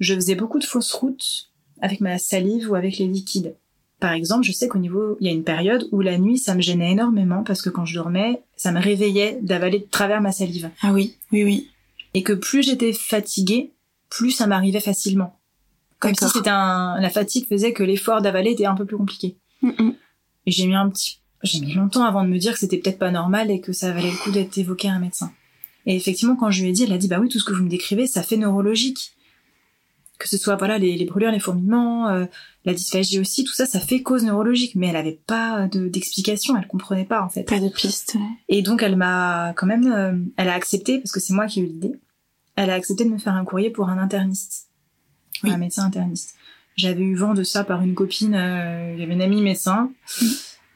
[0.00, 3.54] Je faisais beaucoup de fausses routes avec ma salive ou avec les liquides.
[4.00, 6.54] Par exemple, je sais qu'au niveau, il y a une période où la nuit, ça
[6.54, 10.32] me gênait énormément parce que quand je dormais, ça me réveillait d'avaler de travers ma
[10.32, 10.70] salive.
[10.80, 11.70] Ah oui, oui, oui.
[12.14, 13.72] Et que plus j'étais fatiguée,
[14.08, 15.38] plus ça m'arrivait facilement.
[15.98, 19.36] Comme si c'était un, la fatigue faisait que l'effort d'avaler était un peu plus compliqué.
[19.60, 19.94] Mm, mm.
[20.46, 22.98] Et j'ai mis un petit, j'ai mis longtemps avant de me dire que c'était peut-être
[22.98, 25.30] pas normal et que ça valait le coup d'être évoqué à un médecin.
[25.84, 27.52] Et effectivement, quand je lui ai dit, elle a dit, bah oui, tout ce que
[27.52, 29.12] vous me décrivez, ça fait neurologique.
[30.20, 32.26] Que ce soit, voilà, les, les brûlures, les fourmillements, euh,
[32.66, 34.74] la dysphagie aussi, tout ça, ça fait cause neurologique.
[34.74, 37.44] Mais elle avait pas de- d'explication, elle comprenait pas, en fait.
[37.44, 38.16] Pas de piste.
[38.16, 38.20] ouais.
[38.50, 41.60] Et donc, elle m'a quand même, euh, elle a accepté, parce que c'est moi qui
[41.60, 41.92] ai eu l'idée,
[42.56, 44.68] elle a accepté de me faire un courrier pour un interniste.
[45.42, 45.52] Oui.
[45.52, 46.34] Un médecin interniste.
[46.76, 49.90] J'avais eu vent de ça par une copine, euh, avait une amie médecin.
[50.20, 50.26] Mm.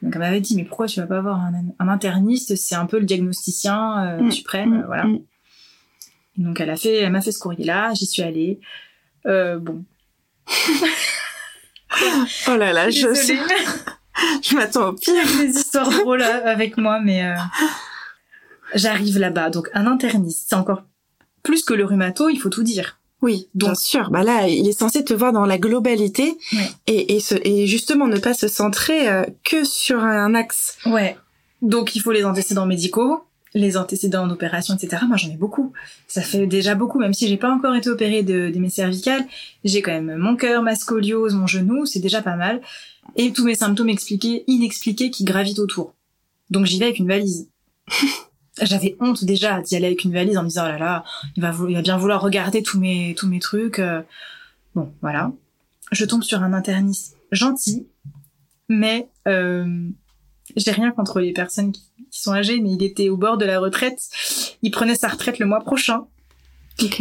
[0.01, 2.55] Donc, elle m'avait dit, mais pourquoi tu vas pas voir un, un interniste?
[2.55, 5.03] C'est un peu le diagnosticien suprême, Mm, euh, voilà.
[5.05, 5.19] mm.
[6.37, 8.59] Donc, elle a fait, elle m'a fait ce courrier-là, j'y suis allée.
[9.25, 9.83] Euh, bon.
[12.49, 13.39] Oh là là, je, Désolée.
[14.43, 15.23] je m'attends au pire.
[15.39, 17.35] Des histoires drôles avec moi, mais euh,
[18.73, 19.49] j'arrive là-bas.
[19.49, 20.83] Donc, un interniste, c'est encore
[21.43, 22.99] plus que le rhumato, il faut tout dire.
[23.21, 24.09] Oui, Donc- bien sûr.
[24.11, 26.69] Bah là, il est censé te voir dans la globalité Ouais.
[26.87, 30.77] et, et, se- et justement ne pas se centrer euh, que sur un axe.
[30.85, 31.17] Ouais.
[31.61, 33.23] Donc, il faut les antécédents médicaux,
[33.55, 35.01] les antécédents en opération, etc.
[35.07, 35.73] Moi, j'en ai beaucoup.
[36.07, 39.25] Ça fait déjà beaucoup, même si j'ai pas encore été opérée de, de mes cervicales.
[39.63, 42.61] J'ai quand même mon cœur, ma scoliose, mon genou, c'est déjà pas mal.
[43.15, 45.93] Et tous mes symptômes expliqués, inexpliqués qui gravitent autour.
[46.51, 47.47] Donc, j'y vais avec une valise.
[48.61, 51.03] J'avais honte déjà d'y aller avec une valise en me disant, oh là là,
[51.35, 53.79] il va, vou- il va bien vouloir regarder tous mes, tous mes trucs.
[53.79, 54.01] euh.
[54.75, 55.31] Bon, voilà.
[55.91, 57.87] Je tombe sur un interniste gentil,
[58.69, 59.87] mais euh,
[60.55, 61.81] j'ai rien contre les personnes qui,
[62.11, 63.99] qui sont âgées, mais il était au bord de la retraite.
[64.61, 66.05] Il prenait sa retraite le mois prochain.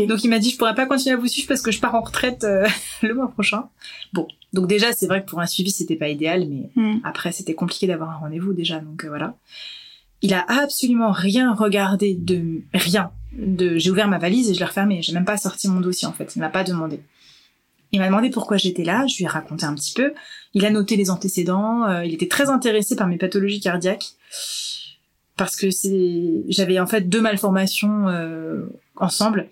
[0.07, 1.94] Donc il m'a dit, je pourrais pas continuer à vous suivre parce que je pars
[1.96, 2.66] en retraite euh,
[3.02, 3.64] le mois prochain.
[4.12, 7.00] Bon, donc déjà, c'est vrai que pour un suivi, c'était pas idéal, mais Mm.
[7.05, 9.34] après, c'était compliqué d'avoir un rendez-vous déjà, donc euh, voilà.
[10.22, 13.11] Il a absolument rien regardé de rien.
[13.36, 15.02] De, j'ai ouvert ma valise et je l'ai refermée.
[15.02, 16.34] J'ai même pas sorti mon dossier en fait.
[16.36, 17.00] Il m'a pas demandé.
[17.95, 19.07] Il m'a demandé pourquoi j'étais là.
[19.07, 20.14] Je lui ai raconté un petit peu.
[20.53, 21.84] Il a noté les antécédents.
[21.84, 24.14] euh, il était très intéressé par mes pathologies cardiaques
[25.36, 28.66] parce que c'est, j'avais en fait deux malformations euh,
[28.97, 29.49] ensemble.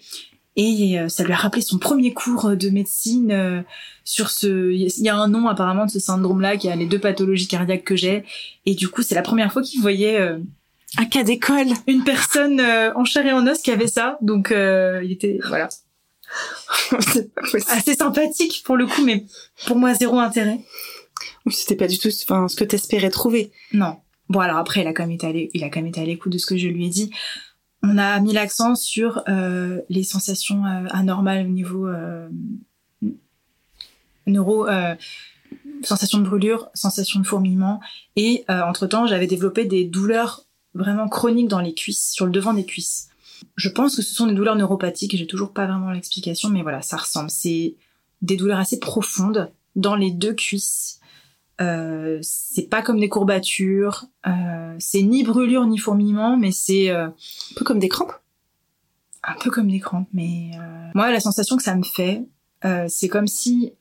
[0.56, 3.62] Et euh, ça lui a rappelé son premier cours de médecine euh,
[4.02, 4.72] sur ce.
[4.72, 7.84] Il y a un nom apparemment de ce syndrome-là qui a les deux pathologies cardiaques
[7.84, 8.24] que j'ai.
[8.66, 10.38] Et du coup, c'est la première fois qu'il voyait euh,
[10.98, 11.68] Un cas d'école.
[11.86, 14.18] une personne euh, en chair et en os qui avait ça.
[14.20, 15.68] Donc, euh, il était voilà.
[17.68, 19.26] assez sympathique pour le coup, mais
[19.66, 20.60] pour moi zéro intérêt.
[21.50, 23.52] C'était pas du tout enfin, ce que t'espérais trouver.
[23.72, 23.96] Non.
[24.28, 26.00] Bon alors après, il a quand même été à l'é- il a quand même été
[26.00, 27.10] à l'écoute de ce que je lui ai dit.
[27.82, 32.28] On a mis l'accent sur euh, les sensations euh, anormales au niveau euh,
[34.26, 34.94] neuro, euh,
[35.82, 37.80] sensation de brûlure, sensation de fourmillement,
[38.16, 42.54] et entre temps, j'avais développé des douleurs vraiment chroniques dans les cuisses, sur le devant
[42.54, 43.08] des cuisses.
[43.56, 46.82] Je pense que ce sont des douleurs neuropathiques, j'ai toujours pas vraiment l'explication, mais voilà,
[46.82, 47.30] ça ressemble.
[47.30, 47.76] C'est
[48.22, 51.00] des douleurs assez profondes dans les deux cuisses.
[51.60, 57.06] Euh, c'est pas comme des courbatures, euh, c'est ni brûlure ni fourmillement, mais c'est euh,
[57.08, 58.14] Un peu comme des crampes.
[59.22, 60.08] un peu comme des crampes.
[60.12, 62.24] Mais euh, moi, la sensation que ça me fait,
[62.64, 63.74] euh, c'est comme si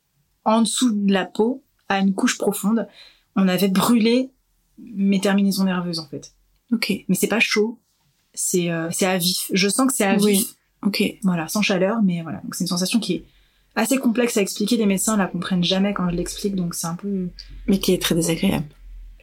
[0.43, 2.87] en dessous de la peau, à une couche profonde,
[3.35, 4.31] on avait brûlé
[4.77, 6.33] mes terminaisons nerveuses en fait.
[6.71, 6.91] Ok.
[7.07, 7.79] Mais c'est pas chaud,
[8.33, 9.49] c'est euh, c'est à vif.
[9.53, 10.23] Je sens que c'est à vif.
[10.25, 10.47] Oui.
[10.83, 11.03] Ok.
[11.23, 12.39] Voilà, sans chaleur, mais voilà.
[12.43, 13.23] Donc c'est une sensation qui est
[13.75, 14.77] assez complexe à expliquer.
[14.77, 17.29] Les médecins la comprennent jamais quand je l'explique, donc c'est un peu
[17.67, 18.65] Mais qui est très désagréable.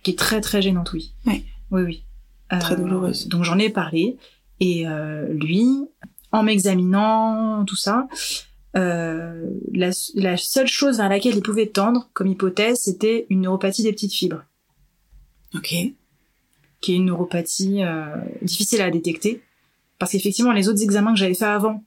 [0.03, 1.13] qui est très très gênante, oui.
[1.27, 1.43] Ouais.
[1.71, 2.05] Oui, oui.
[2.61, 3.29] Très douloureuse.
[3.29, 4.17] Donc j'en ai parlé
[4.61, 5.69] et euh, lui,
[6.33, 8.09] en m'examinant, tout ça,
[8.77, 13.83] euh, la, la seule chose vers laquelle il pouvait tendre comme hypothèse, c'était une neuropathie
[13.83, 14.45] des petites fibres,
[15.55, 15.75] Ok.
[16.81, 19.43] Qui est une neuropathie euh, difficile à détecter,
[19.99, 21.83] parce qu'effectivement les autres examens que j'avais fait avant,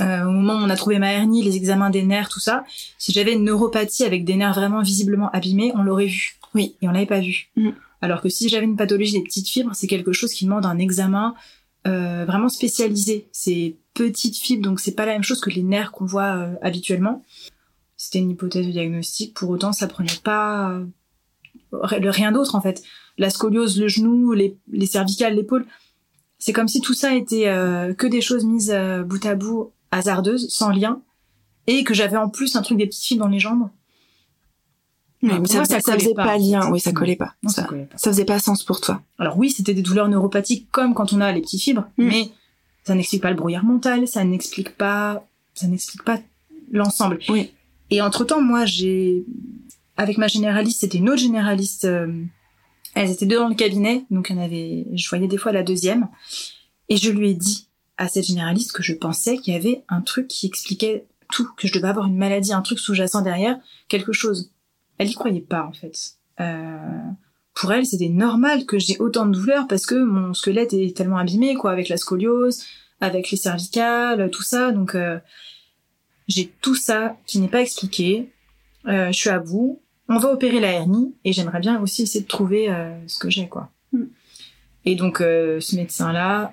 [0.00, 2.64] euh, au moment où on a trouvé ma hernie, les examens des nerfs, tout ça,
[2.98, 6.36] si j'avais une neuropathie avec des nerfs vraiment visiblement abîmés, on l'aurait vu.
[6.54, 6.74] Oui.
[6.80, 7.50] Et on l'avait pas vu.
[7.56, 7.70] Mm.
[8.00, 10.78] Alors que si j'avais une pathologie des petites fibres, c'est quelque chose qui demande un
[10.78, 11.34] examen
[11.86, 13.28] euh, vraiment spécialisé.
[13.32, 16.54] C'est petites fibres, donc c'est pas la même chose que les nerfs qu'on voit euh,
[16.62, 17.22] habituellement.
[17.96, 19.34] C'était une hypothèse de diagnostic.
[19.34, 20.86] Pour autant, ça prenait pas euh,
[21.72, 22.82] rien d'autre en fait.
[23.20, 25.66] La scoliose, le genou, les, les cervicales, l'épaule.
[26.38, 29.72] C'est comme si tout ça était euh, que des choses mises euh, bout à bout,
[29.92, 31.02] hasardeuses, sans lien,
[31.66, 33.68] et que j'avais en plus un truc des petites fibres dans les jambes.
[35.22, 36.24] Mais pour ça, moi, ça, faisait pas.
[36.24, 36.70] pas lien.
[36.72, 37.34] Oui, ça collait pas.
[37.42, 37.98] Non, ça ça, collait pas.
[37.98, 39.02] ça faisait pas sens pour toi.
[39.18, 42.06] Alors oui, c'était des douleurs neuropathiques comme quand on a les petites fibres, Mm.
[42.06, 42.30] mais
[42.84, 45.22] ça n'explique pas le brouillard mental, ça n'explique pas,
[45.52, 46.18] ça n'explique pas
[46.72, 47.18] l'ensemble.
[47.28, 47.52] Oui.
[47.90, 49.26] Et entre temps, moi, j'ai,
[49.98, 51.84] avec ma généraliste, c'était une autre généraliste.
[51.84, 52.06] euh,
[52.94, 56.08] elles étaient deux dans le cabinet, donc en avait, je voyais des fois la deuxième,
[56.88, 60.00] et je lui ai dit à cette généraliste que je pensais qu'il y avait un
[60.00, 63.58] truc qui expliquait tout, que je devais avoir une maladie, un truc sous-jacent derrière,
[63.88, 64.52] quelque chose.
[64.98, 66.14] Elle y croyait pas en fait.
[66.40, 66.78] Euh,
[67.54, 71.18] pour elle, c'était normal que j'ai autant de douleurs parce que mon squelette est tellement
[71.18, 72.64] abîmé, quoi, avec la scoliose,
[73.00, 74.72] avec les cervicales, tout ça.
[74.72, 75.18] Donc euh,
[76.26, 78.32] j'ai tout ça qui n'est pas expliqué.
[78.86, 79.82] Euh, je suis à bout.
[80.10, 82.68] On va opérer la hernie et j'aimerais bien aussi essayer de trouver
[83.06, 83.70] ce que j'ai, quoi.
[83.92, 84.04] Mm.
[84.84, 86.52] Et donc ce médecin-là,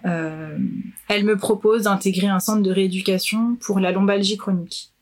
[1.10, 4.94] elle me propose d'intégrer un centre de rééducation pour la lombalgie chronique.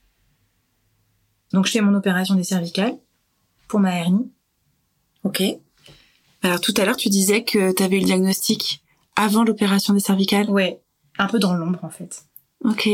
[1.52, 2.95] Donc je fais mon opération des cervicales
[3.68, 4.32] pour ma hernie.
[5.23, 5.44] Ok.
[6.44, 8.84] Alors tout à l'heure, tu disais que tu avais eu le diagnostic
[9.15, 10.49] avant l'opération des cervicales.
[10.49, 10.82] Ouais,
[11.18, 12.26] un peu dans l'ombre en fait.
[12.64, 12.90] Ok.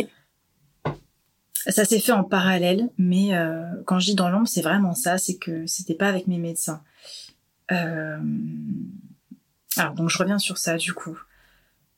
[1.68, 5.18] Ça s'est fait en parallèle, mais euh, quand je dis dans l'ombre, c'est vraiment ça,
[5.18, 6.84] c'est que c'était pas avec mes médecins.
[7.72, 8.20] Euh...
[9.78, 11.18] Alors donc je reviens sur ça du coup.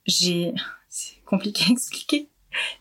[0.06, 0.54] J'ai,
[0.90, 2.30] c'est compliqué à expliquer.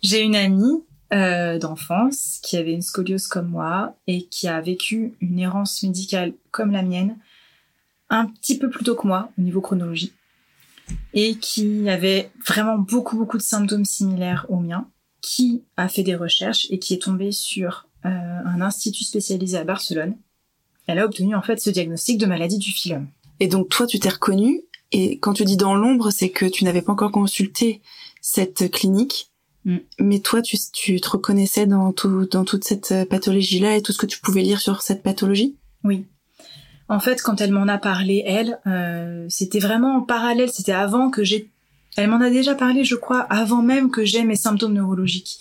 [0.02, 0.82] J'ai une amie
[1.12, 6.34] euh, d'enfance qui avait une scoliose comme moi et qui a vécu une errance médicale
[6.50, 7.16] comme la mienne
[8.10, 10.12] un petit peu plus tôt que moi au niveau chronologie
[11.14, 14.88] et qui avait vraiment beaucoup beaucoup de symptômes similaires aux miens,
[15.22, 19.64] qui a fait des recherches et qui est tombée sur euh, un institut spécialisé à
[19.64, 20.16] Barcelone.
[20.86, 23.08] Elle a obtenu en fait ce diagnostic de maladie du phylum.
[23.40, 26.64] Et donc toi tu t'es reconnue et quand tu dis dans l'ombre, c'est que tu
[26.64, 27.80] n'avais pas encore consulté
[28.20, 29.32] cette clinique
[29.64, 29.76] Mm.
[30.00, 33.92] Mais toi, tu, tu te reconnaissais dans, tout, dans toute cette euh, pathologie-là et tout
[33.92, 35.56] ce que tu pouvais lire sur cette pathologie?
[35.84, 36.06] Oui.
[36.88, 40.50] En fait, quand elle m'en a parlé, elle, euh, c'était vraiment en parallèle.
[40.50, 41.48] C'était avant que j'ai.
[41.96, 45.40] Elle m'en a déjà parlé, je crois, avant même que j'ai mes symptômes neurologiques.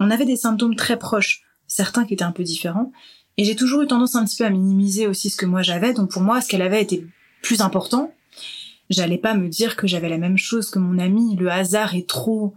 [0.00, 2.92] On avait des symptômes très proches, certains qui étaient un peu différents.
[3.36, 5.94] Et j'ai toujours eu tendance un petit peu à minimiser aussi ce que moi j'avais.
[5.94, 7.04] Donc pour moi, ce qu'elle avait était
[7.42, 8.12] plus important.
[8.90, 11.36] J'allais pas me dire que j'avais la même chose que mon ami.
[11.36, 12.54] Le hasard est trop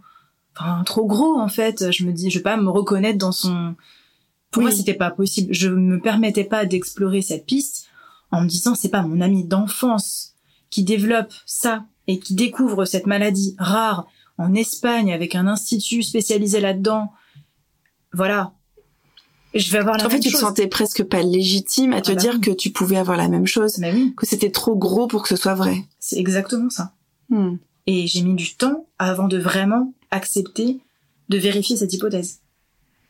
[0.56, 1.90] enfin trop gros en fait.
[1.92, 3.74] Je me dis, je vais pas me reconnaître dans son.
[4.50, 4.68] Pour Oui.
[4.68, 5.54] moi, c'était pas possible.
[5.54, 7.86] Je me permettais pas d'explorer cette piste
[8.30, 10.34] en me disant, c'est pas mon ami d'enfance
[10.70, 14.06] qui développe ça et qui découvre cette maladie rare
[14.38, 17.12] en Espagne avec un institut spécialisé là-dedans.
[18.12, 18.52] Voilà.
[19.54, 22.14] Je vais avoir la En fait, tu te sentais presque pas légitime à te Ah
[22.14, 22.40] bah dire oui.
[22.40, 25.28] que tu pouvais avoir la même chose, Mais oui, que c'était trop gros pour que
[25.28, 25.84] ce soit vrai.
[25.98, 26.94] c'est exactement ça.
[27.28, 27.56] Hmm.
[27.86, 30.80] Et j'ai mis du temps avant de vraiment accepter
[31.28, 32.40] de vérifier cette hypothèse.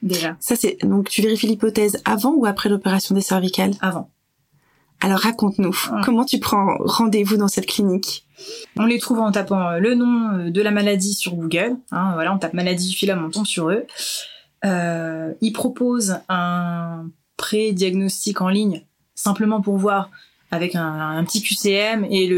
[0.03, 3.75] Déjà, Ça, c'est donc tu vérifies l'hypothèse avant ou après l'opération des cervicales?
[3.81, 4.11] Avant.
[5.01, 6.01] Alors raconte-nous, Ah.
[6.05, 8.27] comment tu prends rendez-vous dans cette clinique?
[8.77, 11.77] On les trouve en tapant euh, le nom euh, de la maladie sur Google.
[11.91, 13.85] Hein, voilà, on tape maladie phylum, on tombe sur eux.
[14.65, 17.07] Euh, ils proposent un
[17.37, 18.83] pré-diagnostic en ligne,
[19.15, 20.11] simplement pour voir
[20.51, 22.29] avec un, un petit QCM et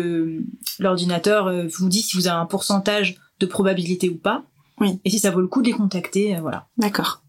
[0.79, 4.45] l'ordinateur vous dit si vous avez un pourcentage de probabilité ou pas.
[4.81, 5.01] Oui.
[5.05, 6.69] Et si ça vaut le coup de les contacter, voilà.
[6.79, 7.23] D'accord.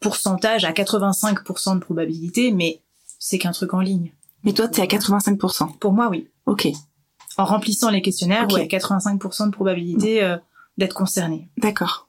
[0.00, 2.82] Pourcentage à 85% de probabilité, mais
[3.18, 4.12] c'est qu'un truc en ligne.
[4.44, 5.78] Mais toi, t'es à 85%.
[5.78, 6.28] Pour moi, oui.
[6.46, 6.68] Ok,
[7.38, 8.52] En remplissant les questionnaires, Ok.
[8.54, 10.36] ouais, 85% de probabilité euh,
[10.78, 11.48] d'être concerné.
[11.58, 12.08] d'accord.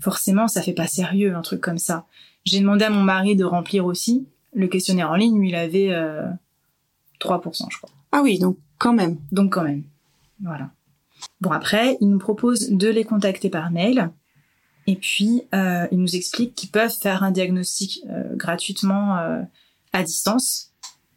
[0.00, 2.04] Forcément, ça fait pas sérieux un truc comme ça.
[2.44, 5.90] J'ai demandé à mon mari de remplir aussi le questionnaire en ligne, lui il avait
[5.92, 6.26] euh,
[7.20, 7.90] 3%, je crois.
[8.12, 9.18] Ah oui, donc quand même.
[9.32, 9.84] Donc quand même.
[10.42, 10.70] Voilà.
[11.40, 14.10] Bon après, il nous propose de les contacter par mail.
[14.86, 19.42] Et puis, euh, il nous explique qu'ils peuvent faire un diagnostic euh, gratuitement euh,
[19.92, 20.72] à distance.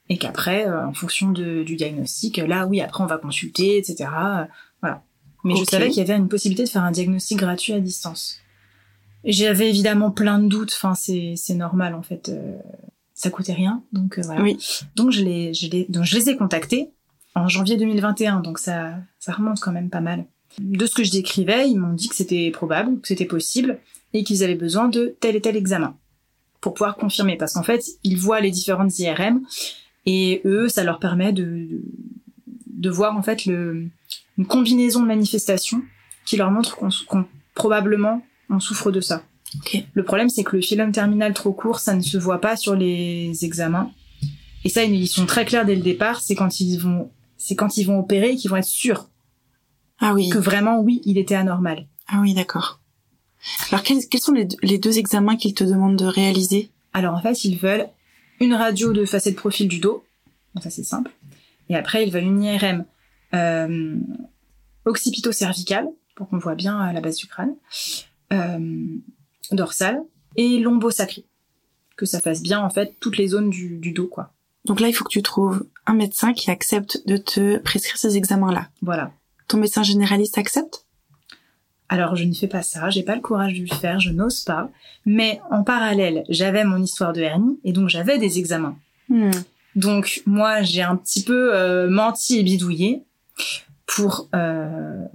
[0.10, 4.10] Et qu'après, euh, en fonction de- du diagnostic, là oui, après on va consulter, etc.
[4.16, 4.46] euh,
[4.82, 5.04] voilà.
[5.44, 8.40] Mais je savais qu'il y avait une possibilité de faire un diagnostic gratuit à distance.
[9.24, 10.74] J'avais évidemment plein de doutes.
[10.76, 12.30] Enfin, c'est c'est normal en fait.
[12.30, 12.58] euh,
[13.14, 14.42] ça coûtait rien, donc euh, voilà.
[14.44, 14.58] Oui.
[14.96, 16.92] Donc je les, je les, donc je les ai contactés
[17.34, 20.26] en janvier 2021, donc ça, ça remonte quand même pas mal.
[20.60, 23.80] De ce que je décrivais, ils m'ont dit que c'était probable, que c'était possible,
[24.14, 25.96] et qu'ils avaient besoin de tel et tel examen
[26.62, 29.42] pour pouvoir confirmer, parce qu'en fait, ils voient les différentes IRM,
[30.08, 31.68] et eux, ça leur permet de,
[32.68, 33.88] de, voir en fait le,
[34.38, 35.82] une combinaison de manifestations
[36.26, 39.24] qui leur montre qu'on, probablement on souffre de ça.
[39.58, 39.84] Ok.
[39.94, 42.74] Le problème, c'est que le phylum terminal trop court, ça ne se voit pas sur
[42.76, 43.92] les examens.
[44.64, 46.22] Et ça, ils sont très clairs dès le départ.
[46.22, 49.10] C'est quand ils vont, c'est quand ils vont opérer qu'ils vont être sûrs
[50.00, 50.30] Ah oui.
[50.30, 51.86] que vraiment, oui, il était anormal.
[52.08, 52.80] Ah oui, d'accord.
[53.72, 56.72] Alors quels, quels sont les, deux- les deux examens qu'ils te demandent de réaliser?
[56.94, 57.88] Alors en fait, ils veulent
[58.40, 60.06] une radio de facette profil du dos.
[60.54, 61.12] Donc ça, c'est simple.
[61.70, 62.86] Et après, ils veulent une IRM
[63.34, 63.98] euh,
[64.86, 67.56] occipito-cervicale pour qu'on voit bien à la base du crâne,
[68.34, 68.86] euh,
[69.52, 70.02] dorsale
[70.36, 71.26] et lombosacré.
[71.96, 74.34] Que ça fasse bien en fait toutes les zones du, du dos, quoi.
[74.66, 78.18] Donc là, il faut que tu trouves un médecin qui accepte de te prescrire ces
[78.18, 78.70] examens-là.
[78.82, 79.12] Voilà.
[79.48, 80.86] Ton médecin généraliste accepte?
[81.90, 84.42] Alors je ne fais pas ça, j'ai pas le courage de le faire, je n'ose
[84.42, 84.70] pas.
[85.06, 88.78] Mais en parallèle, j'avais mon histoire de hernie et donc j'avais des examens.
[89.10, 89.32] Hmm.
[89.76, 93.04] Donc moi j'ai un petit peu euh, menti et bidouillé
[93.86, 94.28] pour.
[94.36, 95.06] Euh,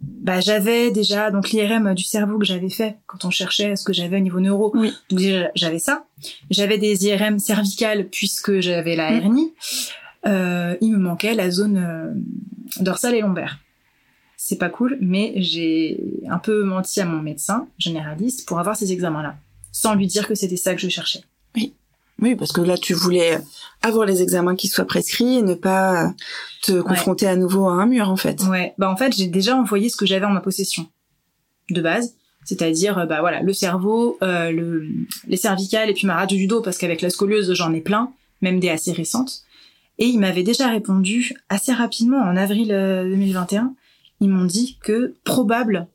[0.00, 3.92] bah, j'avais déjà donc l'IRM du cerveau que j'avais fait quand on cherchait ce que
[3.92, 4.72] j'avais au niveau neuro.
[4.74, 4.90] Oui.
[5.10, 5.20] Donc
[5.54, 6.04] j'avais ça.
[6.50, 9.14] J'avais des IRM cervicales puisque j'avais la Mm.
[9.16, 9.52] hernie.
[10.26, 12.12] Euh, il me manquait la zone euh,
[12.82, 13.58] dorsale et lombaire.
[14.46, 18.92] C'est pas cool, mais j'ai un peu menti à mon médecin généraliste pour avoir ces
[18.92, 19.36] examens-là,
[19.72, 21.22] sans lui dire que c'était ça que je cherchais.
[22.20, 23.38] Oui, parce que là, tu voulais
[23.80, 26.12] avoir les examens qui soient prescrits et ne pas
[26.60, 28.42] te confronter à nouveau à un mur, en fait.
[28.42, 30.88] Ouais, bah en fait, j'ai déjà envoyé ce que j'avais en ma possession
[31.70, 32.14] de base,
[32.44, 34.86] c'est-à-dire euh, bah voilà, le cerveau, euh, le
[35.26, 38.12] les cervicales et puis ma radio du dos parce qu'avec la scoliose, j'en ai plein,
[38.42, 39.42] même des assez récentes.
[39.96, 43.74] Et ils m'avaient déjà répondu assez rapidement en avril euh, 2021.
[44.24, 45.86] Ils m'ont dit que probable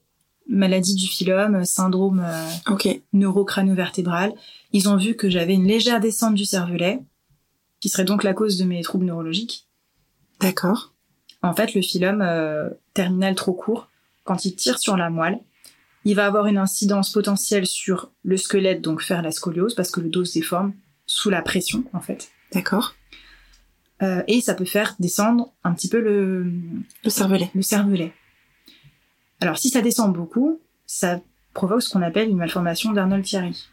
[0.47, 2.88] maladie du phylum, syndrome euh, Ok.
[3.11, 4.34] neurocrânio-vertébral.
[4.72, 6.99] Ils ont vu que j'avais une légère descente du cervelet,
[7.80, 9.68] qui serait donc la cause de mes troubles neurologiques.
[10.39, 10.93] D'accord.
[11.41, 13.89] En fait, le phylum euh, terminal trop court,
[14.26, 15.39] quand il tire sur la moelle,
[16.06, 20.01] il va avoir une incidence potentielle sur le squelette, donc faire la scoliose, parce que
[20.01, 20.73] le dos se déforme
[21.07, 22.30] sous la pression, en fait.
[22.53, 22.93] D'accord.
[24.01, 26.45] Euh, et ça peut faire descendre un petit peu le,
[27.03, 27.49] Le cervelet.
[27.56, 28.14] le cervelet.
[29.41, 31.21] Alors, si ça descend beaucoup, ça
[31.53, 33.65] provoque ce qu'on appelle une malformation d'Arnold-Thierry.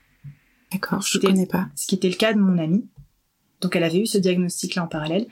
[0.72, 1.66] D'accord, je C'était- connais pas.
[1.74, 2.86] ce qui était le cas de mon amie.
[3.60, 5.26] Donc elle avait eu ce diagnostic-là en parallèle.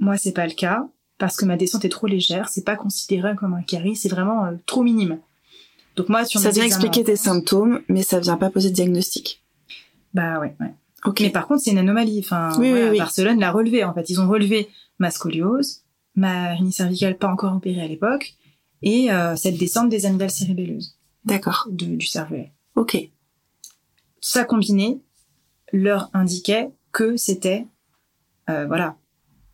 [0.00, 0.86] Moi, c'est pas le cas
[1.18, 2.48] parce que ma descente est trop légère.
[2.48, 5.18] C'est pas considéré comme un carie, c'est vraiment euh, trop minime.
[5.96, 8.74] Donc moi, sur Ça vient examens- expliquer tes symptômes, mais ça vient pas poser de
[8.74, 9.42] diagnostic.
[10.12, 10.74] Bah ouais, ouais.
[11.04, 11.20] Ok.
[11.20, 12.20] Mais par contre, c'est une anomalie.
[12.20, 12.98] Enfin, Oui, voilà, oui, oui.
[12.98, 13.84] Barcelone l'a relevé.
[13.84, 15.82] En fait, ils ont relevé ma scoliose,
[16.16, 18.34] ma hernie cervicale pas encore opérée à l'époque,
[18.84, 21.66] et euh, cette descente des amygdales cérébelleuses D'accord.
[21.70, 22.52] du cervelet.
[22.76, 22.96] Ok.
[24.20, 25.00] ça combiné
[25.72, 27.66] leur indiquait que c'était
[28.48, 28.96] euh, voilà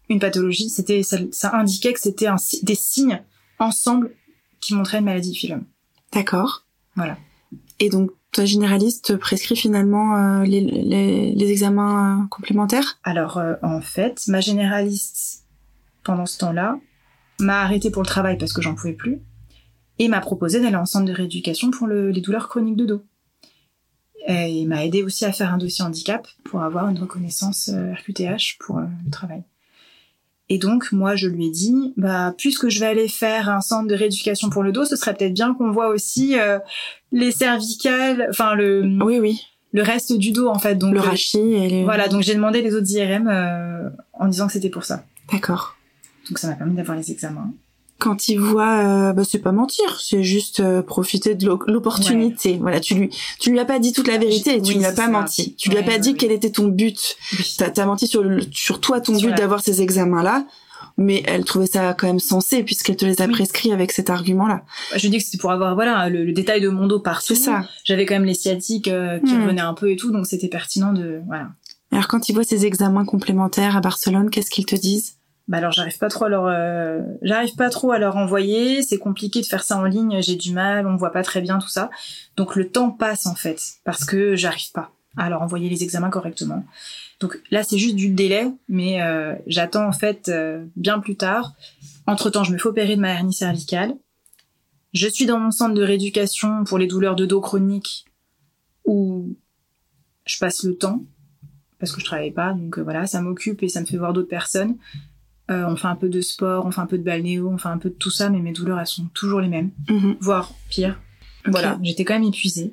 [0.08, 2.28] une pathologie c'était ça, ça indiquait que c'était
[2.62, 3.22] des signes
[3.58, 4.14] ensemble
[4.60, 5.64] qui montraient une maladie phylum
[6.12, 6.66] D'accord.
[6.96, 7.16] Voilà.
[7.78, 12.98] Et donc, toi, généraliste, te prescrit finalement euh, les, les, les examens euh, complémentaires?
[13.02, 15.44] Alors euh, en fait ma généraliste
[16.04, 16.78] pendant ce temps-là
[17.40, 19.20] m'a arrêté pour le travail parce que j'en pouvais plus
[19.98, 23.02] et m'a proposé d'aller en centre de rééducation pour le- les douleurs chroniques de dos
[24.26, 27.94] et il m'a aidé aussi à faire un dossier handicap pour avoir une reconnaissance euh,
[27.94, 29.42] RQTH pour euh, le travail.
[30.50, 33.86] Et donc, moi, je lui ai dit, bah, puisque je vais aller faire un centre
[33.88, 36.58] de rééducation pour le dos, ce serait peut-être bien qu'on voit aussi euh,
[37.12, 39.40] les cervicales, enfin le, Oui, oui.
[39.72, 40.74] le reste du dos en fait.
[40.74, 41.84] Donc le euh, rachis et les...
[41.84, 43.28] Voilà, donc j'ai demandé les autres IRM
[44.12, 45.04] en disant que c'était pour ça.
[45.32, 45.76] D'accord.
[46.30, 47.52] Donc ça m'a permis d'avoir les examens.
[47.98, 52.56] Quand il voit, euh, bah, c'est pas mentir, c'est juste euh, profiter de l'o- l'opportunité.
[52.58, 54.84] Voilà, tu lui, tu lui as pas dit toute la vérité, et tu Oui, lui
[54.86, 55.08] as pas ça.
[55.10, 55.54] menti.
[55.56, 57.16] Tu lui as pas ouais, dit quel était ton but.
[57.38, 57.54] Oui.
[57.58, 60.46] T'as as menti sur, le, sur toi, ton Sur but la- d'avoir ces examens-là,
[60.96, 63.32] mais elle trouvait ça quand même sensé puisqu'elle te les a Oui.
[63.32, 64.62] prescrits avec cet argument-là.
[64.96, 67.34] Je lui dis que c'était pour avoir voilà le, le détail de mon dos partout.
[67.34, 67.66] C'est ça.
[67.84, 69.42] J'avais quand même les sciatiques euh, qui Hmm.
[69.42, 71.48] revenaient un peu et tout, donc c'était pertinent de voilà.
[71.92, 75.16] Alors quand ils voient ces examens complémentaires à Barcelone, qu'est-ce qu'ils te disent?
[75.50, 78.98] Bah alors j'arrive pas trop à leur euh, j'arrive pas trop à leur envoyer, c'est
[78.98, 81.68] compliqué de faire ça en ligne, j'ai du mal, on voit pas très bien tout
[81.68, 81.90] ça.
[82.36, 86.08] Donc le temps passe en fait parce que j'arrive pas à leur envoyer les examens
[86.08, 86.64] correctement.
[87.18, 91.54] Donc là c'est juste du délai mais euh, j'attends en fait euh, bien plus tard.
[92.06, 93.92] Entre-temps, je me fais opérer de ma hernie cervicale.
[94.92, 98.04] Je suis dans mon centre de rééducation pour les douleurs de dos chroniques
[98.84, 99.34] où
[100.26, 101.02] je passe le temps
[101.80, 104.12] parce que je travaille pas donc euh, voilà, ça m'occupe et ça me fait voir
[104.12, 104.76] d'autres personnes.
[105.50, 107.68] Euh, on fait un peu de sport, on fait un peu de balnéo, on fait
[107.68, 110.16] un peu de tout ça, mais mes douleurs, elles sont toujours les mêmes, Mhm.
[110.20, 110.98] voire pire.
[111.46, 112.72] Voilà, j'étais quand même épuisée.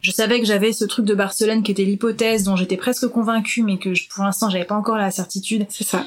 [0.00, 3.62] Je savais que j'avais ce truc de Barcelone qui était l'hypothèse dont j'étais presque convaincue,
[3.62, 5.66] mais que je- pour l'instant, j'avais pas encore la certitude.
[5.68, 6.06] C'est ça.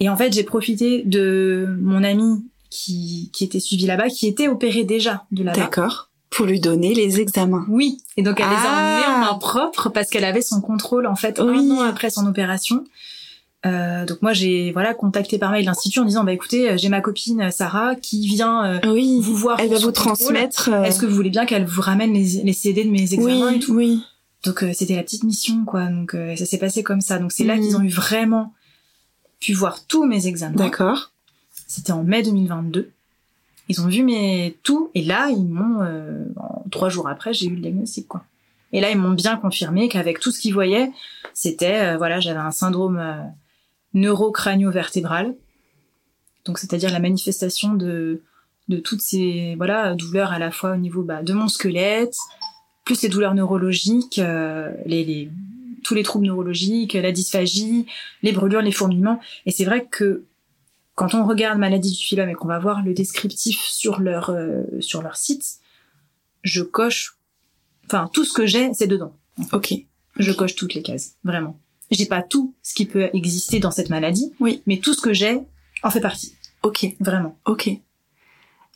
[0.00, 4.48] Et en fait, j'ai profité de mon ami qui, qui était suivi là-bas, qui était
[4.48, 5.60] opéré déjà de là-bas.
[5.60, 6.08] D'accord.
[6.30, 7.66] Pour lui donner les examens.
[7.68, 9.02] Oui, et donc elle les a Ah.
[9.04, 11.58] emmenés en main propre parce qu'elle avait son contrôle en fait Oui.
[11.58, 12.82] un an après son opération.
[13.64, 16.88] Euh, donc moi j'ai voilà contacté par mail l'institut en disant bah écoutez euh, j'ai
[16.88, 19.20] ma copine euh, Sarah qui vient euh, Oui.
[19.22, 20.68] vous voir Elle va vous transmettre.
[20.72, 23.50] euh, Est-ce que vous voulez bien qu'elle vous ramène les, les CD de mes examens
[23.50, 24.02] oui, et tout oui.
[24.44, 25.86] Donc euh, c'était la petite mission quoi.
[25.86, 27.20] Donc euh, ça s'est passé comme ça.
[27.20, 28.52] Donc c'est là qu'ils ont eu vraiment
[29.38, 30.56] pu voir tous mes examens.
[30.56, 31.12] D'accord.
[31.68, 32.90] C'était en mai 2022.
[33.68, 36.24] Ils ont vu mes tout et là ils m'ont euh,
[36.72, 38.24] trois jours après j'ai eu le diagnostic quoi.
[38.72, 40.90] Et là ils m'ont bien confirmé qu'avec tout ce qu'ils voyaient
[41.32, 43.00] c'était euh, voilà j'avais un syndrome
[43.94, 45.34] neurocrânio-vertébral
[46.44, 48.22] donc c'est-à-dire la manifestation de
[48.68, 52.16] de toutes ces voilà douleurs à la fois au niveau bah, de mon squelette,
[52.84, 55.30] plus les douleurs neurologiques, euh, les, les,
[55.84, 57.86] tous les troubles neurologiques, la dysphagie,
[58.22, 59.20] les brûlures, les fourmillements.
[59.46, 60.24] Et c'est vrai que
[60.94, 64.62] quand on regarde maladie du phylum et qu'on va voir le descriptif sur leur euh,
[64.80, 65.58] sur leur site,
[66.42, 67.16] je coche,
[67.86, 69.16] enfin tout ce que j'ai, c'est dedans.
[69.52, 69.74] Ok.
[70.18, 71.58] Je coche toutes les cases, vraiment.
[71.92, 74.62] J'ai pas tout ce qui peut exister dans cette maladie, Oui.
[74.66, 75.40] mais tout ce que j'ai
[75.82, 76.86] en fait partie, Ok.
[77.00, 77.36] vraiment.
[77.46, 77.68] Ok.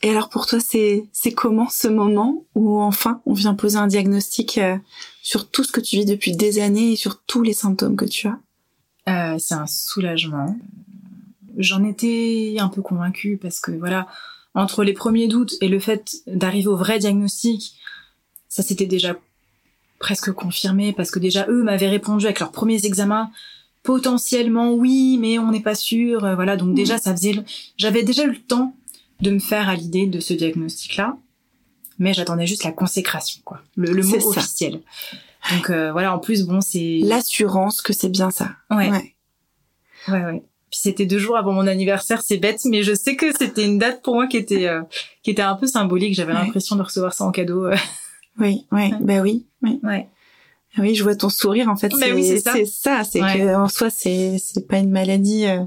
[0.03, 3.87] Et alors pour toi, c'est c'est comment ce moment où enfin on vient poser un
[3.87, 4.77] diagnostic euh,
[5.23, 8.05] sur tout ce que tu vis depuis des années et sur tous les symptômes que
[8.05, 8.39] tu as?
[9.09, 10.55] Euh, c'est un soulagement.
[11.57, 14.07] J'en étais un peu convaincue parce que voilà,
[14.53, 17.73] entre les premiers doutes et le fait d'arriver au vrai diagnostic,
[18.49, 19.15] ça s'était déjà
[19.99, 23.29] presque confirmé parce que déjà eux m'avaient répondu avec leurs premiers examens
[23.83, 26.23] potentiellement oui, mais on n'est pas sûr.
[26.25, 27.35] euh, Voilà, donc déjà ça faisait,
[27.77, 28.75] j'avais déjà eu le temps
[29.21, 31.17] de me faire à l'idée de ce diagnostic-là,
[31.97, 34.27] mais j'attendais juste la consécration, quoi, le, le mot ça.
[34.41, 34.81] officiel.
[35.51, 38.51] Donc euh, voilà, en plus bon c'est L'assurance que c'est bien ça.
[38.71, 38.89] ouais.
[38.91, 39.13] Ouais.
[40.09, 40.43] Ouais, ouais.
[40.69, 43.77] Puis c'était deux jours avant mon anniversaire, c'est bête, mais je sais que c'était une
[43.77, 44.81] date pour moi qui était euh,
[45.23, 46.13] qui était un peu symbolique.
[46.13, 46.39] J'avais Ouais.
[46.43, 47.67] l'impression de recevoir ça en cadeau.
[48.39, 48.91] Oui, oui, Ouais.
[49.01, 49.79] bah oui, oui.
[49.83, 50.07] Ouais.
[50.77, 51.89] Oui, je vois ton sourire en fait.
[51.89, 52.51] Bah c'est oui, ça.
[52.53, 53.37] c'est ça, c'est Ouais.
[53.39, 55.63] que en soi c'est c'est pas une maladie euh,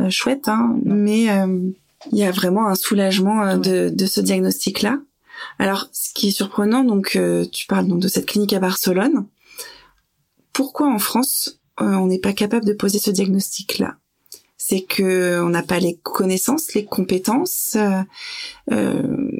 [0.00, 1.70] euh, chouette, hein, mais euh,
[2.12, 4.98] il y a vraiment un soulagement de de ce diagnostic là.
[5.60, 9.24] Alors, ce qui est surprenant, donc euh, tu parles donc de cette clinique à Barcelone.
[10.52, 13.94] Pourquoi en France euh, on n'est pas capable de poser ce diagnostic là
[14.60, 17.76] C'est que on n'a pas les connaissances, les compétences.
[17.76, 18.02] euh,
[18.72, 19.30] euh,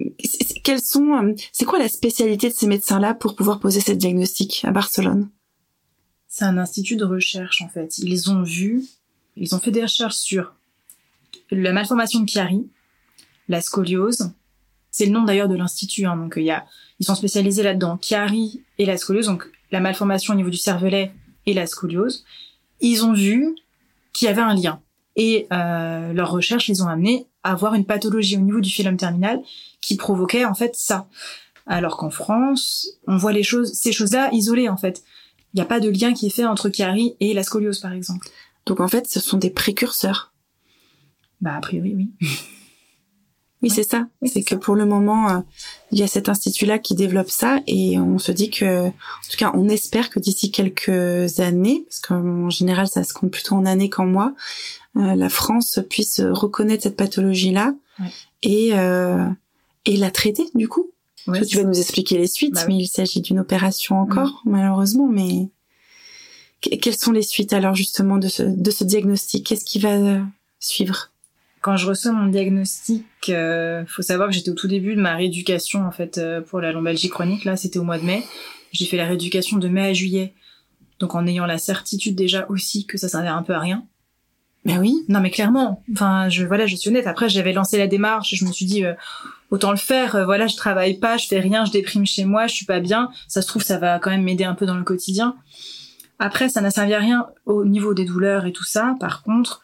[0.62, 4.64] quelles sont euh, C'est quoi la spécialité de ces médecins-là pour pouvoir poser ce diagnostic
[4.64, 5.28] à Barcelone?
[6.28, 7.98] C'est un institut de recherche en fait.
[7.98, 8.84] Ils ont vu,
[9.36, 10.54] ils ont fait des recherches sur
[11.50, 12.68] la malformation de Chiari,
[13.48, 14.30] la scoliose.
[14.92, 16.06] C'est le nom d'ailleurs de l'institut.
[16.06, 16.64] Hein, donc il y a,
[17.00, 17.98] ils sont spécialisés là-dedans.
[18.00, 21.12] Chiari et la scoliose, donc la malformation au niveau du cervelet
[21.46, 22.24] et la scoliose.
[22.80, 23.56] Ils ont vu
[24.12, 24.80] qu'il y avait un lien.
[25.18, 28.96] Et euh, leurs recherches les ont amenés à avoir une pathologie au niveau du phylum
[28.96, 29.42] terminal
[29.80, 31.08] qui provoquait en fait ça.
[31.66, 35.02] Alors qu'en France, on voit les choses, ces choses-là isolées en fait.
[35.52, 37.92] Il n'y a pas de lien qui est fait entre Chiari et la scoliose par
[37.92, 38.28] exemple.
[38.64, 40.32] Donc en fait, ce sont des précurseurs.
[41.40, 42.10] Bah a priori oui.
[43.62, 43.74] Oui, Ouais.
[43.74, 44.06] c'est ça.
[44.22, 44.56] Oui, c'est que ça.
[44.56, 45.38] pour le moment, euh,
[45.90, 48.90] il y a cet institut-là qui développe ça et on se dit que, en
[49.30, 53.56] tout cas, on espère que d'ici quelques années, parce qu'en général, ça se compte plutôt
[53.56, 54.32] en années qu'en mois,
[54.96, 58.06] euh, la France puisse reconnaître cette pathologie-là Ouais.
[58.42, 59.26] et euh,
[59.86, 60.90] et la traiter du coup.
[61.26, 62.76] Ouais, tu vas nous expliquer les suites, Bah oui.
[62.76, 65.08] Mais il s'agit d'une opération encore, malheureusement.
[65.08, 65.48] Mais
[66.62, 69.46] que- quelles sont les suites alors justement de ce de ce diagnostic?
[69.46, 70.20] Qu'est-ce qui va
[70.60, 71.10] suivre?
[71.60, 75.14] Quand je reçois mon diagnostic, euh, faut savoir que j'étais au tout début de ma
[75.14, 77.44] rééducation en fait euh, pour la lombalgie chronique.
[77.44, 78.22] Là, c'était au mois de mai.
[78.72, 80.34] J'ai fait la rééducation de mai à juillet.
[80.98, 83.84] Donc en ayant la certitude déjà aussi que ça servait un peu à rien.
[84.64, 85.04] Ben oui.
[85.08, 87.06] Non mais clairement, enfin je voilà, je suis honnête.
[87.06, 88.94] Après j'avais lancé la démarche, je me suis dit euh,
[89.50, 90.16] autant le faire.
[90.16, 92.80] euh, voilà, je travaille pas, je fais rien, je déprime chez moi, je suis pas
[92.80, 93.10] bien.
[93.28, 95.36] Ça se trouve ça va quand même m'aider un peu dans le quotidien.
[96.18, 98.96] Après ça n'a servi à rien au niveau des douleurs et tout ça.
[98.98, 99.62] Par contre,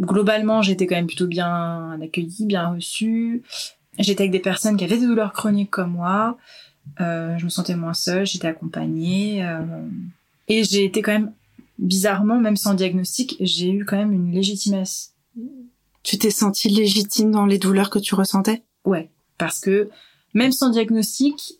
[0.00, 3.42] globalement j'étais quand même plutôt bien accueillie, bien reçue.
[3.98, 6.38] J'étais avec des personnes qui avaient des douleurs chroniques comme moi.
[7.00, 9.44] Euh, je me sentais moins seule, j'étais accompagnée.
[9.44, 9.60] euh,
[10.48, 11.32] et j'ai été quand même
[11.78, 15.12] bizarrement, même sans diagnostic, j'ai eu quand même une légitimation.
[16.02, 18.62] Tu t'es sentie légitime dans les douleurs que tu ressentais?
[18.84, 19.90] Ouais, parce que
[20.34, 21.58] même sans diagnostic,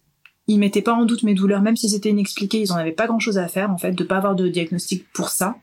[0.49, 3.07] ils mettaient pas en doute mes douleurs, même si c'était inexpliqué, ils en avaient pas
[3.07, 5.57] grand chose à faire, en fait, de pas avoir de diagnostic pour ça.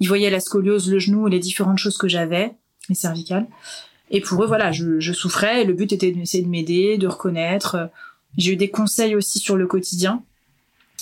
[0.00, 2.52] Ils voyaient la scoliose, le genou et les différentes choses que j'avais,
[2.88, 3.46] les cervicales.
[4.10, 7.06] Et pour eux, voilà, je, je souffrais, et le but était d'essayer de m'aider, de
[7.06, 7.90] reconnaître.
[8.38, 10.22] J'ai eu des conseils aussi sur le quotidien,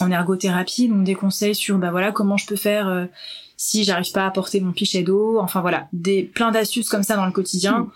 [0.00, 3.06] en ergothérapie, donc des conseils sur, bah voilà, comment je peux faire euh,
[3.56, 7.16] si j'arrive pas à porter mon pichet d'eau, enfin voilà, des plein d'astuces comme ça
[7.16, 7.90] dans le quotidien, Mm.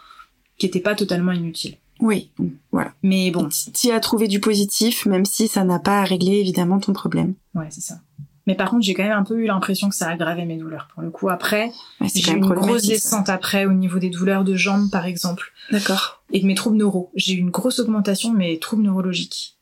[0.58, 1.76] qui étaient pas totalement inutiles.
[2.02, 2.32] Oui.
[2.72, 2.92] Voilà.
[3.02, 6.80] Mais bon, Tu as trouvé du positif, même si ça n'a pas à régler évidemment
[6.80, 7.34] ton problème.
[7.54, 8.00] Ouais, c'est ça.
[8.48, 10.88] Mais par contre, j'ai quand même un peu eu l'impression que ça aggravait mes douleurs.
[10.92, 11.70] Pour le coup, après,
[12.00, 12.88] Ouais, j'ai eu une grosse ça.
[12.88, 16.24] descente après au niveau des douleurs de jambes, par exemple, D'accord.
[16.32, 17.12] et de mes troubles neuro.
[17.14, 19.56] J'ai eu une grosse augmentation de mes troubles neurologiques.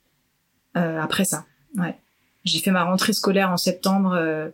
[0.78, 1.44] Euh, après ça,
[1.76, 1.98] ouais.
[2.44, 4.48] J'ai fait ma rentrée scolaire en septembre euh,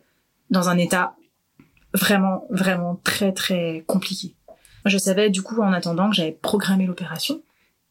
[0.50, 1.14] dans un état
[1.94, 4.34] vraiment, vraiment très, très compliqué.
[4.86, 7.42] Je savais du coup en attendant que j'avais programmé l'opération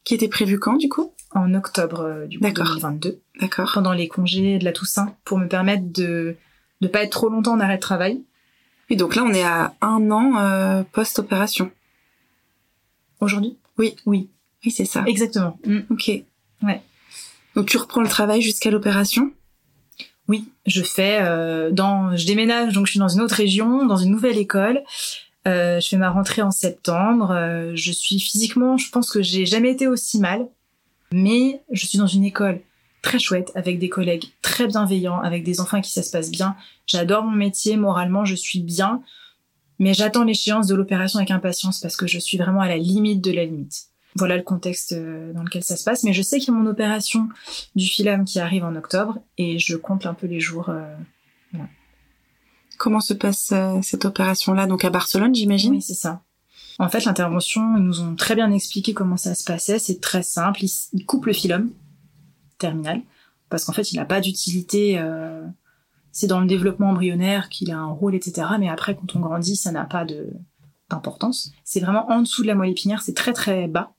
[0.06, 1.12] Qui était prévu quand du coup?
[1.32, 2.66] En octobre euh, du coup, D'accord.
[2.66, 3.20] 2022.
[3.40, 3.72] D'accord.
[3.74, 6.36] pendant les congés de la Toussaint pour me permettre de
[6.80, 8.22] ne pas être trop longtemps en arrêt de travail.
[8.88, 11.72] Et donc là, on est à un an euh, post-opération.
[13.20, 13.58] Aujourd'hui?
[13.78, 13.96] Oui.
[14.06, 14.30] Oui.
[14.64, 15.02] Oui, c'est ça.
[15.08, 15.58] Exactement.
[15.66, 15.80] Mm.
[15.90, 16.08] Ok.
[16.62, 16.82] Ouais.
[17.56, 19.32] Donc tu reprends le travail jusqu'à l'opération?
[20.28, 23.96] Oui, je fais euh, dans, je déménage, donc je suis dans une autre région, dans
[23.96, 24.82] une nouvelle école.
[25.46, 27.30] Euh, je fais ma rentrée en septembre.
[27.30, 30.48] Euh, je suis physiquement, je pense que j'ai jamais été aussi mal,
[31.12, 32.60] mais je suis dans une école
[33.02, 36.56] très chouette avec des collègues très bienveillants, avec des enfants qui ça se passe bien.
[36.86, 39.02] J'adore mon métier, moralement je suis bien,
[39.78, 43.22] mais j'attends l'échéance de l'opération avec impatience parce que je suis vraiment à la limite
[43.22, 43.86] de la limite.
[44.16, 46.58] Voilà le contexte euh, dans lequel ça se passe, mais je sais qu'il y a
[46.58, 47.28] mon opération
[47.74, 50.70] du phylum qui arrive en octobre et je compte un peu les jours.
[50.70, 50.96] Euh,
[51.52, 51.68] voilà.
[52.78, 56.22] Comment se passe euh, cette opération-là Donc à Barcelone, j'imagine Oui, c'est ça.
[56.78, 59.78] En fait, l'intervention, ils nous ont très bien expliqué comment ça se passait.
[59.78, 60.64] C'est très simple.
[60.64, 61.70] Ils, ils coupent le phylum
[62.58, 63.00] terminal
[63.48, 64.98] parce qu'en fait, il n'a pas d'utilité.
[64.98, 65.42] Euh,
[66.12, 68.46] c'est dans le développement embryonnaire qu'il a un rôle, etc.
[68.58, 70.32] Mais après, quand on grandit, ça n'a pas de
[70.88, 71.52] d'importance.
[71.64, 73.92] C'est vraiment en dessous de la moelle épinière, c'est très très bas.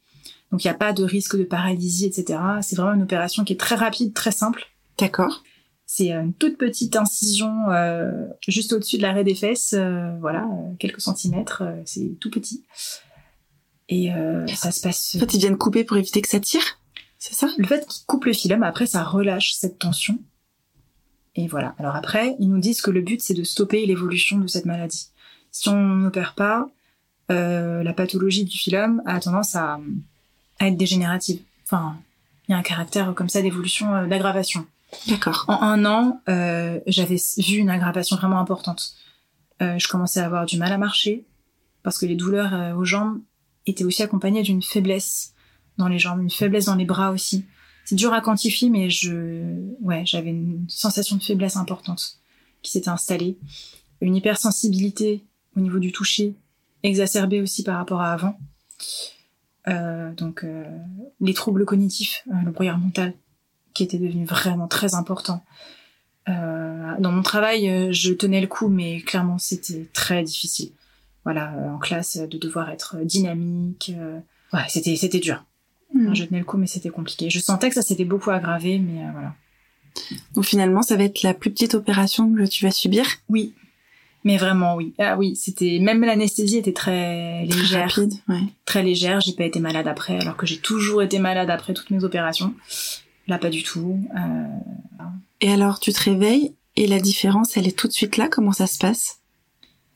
[0.51, 2.39] Donc il n'y a pas de risque de paralysie, etc.
[2.61, 4.67] C'est vraiment une opération qui est très rapide, très simple.
[4.97, 5.43] D'accord.
[5.89, 8.11] C'est une toute petite incision euh,
[8.45, 12.65] juste au-dessus de l'arrêt des fesses, euh, voilà, euh, quelques centimètres, euh, c'est tout petit.
[13.87, 15.15] Et euh, ça se passe.
[15.15, 16.79] En fait, ils viennent couper pour éviter que ça tire,
[17.17, 17.47] c'est ça?
[17.57, 20.19] Le fait qu'ils coupent le phylum, après, ça relâche cette tension.
[21.35, 21.73] Et voilà.
[21.79, 25.07] Alors après, ils nous disent que le but, c'est de stopper l'évolution de cette maladie.
[25.51, 26.67] Si on n'opère pas,
[27.31, 29.79] euh, la pathologie du phylum a tendance à,
[30.59, 31.39] à être dégénérative.
[31.63, 31.95] Enfin,
[32.47, 34.65] il y a un caractère comme ça d'évolution, euh, d'aggravation.
[35.07, 35.45] D'accord.
[35.47, 38.93] En un an, euh, j'avais vu une aggravation vraiment importante.
[39.61, 41.25] Euh, je commençais à avoir du mal à marcher
[41.83, 43.21] parce que les douleurs euh, aux jambes
[43.65, 45.33] étaient aussi accompagnées d'une faiblesse
[45.77, 47.45] dans les jambes, une faiblesse dans les bras aussi.
[47.85, 49.43] C'est dur à quantifier, mais je,
[49.81, 52.19] ouais, j'avais une sensation de faiblesse importante
[52.61, 53.37] qui s'était installée,
[54.01, 55.23] une hypersensibilité
[55.55, 56.35] au niveau du toucher,
[56.83, 58.37] exacerbée aussi par rapport à avant.
[59.67, 60.65] Euh, donc euh,
[61.19, 63.13] les troubles cognitifs, le brouillard mental,
[63.77, 65.43] qui était devenu vraiment très important.
[66.27, 70.71] Euh, dans mon travail, euh, je tenais le coup, mais clairement, c'était très difficile.
[71.23, 73.93] Voilà, euh, en classe, de devoir être dynamique.
[73.97, 74.19] euh,
[74.53, 75.45] ouais, c'était c'était dur.
[75.93, 76.13] Hmm.
[76.13, 77.29] Je tenais le coup, mais c'était compliqué.
[77.29, 79.35] Je sentais que ça s'était beaucoup aggravé, mais euh, voilà.
[80.33, 83.05] Donc finalement, ça va être la plus petite opération que tu vas subir?
[83.29, 83.53] Oui,
[84.23, 84.93] mais vraiment oui.
[84.99, 88.41] Ah oui, c'était même l'anesthésie était très Très légère, rapide, ouais.
[88.65, 89.21] très légère.
[89.21, 92.53] J'ai pas été malade après, alors que j'ai toujours été malade après toutes mes opérations.
[93.27, 93.99] Là, pas du tout.
[94.15, 94.47] Euh,
[95.41, 98.27] Et alors, tu te réveilles et la différence, elle est tout de suite là?
[98.29, 99.19] Comment ça se passe?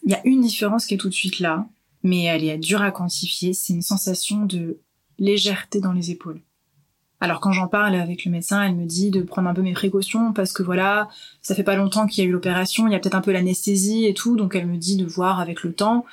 [0.04, 1.68] Il y a une différence qui est tout de suite là,
[2.04, 3.54] mais elle est dure à quantifier.
[3.54, 4.80] C'est une sensation de
[5.20, 6.42] légèreté dans les épaules.
[7.20, 9.74] Alors quand j'en parle avec le médecin, elle me dit de prendre un peu mes
[9.74, 11.08] précautions parce que voilà,
[11.44, 13.32] ça fait pas longtemps qu'il y a eu l'opération, il y a peut-être un peu
[13.32, 16.04] l'anesthésie et tout, donc elle me dit de voir avec le temps.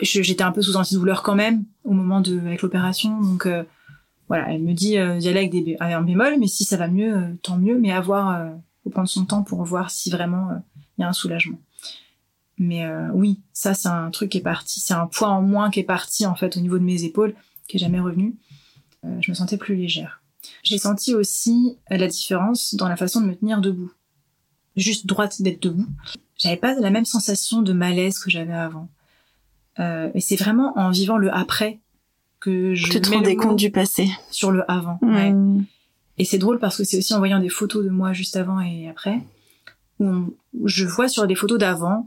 [0.00, 3.62] J'étais un peu sous antidouleur quand même au moment de avec l'opération, donc euh,
[4.28, 6.76] voilà, elle me dit euh, d'y aller avec, des, avec un bémol, mais si ça
[6.76, 8.50] va mieux, euh, tant mieux, mais avoir euh,
[8.84, 10.56] faut prendre son temps pour voir si vraiment euh,
[10.96, 11.58] il y a un soulagement.
[12.58, 15.70] Mais euh, oui, ça c'est un truc qui est parti, c'est un poids en moins
[15.70, 17.34] qui est parti en fait au niveau de mes épaules,
[17.68, 18.36] qui est jamais revenu.
[19.04, 20.22] Euh, je me sentais plus légère.
[20.62, 23.92] J'ai senti aussi la différence dans la façon de me tenir debout.
[24.76, 25.86] Juste droite d'être debout.
[26.36, 28.88] J'avais pas la même sensation de malaise que j'avais avant.
[29.78, 31.80] Et c'est vraiment en vivant le après
[32.40, 34.08] que je Tu te rendais compte du passé.
[34.30, 34.98] sur le avant.
[35.02, 35.30] Ouais.
[35.32, 35.64] Hmm.
[36.18, 38.60] Et c'est drôle parce que c'est aussi en voyant des photos de moi juste avant
[38.60, 39.20] et après,
[40.00, 42.06] où, on- où je vois sur des photos d'avant,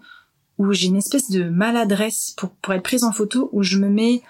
[0.57, 3.89] où j'ai une espèce de maladresse pour, pour être prise en photo, où je me
[3.89, 4.21] mets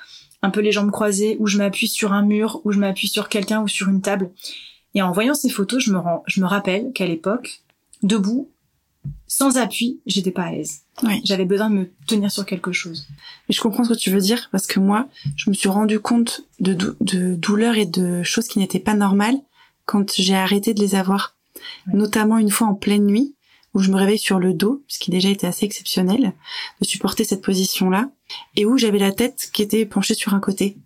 [0.44, 3.28] un peu les jambes croisées, où je m'appuie sur un mur, où je m'appuie sur
[3.28, 4.30] quelqu'un ou sur une table.
[4.94, 7.62] Et en voyant ces photos, je me, rends, je me rappelle qu'à l'époque,
[8.04, 8.50] debout,
[9.28, 10.82] sans appui, j'étais pas à l'aise.
[11.04, 11.22] Ouais.
[11.24, 13.08] J'avais besoin de me tenir sur quelque chose.
[13.48, 16.00] Mais je comprends ce que tu veux dire parce que moi, je me suis rendu
[16.00, 19.38] compte de, dou- de douleurs et de choses qui n'étaient pas normales
[19.86, 21.36] quand j'ai arrêté de les avoir.
[21.94, 23.36] Notamment une fois en pleine nuit
[23.74, 26.34] où je me réveille sur le dos, ce qui déjà était assez exceptionnel
[26.82, 28.10] de supporter cette position-là,
[28.58, 30.78] et où j'avais la tête qui était penchée sur un côté.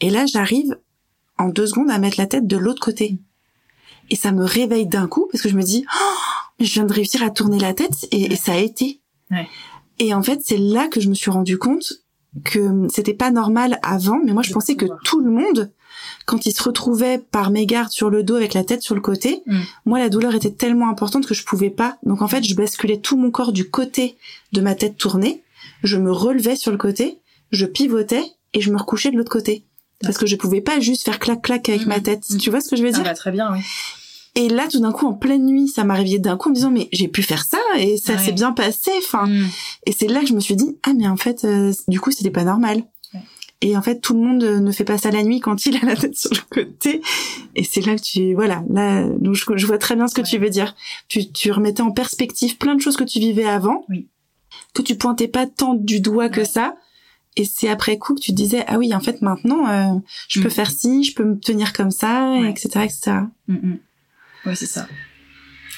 [0.00, 0.76] Et là, j'arrive
[1.38, 3.18] en deux secondes à mettre la tête de l'autre côté.
[4.10, 6.14] Et ça me réveille d'un coup parce que je me dis, oh,
[6.60, 9.00] je viens de réussir à tourner la tête et, et ça a été.
[9.30, 9.46] Ouais.
[9.98, 11.92] Et en fait, c'est là que je me suis rendu compte
[12.44, 15.72] que c'était pas normal avant, mais moi je De pensais que tout le monde,
[16.26, 19.42] quand il se retrouvait par mégarde sur le dos avec la tête sur le côté,
[19.46, 19.60] Mm.
[19.86, 21.96] moi la douleur était tellement importante que je pouvais pas.
[22.02, 24.16] Donc en fait, je basculais tout mon corps du côté
[24.52, 25.42] de ma tête tournée,
[25.82, 27.20] je me relevais sur le côté,
[27.52, 29.64] je pivotais et je me recouchais de l'autre côté.
[30.02, 31.88] Parce que je pouvais pas juste faire clac clac avec Mm.
[31.88, 32.28] ma tête.
[32.28, 32.36] Mm.
[32.36, 33.04] Tu vois ce que je veux Ah dire?
[33.04, 33.60] bah, très bien, oui.
[34.36, 36.54] Et là, tout d'un coup, en pleine nuit, ça m'a réveillée d'un coup en me
[36.54, 38.18] disant mais j'ai pu faire ça et ça Ouais.
[38.18, 38.90] s'est bien passé.
[38.98, 39.46] Enfin, Mm.
[39.86, 42.10] et c'est là que je me suis dit ah mais en fait, euh, du coup,
[42.10, 42.84] c'était pas normal.
[43.14, 43.20] Ouais.
[43.62, 45.86] Et en fait, tout le monde ne fait pas ça la nuit quand il a
[45.86, 47.00] la tête sur le côté.
[47.54, 50.36] Et c'est là que tu, voilà, là, donc je, vois très bien ce que tu
[50.36, 50.74] veux dire.
[51.08, 54.06] Tu, tu remettais en perspective plein de choses que tu vivais avant, oui.
[54.74, 56.76] que tu pointais pas tant du doigt que ça.
[57.38, 60.48] Et c'est après coup que tu disais ah oui en fait maintenant euh, je peux
[60.48, 60.50] mm.
[60.50, 63.12] faire ci, je peux me tenir comme ça, etc etc.
[63.48, 63.74] Mm,
[64.46, 64.86] Oui c'est ça.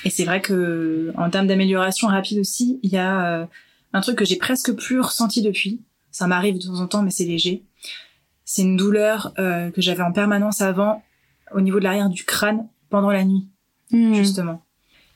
[0.04, 3.46] Et c'est vrai que en termes d'amélioration rapide aussi, il y a euh,
[3.92, 5.82] un truc que j'ai presque plus ressenti depuis.
[6.10, 7.64] Ça m'arrive de temps en temps, mais c'est léger.
[8.44, 11.02] C'est une douleur euh, que j'avais en permanence avant
[11.52, 13.48] au niveau de l'arrière du crâne pendant la nuit,
[13.90, 14.14] hmm.
[14.14, 14.62] justement.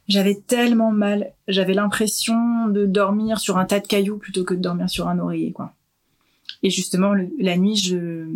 [0.08, 4.60] J'avais tellement mal, j'avais l'impression de dormir sur un tas de cailloux plutôt que de
[4.60, 5.74] dormir sur un oreiller, quoi.
[6.62, 8.26] Et justement, la nuit, je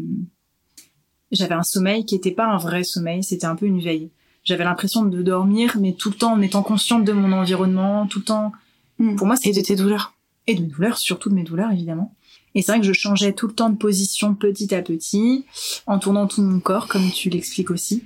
[1.32, 4.10] j'avais un sommeil qui était pas un vrai sommeil, c'était un peu une veille.
[4.46, 8.20] J'avais l'impression de dormir, mais tout le temps en étant consciente de mon environnement, tout
[8.20, 8.52] le temps.
[8.98, 9.16] Hmm.
[9.16, 10.14] Pour moi, c'était tes douleurs
[10.46, 12.14] et de mes douleurs, surtout de mes douleurs évidemment.
[12.54, 15.44] Et c'est vrai que je changeais tout le temps de position petit à petit,
[15.86, 18.04] en tournant tout mon corps, comme tu l'expliques aussi,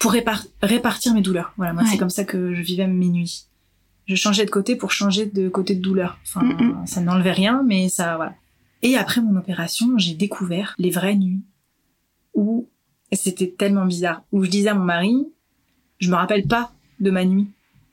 [0.00, 1.52] pour répartir mes douleurs.
[1.58, 3.44] Voilà, moi c'est comme ça que je vivais mes nuits.
[4.06, 6.18] Je changeais de côté pour changer de côté de douleur.
[6.24, 6.86] Enfin, mm, mm.
[6.86, 8.34] ça n'enlevait rien, mais ça, voilà.
[8.80, 11.42] Et après mon opération, j'ai découvert les vraies nuits
[12.34, 12.68] où
[13.12, 14.22] c'était tellement bizarre.
[14.32, 15.28] Où je disais à mon mari,
[16.02, 17.48] je me rappelle pas de ma nuit.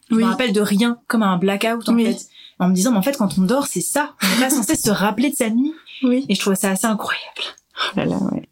[0.10, 2.30] Je me rappelle de rien, comme un blackout en fait
[2.60, 4.16] en me disant, mais en fait, quand on dort, c'est ça.
[4.22, 5.74] On n'est pas censé se rappeler de sa nuit.
[6.04, 6.26] Oui.
[6.28, 7.42] Et je trouvais ça assez incroyable.
[7.76, 8.50] Oh là là, ouais.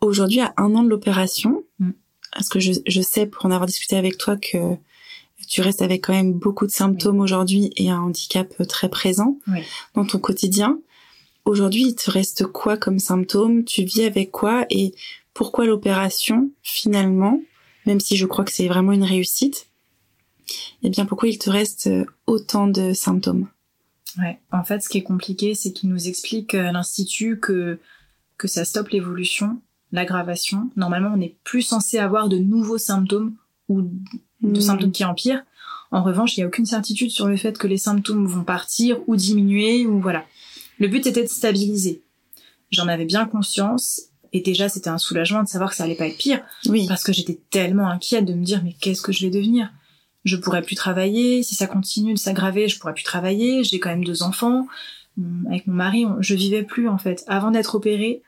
[0.00, 1.90] Aujourd'hui, à un an de l'opération, mm.
[2.32, 4.76] parce que je, je, sais, pour en avoir discuté avec toi, que
[5.46, 9.38] tu restes avec quand même beaucoup de symptômes aujourd'hui et un handicap très présent
[9.94, 10.78] dans ton quotidien.
[11.44, 13.64] Aujourd'hui, il te reste quoi comme symptômes?
[13.64, 14.66] Tu vis avec quoi?
[14.70, 14.92] Et
[15.34, 17.40] pourquoi l'opération, finalement,
[17.86, 19.68] même si je crois que c'est vraiment une réussite,
[20.82, 23.48] eh bien pourquoi il te reste euh, autant de symptômes?
[24.18, 27.78] Ouais, en fait, ce qui est compliqué, c'est qu'il nous explique à euh, l'institut que
[28.38, 30.70] que ça stoppe l'évolution, l'aggravation.
[30.76, 33.34] Normalement, on n'est plus censé avoir de nouveaux symptômes
[33.68, 34.60] ou de hmm.
[34.60, 35.42] symptômes qui empirent.
[35.90, 38.98] En revanche, il n'y a aucune certitude sur le fait que les symptômes vont partir
[39.06, 40.24] ou diminuer ou voilà.
[40.78, 42.02] Le but était de stabiliser.
[42.70, 46.06] J'en avais bien conscience et déjà c'était un soulagement de savoir que ça allait pas
[46.06, 46.40] être pire.
[46.66, 46.86] Oui.
[46.86, 49.72] Parce que j'étais tellement inquiète de me dire mais qu'est-ce que je vais devenir?
[50.24, 51.42] Je pourrais plus travailler.
[51.42, 53.64] Si ça continue de s'aggraver, je pourrais plus travailler.
[53.64, 54.66] J'ai quand même deux enfants.
[55.48, 57.24] Avec mon mari, je vivais plus en fait.
[57.28, 58.22] Avant d'être opérée,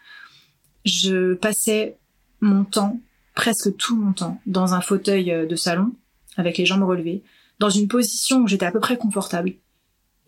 [0.87, 1.99] je passais
[2.41, 2.99] mon temps,
[3.35, 5.93] presque tout mon temps, dans un fauteuil euh, de salon,
[6.37, 7.23] avec les jambes relevées,
[7.59, 9.55] dans une position où j'étais à peu près confortable.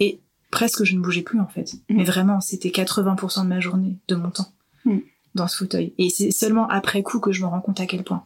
[0.01, 0.21] Et
[0.51, 1.73] presque je ne bougeais plus en fait.
[1.89, 1.97] Mmh.
[1.97, 4.53] Mais vraiment, c'était 80% de ma journée, de mon temps,
[4.85, 4.99] mmh.
[5.35, 5.95] Dans ce fauteuil.
[5.99, 8.25] Et c'est seulement après coup que je me rends compte à quel point.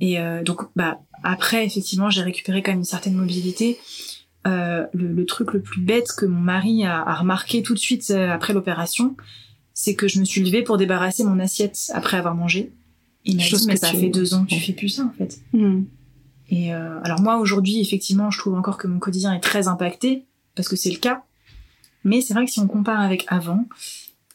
[0.00, 3.78] Et euh, donc, bah, après, effectivement, j'ai récupéré quand même une certaine mobilité.
[4.46, 7.78] Euh, le, le, truc le plus bête que mon mari a, a remarqué tout de
[7.78, 9.16] suite euh, après l'opération,
[9.72, 12.72] c'est que je me suis levée pour débarrasser mon assiette après avoir mangé.
[13.24, 15.40] Il m'a dit, mais ça fait deux ans que tu fais plus ça, en fait.
[15.54, 15.84] Hmm.
[16.50, 20.26] Et euh, alors moi, aujourd'hui, effectivement, je trouve encore que mon quotidien est très impacté,
[20.54, 21.24] parce que c'est le cas.
[22.04, 23.64] Mais c'est vrai que si on compare avec avant,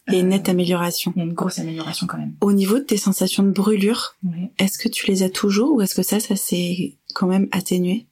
[0.09, 1.13] il y a une nette amélioration.
[1.15, 2.33] Il y a une grosse amélioration quand même.
[2.41, 4.15] Au niveau de tes sensations de brûlure,
[4.57, 8.05] est-ce que tu les as toujours ou est-ce que ça, ça s'est quand même atténué?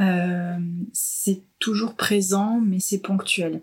[0.00, 0.56] Euh,
[0.92, 3.62] C'est toujours présent, mais c'est ponctuel.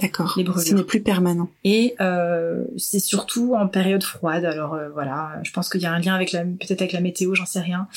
[0.00, 0.34] D'accord.
[0.36, 0.66] Les brûlures.
[0.66, 1.50] Ce n'est plus permanent.
[1.64, 4.44] Et euh, c'est surtout en période froide.
[4.44, 7.00] Alors euh, voilà, je pense qu'il y a un lien avec la, peut-être avec la
[7.00, 7.88] météo, j'en sais rien.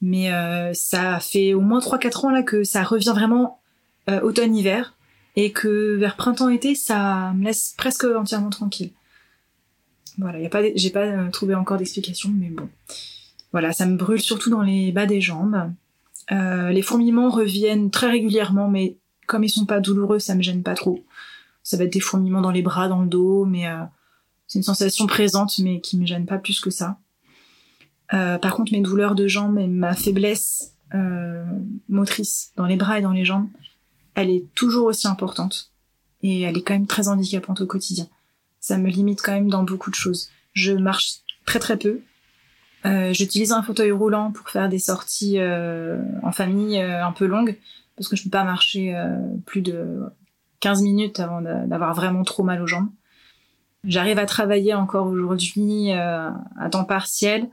[0.00, 3.60] Mais euh, ça fait au moins 3-4 ans là que ça revient vraiment
[4.22, 4.95] automne-hiver
[5.36, 8.90] et que vers printemps-été, ça me laisse presque entièrement tranquille.
[10.18, 12.68] Voilà, y a pas, j'ai pas euh, trouvé encore d'explication, mais bon.
[13.52, 15.70] Voilà, ça me brûle surtout dans les bas des jambes.
[16.32, 18.96] Euh, les fourmillements reviennent très régulièrement, mais
[19.26, 21.04] comme ils sont pas douloureux, ça me gêne pas trop.
[21.62, 23.82] Ça va être des fourmillements dans les bras, dans le dos, mais euh,
[24.46, 26.98] c'est une sensation présente, mais qui me gêne pas plus que ça.
[28.08, 30.76] Par contre, mes douleurs de jambes et ma faiblesse
[31.88, 33.48] motrice dans les bras et dans les jambes,
[34.16, 35.70] elle est toujours aussi importante.
[36.22, 38.08] Et elle est quand même très handicapante au quotidien.
[38.58, 40.30] Ça me limite quand même dans beaucoup de choses.
[40.54, 42.00] Je marche très très peu.
[42.86, 47.26] Euh, J'utilise un fauteuil roulant pour faire des sorties euh, en famille euh, un peu
[47.26, 47.56] longues,
[47.96, 50.02] parce que je peux pas marcher euh, plus de
[50.60, 52.88] 15 minutes avant d'avoir vraiment trop mal aux jambes.
[53.84, 57.48] J'arrive à travailler encore aujourd'hui euh, à temps partiel,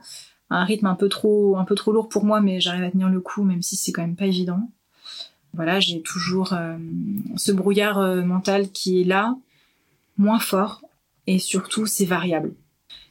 [0.50, 3.10] un rythme un peu trop un peu trop lourd pour moi, mais j'arrive à tenir
[3.10, 4.70] le coup, même si c'est quand même pas évident
[5.54, 6.76] voilà, j'ai toujours euh,
[7.36, 9.36] ce brouillard euh, mental qui est là,
[10.16, 10.82] moins fort,
[11.26, 12.52] et surtout c'est variable.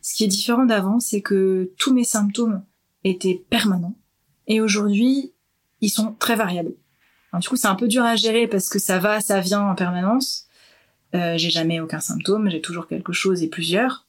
[0.02, 2.64] Ce qui est différent d'avant, c'est que tous mes symptômes
[3.04, 3.96] étaient permanents,
[4.48, 5.32] et aujourd'hui,
[5.82, 6.74] ils sont très variables.
[7.40, 9.76] du coup, c'est un peu dur à gérer parce que ça va, ça vient en
[9.76, 10.48] permanence.
[11.16, 14.06] Euh, j'ai jamais aucun symptôme, j'ai toujours quelque chose et plusieurs.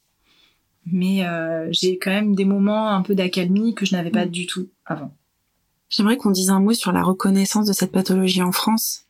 [0.87, 4.31] mais euh, j'ai quand même des moments un peu d'accalmie que je n'avais pas Mm.
[4.31, 5.15] du tout avant.
[5.97, 9.03] J'aimerais qu'on dise un mot sur la reconnaissance de cette pathologie en France,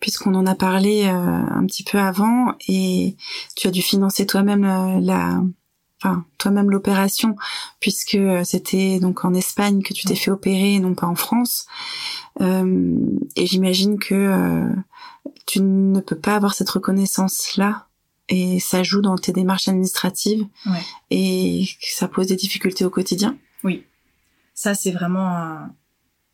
[0.00, 3.16] puisqu'on en a parlé euh, un petit peu avant, et
[3.54, 5.40] tu as dû financer toi-même euh, la,
[6.02, 7.36] enfin toi-même l'opération,
[7.78, 11.14] puisque euh, c'était donc en Espagne que tu t'es fait opérer, et non pas en
[11.14, 11.66] France.
[12.40, 12.96] Euh,
[13.36, 14.68] et j'imagine que euh,
[15.46, 17.86] tu ne peux pas avoir cette reconnaissance-là,
[18.28, 20.82] et ça joue dans tes démarches administratives, Ouais.
[21.12, 23.36] et ça pose des difficultés au quotidien?
[24.56, 25.70] Ça, c'est vraiment un,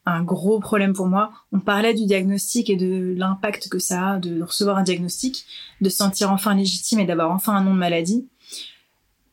[0.07, 1.33] un gros problème pour moi.
[1.53, 5.45] On parlait du diagnostic et de l'impact que ça a de recevoir un diagnostic,
[5.81, 8.27] de se sentir enfin légitime et d'avoir enfin un nom de maladie.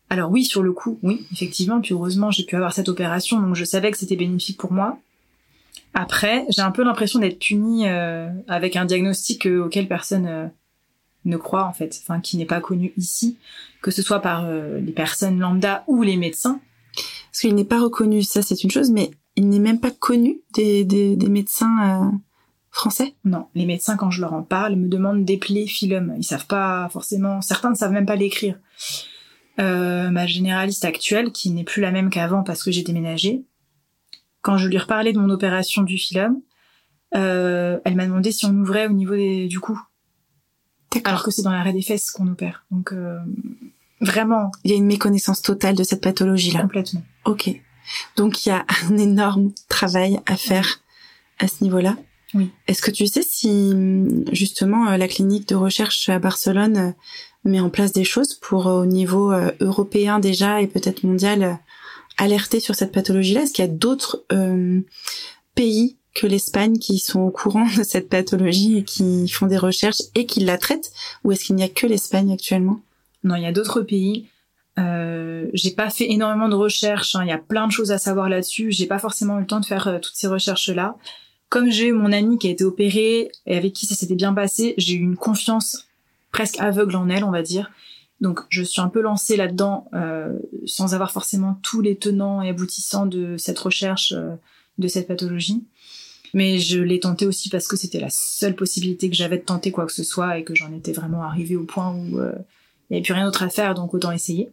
[0.10, 1.82] Alors oui, sur le coup, oui, effectivement.
[1.82, 5.00] Puis heureusement, j'ai pu avoir cette opération, donc je savais que c'était bénéfique pour moi.
[5.94, 10.48] Après, j'ai un peu l'impression d'être punie euh, avec un diagnostic euh, auquel personne euh,
[11.26, 13.38] ne croit en fait, enfin qui n'est pas connu ici,
[13.82, 16.60] que ce soit par euh, les personnes lambda ou les médecins.
[17.32, 20.42] Parce qu'il n'est pas reconnu, ça c'est une chose, mais il n'est même pas connu
[20.54, 22.12] des, des, des médecins euh,
[22.72, 23.16] français?
[23.24, 26.14] Non, les médecins, quand je leur en parle, me demandent d'épeler phylum.
[26.18, 28.60] Ils savent pas forcément, certains ne savent même pas l'écrire.
[29.60, 33.44] Euh, ma généraliste actuelle, qui n'est plus la même qu'avant parce que j'ai déménagé,
[34.42, 36.42] quand je lui reparlais de mon opération du phylum,
[37.16, 39.80] euh, elle m'a demandé si on ouvrait au niveau des- du cou,
[41.06, 42.66] alors que c'est dans l'arrêt des fesses qu'on opère.
[42.70, 43.18] Donc euh,
[44.02, 46.62] vraiment, Il y a une méconnaissance totale de cette pathologie-là.
[46.62, 47.02] complètement.
[47.26, 47.50] Ok.
[48.16, 50.82] Donc il y a un énorme travail à faire
[51.40, 51.96] à ce niveau-là.
[52.34, 52.50] Oui.
[52.68, 53.74] Est-ce que tu sais si
[54.32, 56.92] justement euh, la clinique de recherche à Barcelone euh,
[57.46, 59.32] met en place des choses pour euh, au niveau
[59.62, 61.60] européen déjà et peut-être mondial
[62.18, 63.44] alerter sur cette pathologie-là?
[63.44, 64.82] Est-ce qu'il y a d'autres euh,
[65.56, 70.02] pays que l'Espagne qui sont au courant de cette pathologie et qui font des recherches
[70.16, 70.92] et qui la traitent?
[71.24, 72.82] Ou est-ce qu'il n'y a que l'Espagne actuellement?
[73.24, 74.28] Non, il y a d'autres pays.
[74.78, 77.16] Euh, j'ai pas fait énormément de recherches.
[77.16, 77.24] hein.
[77.24, 78.72] Il y a plein de choses à savoir là-dessus.
[78.72, 80.96] J'ai pas forcément eu le temps de faire euh, toutes ces recherches-là.
[81.50, 84.34] Comme j'ai eu mon ami qui a été opéré et avec qui ça s'était bien
[84.34, 85.88] passé, j'ai eu une confiance
[86.32, 87.72] presque aveugle en elle, on va dire.
[88.20, 90.34] Donc je suis un peu lancée là-dedans euh,
[90.66, 94.36] sans avoir forcément tous les tenants et aboutissants de cette recherche euh,
[94.78, 95.64] de cette pathologie.
[96.34, 99.72] Mais je l'ai tenté aussi parce que c'était la seule possibilité que j'avais de tenter
[99.72, 102.20] quoi que ce soit et que j'en étais vraiment arrivée au point où
[102.90, 104.50] il n'y avait plus rien d'autre à faire, donc autant essayer.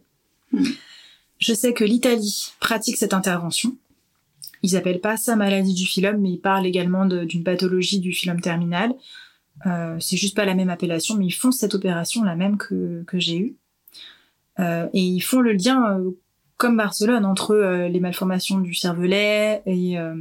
[1.37, 3.75] Je sais que l'Italie pratique cette intervention.
[4.63, 8.41] Ils appellent pas ça maladie du phylum, mais ils parlent également d'une pathologie du phylum
[8.41, 8.93] terminal.
[9.65, 13.03] Euh, c'est juste pas la même appellation, mais ils font cette opération la même que,
[13.03, 13.55] que j'ai eue.
[14.59, 16.11] Euh, et ils font le lien, euh,
[16.57, 20.15] comme Barcelone, entre euh, les malformations du cervelet et, euh,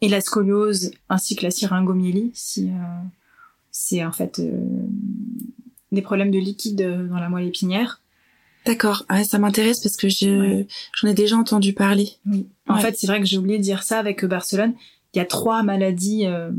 [0.00, 2.70] et la scoliose, ainsi que la syringomyélie, si
[3.70, 4.40] c'est en fait
[5.92, 8.00] des problèmes de liquide dans la moelle épinière.
[8.68, 9.04] D'accord.
[9.08, 10.64] Ah, ça m'intéresse parce que je
[10.94, 12.10] j'en ai déjà entendu parler.
[12.26, 12.46] Oui.
[12.68, 12.82] En Ouais.
[12.82, 14.74] fait, c'est vrai que j'ai oublié de dire ça avec euh, Barcelone.
[15.14, 16.50] Il y a trois maladies euh,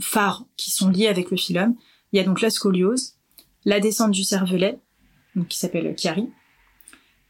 [0.00, 1.76] phares qui sont liées avec le phylum.
[2.12, 3.14] Il y a donc la scoliose,
[3.64, 4.80] la descente du cervelet,
[5.36, 6.28] donc qui s'appelle Chiari,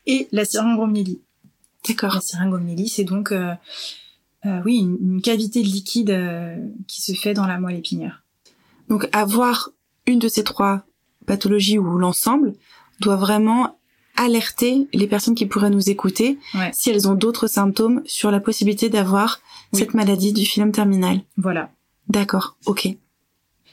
[0.07, 1.21] et la syringomyélie.
[1.87, 2.15] D'accord.
[2.15, 3.53] La syringomyélie, c'est donc euh,
[4.47, 6.57] euh, oui une, une cavité de liquide euh,
[6.89, 8.25] qui se fait dans la moelle épinière.
[8.89, 9.69] Donc avoir
[10.07, 10.87] une de ces trois
[11.27, 12.55] pathologies ou l'ensemble
[13.01, 13.79] doit vraiment
[14.17, 16.71] alerter les personnes qui pourraient nous écouter Ouais.
[16.73, 19.41] si elles ont d'autres symptômes sur la possibilité d'avoir
[19.73, 19.81] Oui.
[19.81, 21.21] cette maladie du phylum terminal.
[21.37, 21.71] Voilà.
[22.09, 22.57] D'accord.
[22.67, 22.89] Ok.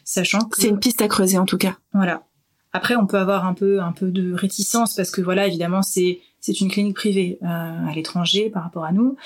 [0.04, 1.78] Sachant que C'est une piste à creuser en tout cas.
[1.94, 2.24] Voilà.
[2.72, 6.20] Après, on peut avoir un peu, un peu de réticence parce que voilà, évidemment, c'est,
[6.40, 9.18] c'est une clinique privée euh, à l'étranger par rapport à nous.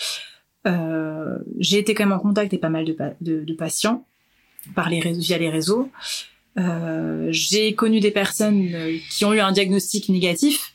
[0.66, 4.06] Euh, j'ai été quand même en contact avec pas mal de, de, de patients
[4.76, 5.90] par les réseaux, via les réseaux.
[6.58, 10.73] Euh, j'ai connu des personnes euh, qui ont eu un diagnostic négatif.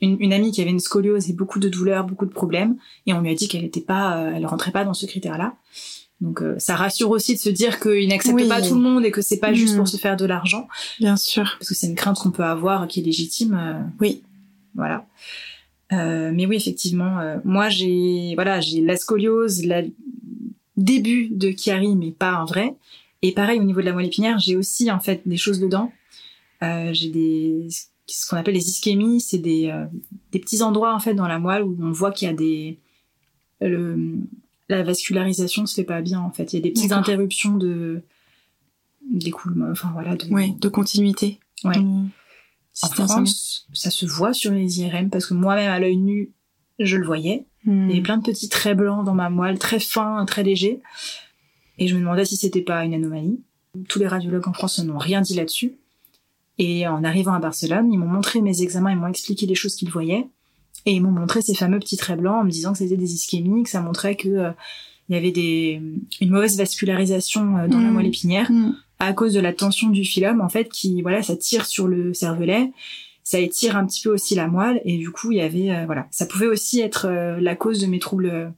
[0.00, 2.76] Une, une amie qui avait une scoliose et beaucoup de douleurs, beaucoup de problèmes,
[3.06, 5.54] et on lui a dit qu'elle était pas, euh, elle rentrait pas dans ce critère-là.
[6.20, 8.48] Donc euh, ça rassure aussi de se dire qu'ils n'acceptent Oui.
[8.48, 9.76] pas tout le monde et que c'est pas juste Mm.
[9.78, 10.66] pour se faire de l'argent
[10.98, 11.56] Bien sûr.
[11.58, 13.54] parce que c'est une crainte qu'on peut avoir qui est légitime.
[13.54, 14.22] euh, Oui.
[14.74, 15.06] Voilà.
[15.92, 19.82] Euh, mais oui, effectivement, euh, moi j'ai voilà, j'ai la scoliose, la
[20.76, 22.74] début de Chiari, mais pas un vrai.
[23.22, 25.90] Et pareil au niveau de la moelle épinière, j'ai aussi en fait des choses dedans.
[26.62, 27.68] Euh, j'ai des
[28.08, 29.86] ce qu'on appelle les ischémies, c'est des euh,
[30.32, 32.78] des petits endroits en fait dans la moelle où on voit qu'il y a des
[33.60, 34.16] le
[34.68, 36.52] la vascularisation se fait pas bien en fait.
[36.52, 38.02] Il y a des petites interruptions de
[39.10, 40.16] d'écoulement, enfin voilà.
[40.16, 40.54] De, Ouais.
[40.58, 41.38] De continuité.
[41.64, 41.78] Ouais.
[41.78, 42.10] Mmh.
[42.80, 46.30] En Système France, ça se voit sur les IRM parce que moi-même à l'œil nu,
[46.78, 47.46] je le voyais.
[47.66, 47.84] sanguin.
[47.84, 50.80] Il y avait plein de petits traits blancs dans ma moelle, très fins, très légers.
[51.78, 53.40] Et je me demandais si c'était pas une anomalie.
[53.88, 55.76] Tous les radiologues en France n'ont rien dit là-dessus.
[56.58, 59.76] Et en arrivant à Barcelone, ils m'ont montré mes examens, ils m'ont expliqué les choses
[59.76, 60.26] qu'ils voyaient.
[60.86, 63.12] Et ils m'ont montré ces fameux petits traits blancs en me disant que c'était des
[63.14, 64.50] ischémies, que ça montrait que euh,
[65.08, 65.80] il y avait des,
[66.20, 67.92] une mauvaise vascularisation euh, dans la Mm.
[67.94, 68.74] moelle épinière Mm.
[68.98, 72.12] à cause de la tension du phylum en fait qui voilà ça tire sur le
[72.14, 72.72] cervelet
[73.24, 75.86] ça étire un petit peu aussi la moelle et du coup il y avait euh,
[75.86, 77.08] voilà ça pouvait aussi être
[77.40, 78.52] la cause de mes troubles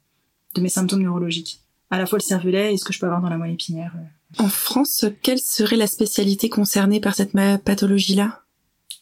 [0.54, 1.60] de mes symptômes neurologiques
[1.90, 3.92] à la fois le cervelet et ce que je peux avoir dans la moelle épinière.
[4.38, 7.32] En France, quelle serait la spécialité concernée par cette
[7.64, 8.42] pathologie-là?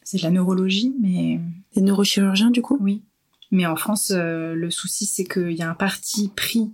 [0.02, 1.38] C'est de la neurologie mais
[1.76, 2.78] Les neurochirurgiens, du coup?
[2.80, 3.02] Oui.
[3.50, 6.70] Mais en France euh, le souci c'est qu'il y a un parti pris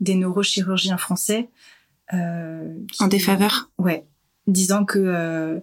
[0.00, 1.48] des neurochirurgiens français
[2.14, 3.70] euh, qui- En défaveur?
[3.78, 4.06] Ouais,
[4.46, 5.60] disant que euh,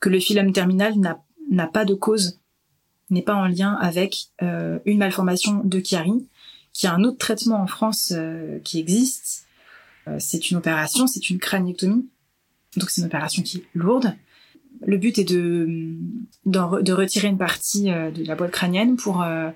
[0.00, 2.40] que le phylum terminal n'a n'a pas de cause,
[3.10, 6.28] n'est pas en lien avec euh, une malformation de Chiari,
[6.72, 9.45] qui a un autre traitement en France euh, qui existe.
[10.08, 12.08] Euh, c'est une opération, c'est une craniectomie,
[12.76, 14.14] donc c'est une opération qui est lourde.
[14.86, 15.96] Le but est de
[16.44, 19.50] de retirer une partie euh, de la boîte crânienne pour euh,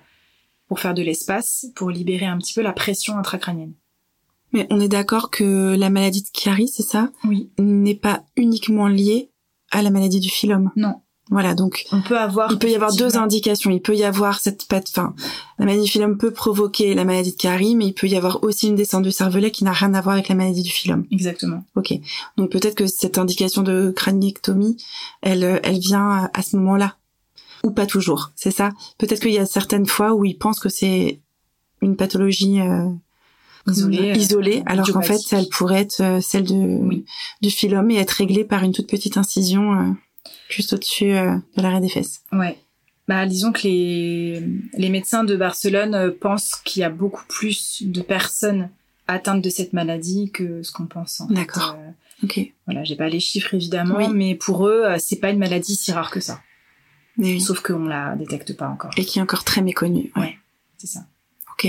[0.67, 3.75] pour faire de l'espace, pour libérer un petit peu la pression intracrânienne.
[4.53, 7.51] Mais on est d'accord que la maladie de Chiari, c'est ça, Oui.
[7.59, 9.31] n'est pas uniquement liée
[9.71, 10.71] à la maladie du phylum?
[10.75, 11.03] Non.
[11.31, 12.51] Voilà, donc On peut avoir.
[12.51, 13.71] il peut y avoir deux indications.
[13.71, 15.15] Il peut y avoir cette patte, enfin,
[15.61, 18.43] la maladie du phylum peut provoquer la maladie de Chiari, mais il peut y avoir
[18.43, 21.07] aussi une descente du cervelet qui n'a rien à voir avec la maladie du phylum.
[21.13, 21.65] Exactement.
[21.77, 21.93] Ok.
[22.37, 24.77] Donc peut-être que cette indication de craniectomie,
[25.23, 26.97] elle, euh, elle vient à- ce moment-là.
[27.63, 28.71] Ou pas toujours, c'est ça?
[28.99, 31.21] Peut-être qu'il y a certaines fois où ils pensent que c'est
[31.83, 32.89] une pathologie euh,
[33.69, 34.11] Isolée.
[34.11, 37.05] euh, isolée, alors qu'en fait, elle pourrait être euh, celle de, Oui.
[37.43, 39.91] du phylum et être réglée par une toute petite incision euh,
[40.51, 42.23] juste au-dessus euh, de l'arrêt des fesses.
[42.33, 42.59] Ouais.
[43.09, 44.43] Bah, disons que les,
[44.75, 48.71] les médecins de Barcelone euh, pensent qu'il y a beaucoup plus de personnes
[49.09, 51.23] atteintes de cette maladie que ce qu'on pense.
[51.31, 51.77] D'accord.
[51.79, 51.91] Euh,
[52.23, 52.39] Ok.
[52.67, 54.09] voilà, j'ai pas les chiffres évidemment, Oui.
[54.15, 56.41] mais pour eux, euh, c'est pas une maladie si rare que ça.
[57.17, 57.41] Mais oui.
[57.41, 58.91] Sauf qu'on la détecte pas encore.
[58.99, 60.13] Et qui est encore très méconnue.
[60.17, 60.23] Ouais.
[60.23, 60.39] Ouais.
[60.77, 61.01] C'est ça.
[61.53, 61.67] Ok.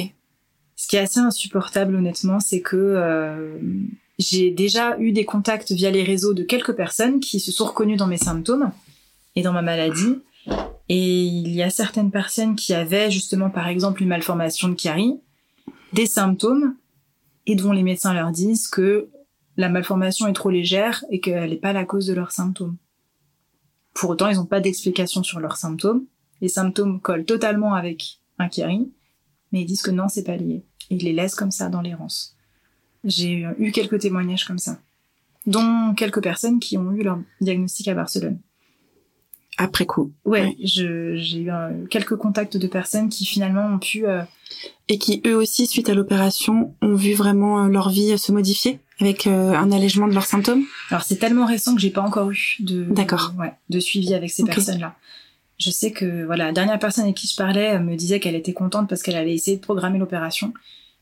[0.75, 3.57] Ce qui est assez insupportable, honnêtement, c'est que euh,
[4.21, 7.97] j'ai déjà eu des contacts via les réseaux de quelques personnes qui se sont reconnues
[7.97, 8.71] dans mes symptômes
[9.35, 10.19] et dans ma maladie.
[10.89, 15.19] Et il y a certaines personnes qui avaient justement, par exemple, une malformation de Chiari,
[15.93, 16.75] des symptômes,
[17.47, 19.09] et dont les médecins leur disent que
[19.57, 22.77] la malformation est trop légère et qu'elle n'est pas la cause de leurs symptômes.
[23.93, 26.05] Pour autant, ils n'ont pas d'explication sur leurs symptômes.
[26.39, 28.91] Les symptômes collent totalement avec un Chiari,
[29.51, 30.63] mais ils disent que non, c'est pas lié.
[30.89, 32.35] Ils les laissent comme ça dans l'errance.
[33.03, 34.77] J'ai eu quelques témoignages comme ça,
[35.45, 38.39] dont quelques personnes qui ont eu leur diagnostic à Barcelone.
[39.57, 40.11] Après coup.
[40.25, 44.07] Ouais, je- j'ai eu euh, quelques contacts de personnes qui finalement ont pu.
[44.07, 44.21] euh,
[44.87, 48.31] Et qui eux aussi, suite à l'opération, ont vu vraiment euh, leur vie euh, se
[48.31, 50.63] modifier avec euh, un allègement de leurs symptômes?
[50.89, 52.83] Alors c'est tellement récent que j'ai pas encore eu de.
[52.85, 53.33] D'accord.
[53.37, 54.95] ouais, de suivi avec ces personnes-là.
[55.59, 58.53] Je sais que voilà, la dernière personne avec qui je parlais me disait qu'elle était
[58.53, 60.53] contente parce qu'elle allait essayer de programmer l'opération,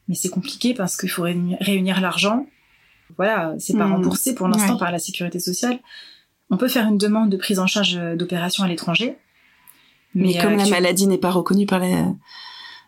[0.09, 2.45] mais c'est compliqué parce qu'il faut réunir, réunir l'argent.
[3.15, 3.93] Voilà, c'est pas Hmm.
[3.93, 4.79] remboursé pour l'instant Ouais.
[4.79, 5.79] par la sécurité sociale.
[6.49, 9.17] On peut faire une demande de prise en charge euh, d'opération à l'étranger,
[10.13, 12.11] Mais, euh, comme la actu- maladie n'est pas reconnue par la,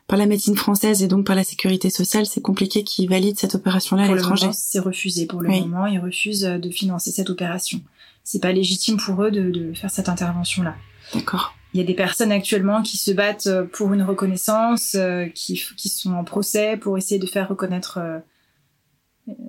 [0.08, 3.56] par la médecine française et donc par la sécurité sociale, c'est compliqué qu'ils valident cette
[3.56, 4.50] opération-là à l'étranger.
[4.54, 5.26] c'est refusé.
[5.28, 5.62] Pour le Oui.
[5.62, 7.80] moment, ils refusent euh, de financer cette opération.
[8.24, 10.76] C'est pas légitime pour eux de, de faire cette intervention-là.
[11.14, 11.56] D'accord.
[11.74, 15.62] Il y a des personnes actuellement qui se battent euh, pour une reconnaissance, euh, qui,
[15.78, 18.20] qui sont en procès pour essayer de faire reconnaître euh,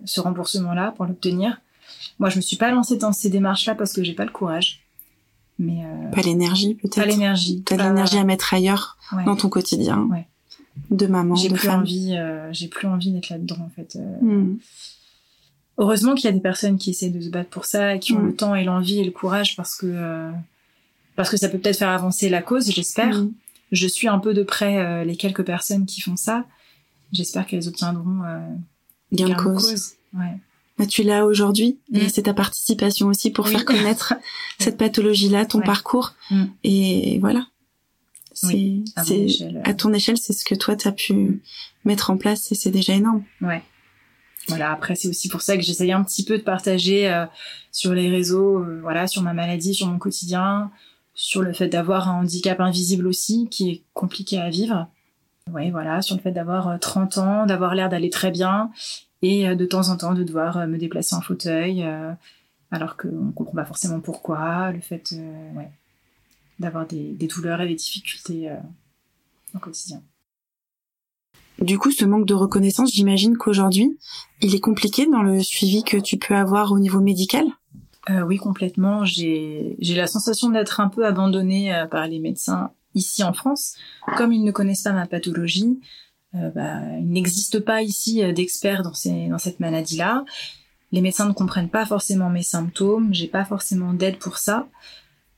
[0.04, 1.60] ce remboursement-là, pour l'obtenir.
[2.18, 4.80] Moi, je me suis pas lancée dans ces démarches-là parce que j'ai pas le courage.
[5.58, 6.94] Mais euh, Pas l'énergie peut-être?
[6.96, 7.62] pas l'énergie.
[7.64, 9.24] T'as de l'énergie à mettre ailleurs ouais.
[9.24, 10.06] dans ton quotidien.
[10.10, 10.26] Ouais.
[10.90, 11.80] De maman, J'ai plus femme?
[11.80, 13.96] envie, euh, j'ai plus envie d'être là-dedans en fait.
[13.96, 14.56] Euh, Hmm.
[15.78, 18.12] Heureusement qu'il y a des personnes qui essaient de se battre pour ça et qui
[18.12, 18.26] ont Mm.
[18.26, 20.30] le temps et l'envie et le courage parce que euh,
[21.16, 23.14] parce que ça peut peut-être faire avancer la cause, j'espère.
[23.22, 23.32] Hmm.
[23.70, 26.44] Je suis un peu de près euh, les quelques personnes qui font ça.
[27.12, 28.39] J'espère qu'elles obtiendront euh,
[29.12, 29.93] Gain de de cause.
[30.14, 30.39] Ouais.
[30.78, 32.09] Bah, tu l'as aujourd'hui et Mm.
[32.09, 33.52] c'est ta participation aussi pour Oui.
[33.52, 34.14] faire connaître
[34.59, 35.64] cette pathologie-là, ton Ouais.
[35.64, 36.14] parcours.
[36.30, 36.44] Mm.
[36.64, 37.47] Et voilà.
[38.34, 39.60] C'est, Oui, à euh.
[39.64, 41.43] à ton échelle, c'est ce que toi t'as pu
[41.84, 43.22] mettre en place et c'est déjà énorme.
[43.43, 43.62] Ouais.
[44.48, 47.26] Voilà, après c'est aussi pour ça que j'essaye un petit peu de partager euh,
[47.70, 50.70] sur les réseaux, euh, voilà, sur ma maladie, sur mon quotidien,
[51.22, 54.88] sur le fait d'avoir un handicap invisible aussi, qui est compliqué à vivre.
[55.52, 58.72] Ouais, voilà, sur le fait d'avoir euh, 30 ans, d'avoir l'air d'aller très bien,
[59.22, 62.12] et euh, de temps en temps de devoir euh, me déplacer en fauteuil, euh,
[62.72, 65.70] alors qu'on comprend pas forcément pourquoi, le fait, euh, ouais,
[66.58, 68.56] d'avoir des, douleurs et des difficultés euh,
[69.54, 70.02] au quotidien.
[71.60, 73.96] Du coup, ce manque de reconnaissance, j'imagine qu'aujourd'hui,
[74.40, 77.44] il est compliqué dans le suivi que tu peux avoir au niveau médical?
[78.10, 79.04] Euh, oui, complètement.
[79.04, 83.76] J'ai la sensation d'être un peu abandonnée euh, par les médecins ici en France,
[84.16, 85.80] comme ils ne connaissent pas ma pathologie,
[86.34, 90.24] euh, bah, il n'existe pas ici euh, d'experts dans, ces, dans cette maladie-là.
[90.90, 94.68] Les médecins ne comprennent pas forcément mes symptômes, j'ai pas forcément d'aide pour ça.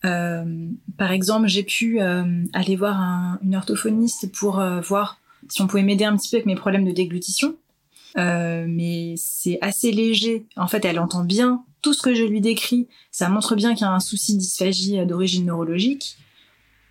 [0.04, 0.68] Euh,
[0.98, 5.18] par exemple, j'ai pu euh, aller voir un, une orthophoniste pour euh, voir
[5.48, 7.56] si on pouvait m'aider un petit peu avec mes problèmes de déglutition.
[8.16, 10.46] mais c'est assez léger.
[10.56, 12.88] En fait, elle entend bien tout ce que je lui décris.
[13.12, 16.16] Ça montre bien qu'il y a un souci de dysphagie d'origine neurologique,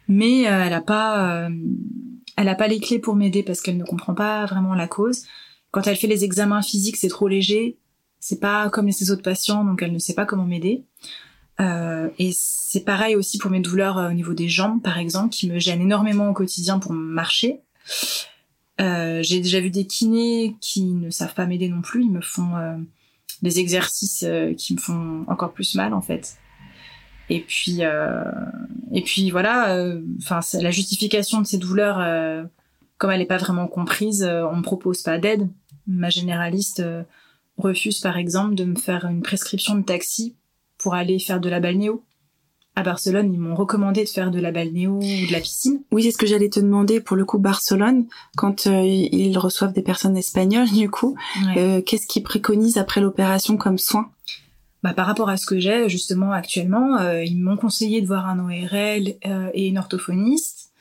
[0.07, 1.49] mais elle a pas,
[2.37, 5.23] elle a pas les clés pour m'aider parce qu'elle ne comprend pas vraiment la cause.
[5.71, 7.79] Quand elle fait les examens physiques, c'est trop léger.
[8.19, 10.85] C'est pas comme les autres patients, donc elle ne sait pas comment m'aider.
[11.59, 15.29] Euh, et c'est pareil aussi pour mes douleurs euh, au niveau des jambes, par exemple,
[15.29, 17.61] qui me gênent énormément au quotidien pour marcher.
[18.81, 22.03] Euh, j'ai déjà vu des kinés qui ne savent pas m'aider non plus.
[22.03, 22.77] Ils me font euh,
[23.41, 26.38] des exercices euh, qui me font encore plus mal, en fait.
[27.30, 27.81] Et puis,
[28.91, 29.95] et puis voilà.
[30.19, 31.97] Enfin, la justification de ces douleurs,
[32.97, 35.47] comme elle n'est pas vraiment comprise, on me propose pas d'aide.
[35.88, 36.84] Ma généraliste
[37.57, 40.35] refuse, par exemple, de me faire une prescription de taxi
[40.77, 42.03] pour aller faire de la balnéo.
[42.75, 45.83] À Barcelone, ils m'ont recommandé de faire de la balnéo ou de la piscine.
[45.91, 49.73] Oui, c'est ce que j'allais te demander pour le coup Barcelone, quand euh, ils reçoivent
[49.73, 51.15] des personnes espagnoles, du coup,
[51.55, 54.09] euh, qu'est-ce qu'ils préconisent après l'opération comme soin?
[54.81, 58.27] Bah, par rapport à ce que j'ai justement actuellement, euh, ils m'ont conseillé de voir
[58.27, 59.13] un ORL
[59.53, 60.71] et une orthophoniste.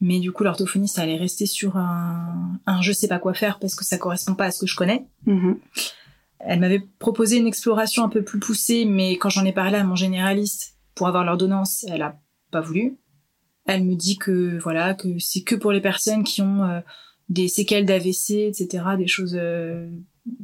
[0.00, 3.74] Mais du coup, l'orthophoniste allait rester sur un, un je sais pas quoi faire parce
[3.74, 5.06] que ça correspond pas à ce que je connais.
[5.26, 5.56] Mm-hmm.
[6.40, 9.84] Elle m'avait proposé une exploration un peu plus poussée, mais quand j'en ai parlé à
[9.84, 12.96] mon généraliste pour avoir l'ordonnance, elle a pas voulu.
[13.66, 16.80] Elle me dit que voilà que c'est que pour les personnes qui ont euh,
[17.28, 19.88] des séquelles d'AVC, etc., des choses euh,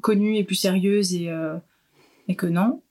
[0.00, 1.56] connues et plus sérieuses et, euh,
[2.28, 2.82] et que non.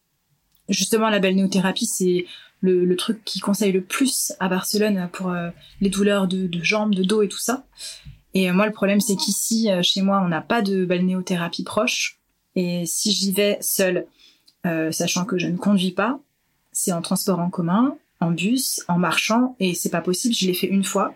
[0.70, 2.26] Justement, la balnéothérapie, c'est
[2.62, 5.34] le, le, truc qui conseille le plus à Barcelone pour
[5.82, 7.66] les douleurs de, de, jambes, de dos et tout ça.
[8.36, 12.20] Et moi, le problème, c'est qu'ici, chez moi, on n'a pas de balnéothérapie proche.
[12.56, 14.06] Et si j'y vais seule,
[14.66, 16.20] euh, sachant que je ne conduis pas,
[16.80, 20.34] c'est en transport en commun, en bus, en marchant, et c'est pas possible.
[20.34, 21.14] Je l'ai fait une fois.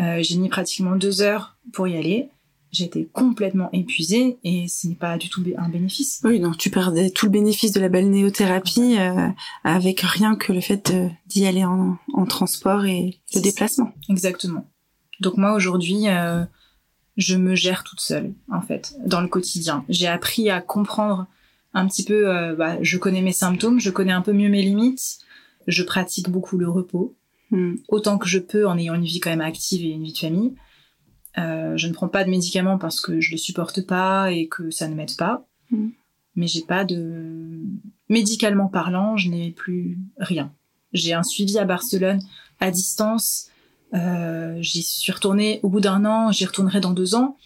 [0.00, 2.28] Euh, j'ai mis pratiquement deux heures pour y aller.
[2.72, 6.20] J'étais complètement épuisée et ce n'est pas du tout un bénéfice.
[6.24, 9.28] Oui, non, tu perdais tout le bénéfice de la balnéothérapie euh,
[9.64, 10.94] avec rien que le fait
[11.26, 13.92] d'y aller en, en, transport et le déplacement.
[14.08, 14.66] Exactement.
[15.20, 16.44] Donc moi aujourd'hui, euh,
[17.18, 19.84] je me gère toute seule en fait dans le quotidien.
[19.90, 21.26] J'ai appris à comprendre
[21.74, 22.28] un petit peu.
[22.28, 25.18] Euh, bah, je connais mes symptômes, je connais un peu mieux mes limites.
[25.66, 27.16] Je pratique beaucoup le repos
[27.50, 27.74] mm.
[27.88, 30.18] autant que je peux en ayant une vie quand même active et une vie de
[30.18, 30.54] famille.
[31.38, 34.70] Euh, je ne prends pas de médicaments parce que je les supporte pas et que
[34.70, 35.46] ça ne m'aide pas.
[35.70, 35.88] Mm.
[36.34, 37.60] Mais j'ai pas de
[38.08, 40.52] médicalement parlant, je n'ai plus rien.
[40.92, 42.20] J'ai un suivi à Barcelone
[42.58, 43.50] à distance
[43.94, 47.36] euh, j'y suis retournée au bout d'un an, j'y retournerai dans deux ans.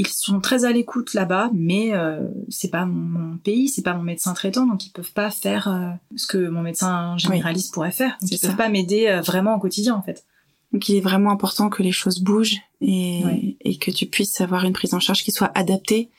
[0.00, 4.04] Ils sont très à l'écoute là-bas, mais euh, c'est pas mon, pays, c'est pas mon
[4.04, 8.16] médecin traitant, donc ils peuvent pas faire euh, ce que mon médecin généraliste pourrait faire.
[8.22, 10.24] Donc ils peuvent pas m'aider euh, vraiment au quotidien en fait.
[10.72, 14.64] Donc il est vraiment important que les choses bougent et, et que tu puisses avoir
[14.64, 16.10] une prise en charge qui soit adaptée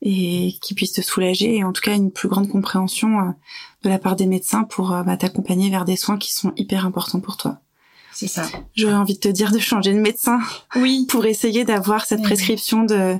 [0.00, 3.32] et qui puisse te soulager et en tout cas une plus grande compréhension euh,
[3.82, 7.20] de la part des médecins pour bah, t'accompagner vers des soins qui sont hyper importants
[7.20, 7.58] pour toi.
[8.14, 8.48] C'est ça.
[8.74, 10.40] J'aurais envie de te dire de changer de médecin.
[10.76, 11.06] Oui.
[11.08, 13.16] Pour essayer d'avoir cette prescription de,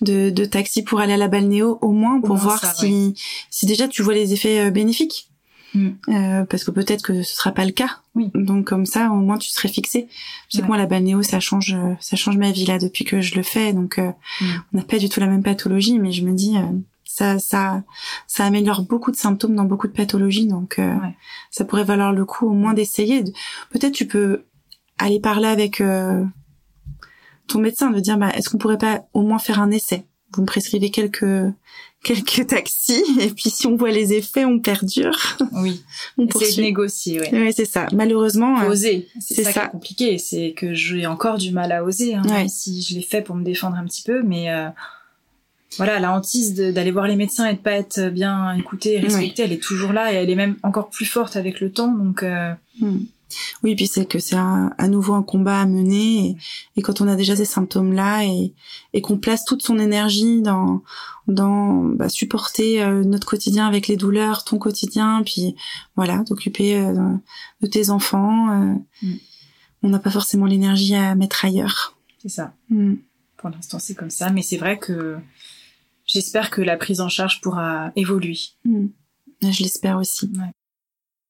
[0.00, 3.14] de, de taxi pour aller à la balnéo, au moins pour voir si,
[3.50, 5.28] si déjà tu vois les effets euh, bénéfiques.
[5.74, 5.88] Mm.
[6.08, 7.98] Euh, parce que peut-être que ce sera pas le cas.
[8.14, 8.30] Oui.
[8.34, 10.08] Donc comme ça, au moins tu serais fixé.
[10.48, 13.20] Je sais que moi la balnéo, ça change, ça change ma vie là depuis que
[13.20, 13.72] je le fais.
[13.72, 14.10] Donc euh,
[14.40, 14.46] mm.
[14.72, 16.62] on n'a pas du tout la même pathologie, mais je me dis euh,
[17.18, 17.82] ça, ça,
[18.28, 21.16] ça améliore beaucoup de symptômes dans beaucoup de pathologies, donc euh, ouais.
[21.50, 23.24] ça pourrait valoir le coup au moins d'essayer.
[23.70, 24.44] Peut-être tu peux
[24.98, 26.24] aller parler avec euh,
[27.48, 30.04] ton médecin, de dire bah, est-ce qu'on pourrait pas au moins faire un essai?
[30.32, 31.52] Vous me prescrivez quelques
[32.04, 35.18] quelques taxis et puis si on voit les effets, on perdure.
[35.54, 35.82] Oui.
[36.18, 36.62] on poursuit.
[36.62, 37.30] négocier, ouais.
[37.32, 37.88] Oui, c'est ça.
[37.92, 39.08] Malheureusement, Faut oser.
[39.18, 42.14] C'est ça, ça, qui est compliqué, c'est que j'ai encore du mal à oser.
[42.14, 42.30] Hein, ouais.
[42.30, 44.68] même si je l'ai fait pour me défendre un petit peu, mais euh,
[45.76, 49.42] voilà, la hantise d'aller voir les médecins et de pas être bien écouté et respecté,
[49.42, 51.92] elle est toujours là et elle est même encore plus forte avec le temps.
[51.92, 52.52] Donc euh...
[52.80, 52.98] hmm.
[53.62, 56.36] Oui, puis c'est que c'est à nouveau un combat à mener et,
[56.76, 58.54] et, quand on a déjà ces symptômes-là et,
[58.94, 60.82] et qu'on place toute son énergie dans
[61.28, 65.54] dans bah, supporter euh, notre quotidien avec les douleurs, ton quotidien, puis
[65.94, 67.12] voilà, t'occuper euh,
[67.60, 69.14] de tes enfants, euh, mm.
[69.82, 71.96] on n'a pas forcément l'énergie à mettre ailleurs.
[72.22, 72.54] C'est ça.
[72.70, 72.94] Mm.
[73.36, 75.18] Pour l'instant, c'est comme ça, mais c'est vrai que
[76.08, 78.38] j'espère que la prise en charge pourra évoluer.
[78.64, 78.86] Mm.
[79.42, 80.26] Je l'espère aussi.
[80.34, 80.50] Ouais.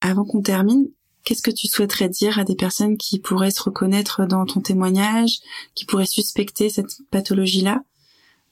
[0.01, 0.89] Avant qu'on termine,
[1.29, 5.41] Qu'est-ce que tu souhaiterais dire à des personnes qui pourraient se reconnaître dans ton témoignage,
[5.75, 7.83] qui pourraient suspecter cette pathologie-là,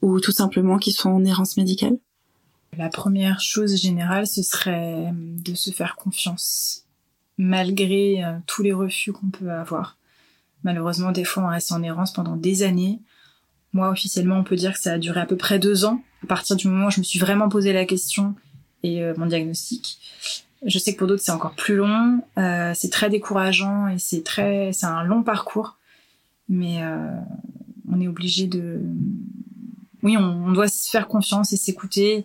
[0.03, 1.97] ou tout simplement qui sont en errance médicale?
[2.77, 6.85] La première chose générale, ce serait de se faire confiance,
[7.39, 9.97] malgré euh, tous les refus qu'on peut avoir.
[10.63, 13.01] Malheureusement, des fois, on reste en errance pendant des années.
[13.77, 16.27] Moi, officiellement, on peut dire que ça a duré à peu près deux ans, à
[16.27, 18.35] partir du moment où je me suis vraiment posé la question
[18.83, 19.99] et euh, mon diagnostic.
[20.65, 24.25] Je sais que pour d'autres c'est encore plus long, euh, c'est très décourageant et c'est
[24.25, 25.77] très, c'est un long parcours,
[26.49, 27.11] mais euh,
[27.93, 28.81] on est obligé de,
[30.03, 32.25] oui, on, doit se faire confiance et s'écouter.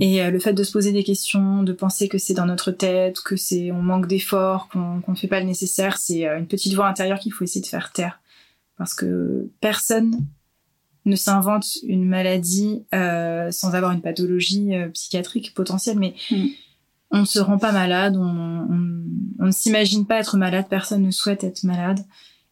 [0.00, 2.70] Et euh, le fait de se poser des questions, de penser que c'est dans notre
[2.70, 6.46] tête, que c'est, on manque d'efforts, qu'on ne fait pas le nécessaire, c'est euh, une
[6.46, 8.20] petite voix intérieure qu'il faut essayer de faire taire,
[8.76, 10.24] parce que personne
[11.08, 16.46] ne s'invente une maladie euh, sans avoir une pathologie euh, psychiatrique potentielle, mais mm
[17.10, 18.66] on ne se rend pas malade, on,
[19.38, 22.00] ne s'imagine pas être malade, personne ne souhaite être malade.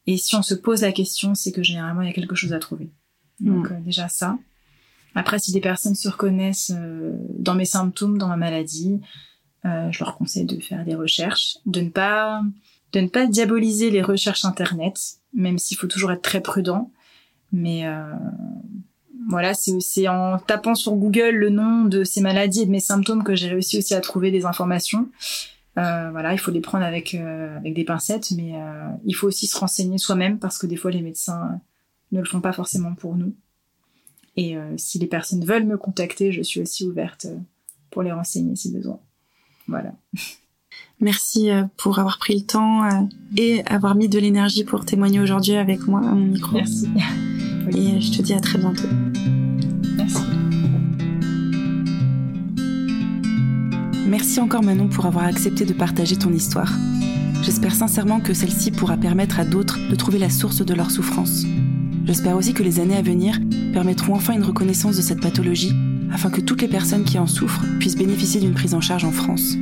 [0.07, 2.55] Et si on se pose la question, c'est que généralement il y a quelque chose
[2.55, 2.91] à trouver.
[3.39, 3.75] Donc mm.
[3.75, 4.39] euh, déjà ça.
[5.15, 6.73] Après, si des personnes se reconnaissent
[7.39, 9.03] dans mes symptômes, dans ma maladie,
[9.65, 12.43] je leur conseille de faire des recherches, de ne pas
[12.93, 14.99] de ne pas diaboliser les recherches internet,
[15.35, 16.91] même s'il faut toujours être très prudent.
[17.53, 17.85] Mais
[19.29, 23.25] voilà, c'est en tapant sur Google le nom de ces maladies et de mes symptômes
[23.25, 25.09] que j'ai réussi aussi à trouver des informations.
[25.79, 29.27] Euh, voilà, il faut les prendre avec euh, avec des pincettes, mais euh, il faut
[29.27, 31.61] aussi se renseigner soi-même parce que des fois les médecins
[32.13, 33.35] ne le font pas forcément pour nous.
[34.39, 37.27] Et si les personnes veulent me contacter, je suis aussi ouverte
[37.91, 39.01] pour les renseigner si besoin.
[39.67, 39.95] Voilà.
[41.01, 42.89] Merci pour avoir pris le temps
[43.37, 46.53] et avoir mis de l'énergie pour témoigner aujourd'hui avec moi à mon micro.
[46.53, 46.89] Merci.
[47.75, 48.89] Et je te dis à très bientôt.
[49.97, 50.23] Merci.
[54.07, 56.73] Merci encore Manon pour avoir accepté de partager ton histoire.
[57.43, 61.45] J'espère sincèrement que celle-ci pourra permettre à d'autres de trouver la source de leur souffrance.
[62.05, 63.39] J'espère aussi que les années à venir
[63.73, 65.75] permettront enfin une reconnaissance de cette pathologie
[66.13, 69.13] afin que toutes les personnes qui en souffrent puissent bénéficier d'une prise en charge en
[69.13, 69.57] France.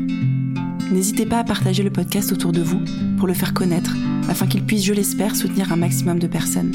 [0.90, 2.82] N'hésitez pas à partager le podcast autour de vous
[3.19, 3.94] pour le faire connaître
[4.28, 6.73] afin qu'il puisse, je l'espère, soutenir un maximum de personnes.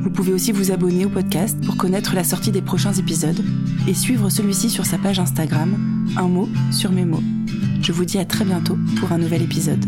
[0.00, 3.44] Vous pouvez aussi vous abonner au podcast pour connaître la sortie des prochains épisodes
[3.88, 5.76] et suivre celui-ci sur sa page Instagram,
[6.16, 7.22] un mot sur mes mots.
[7.82, 9.84] Je vous dis à très bientôt pour un nouvel épisode.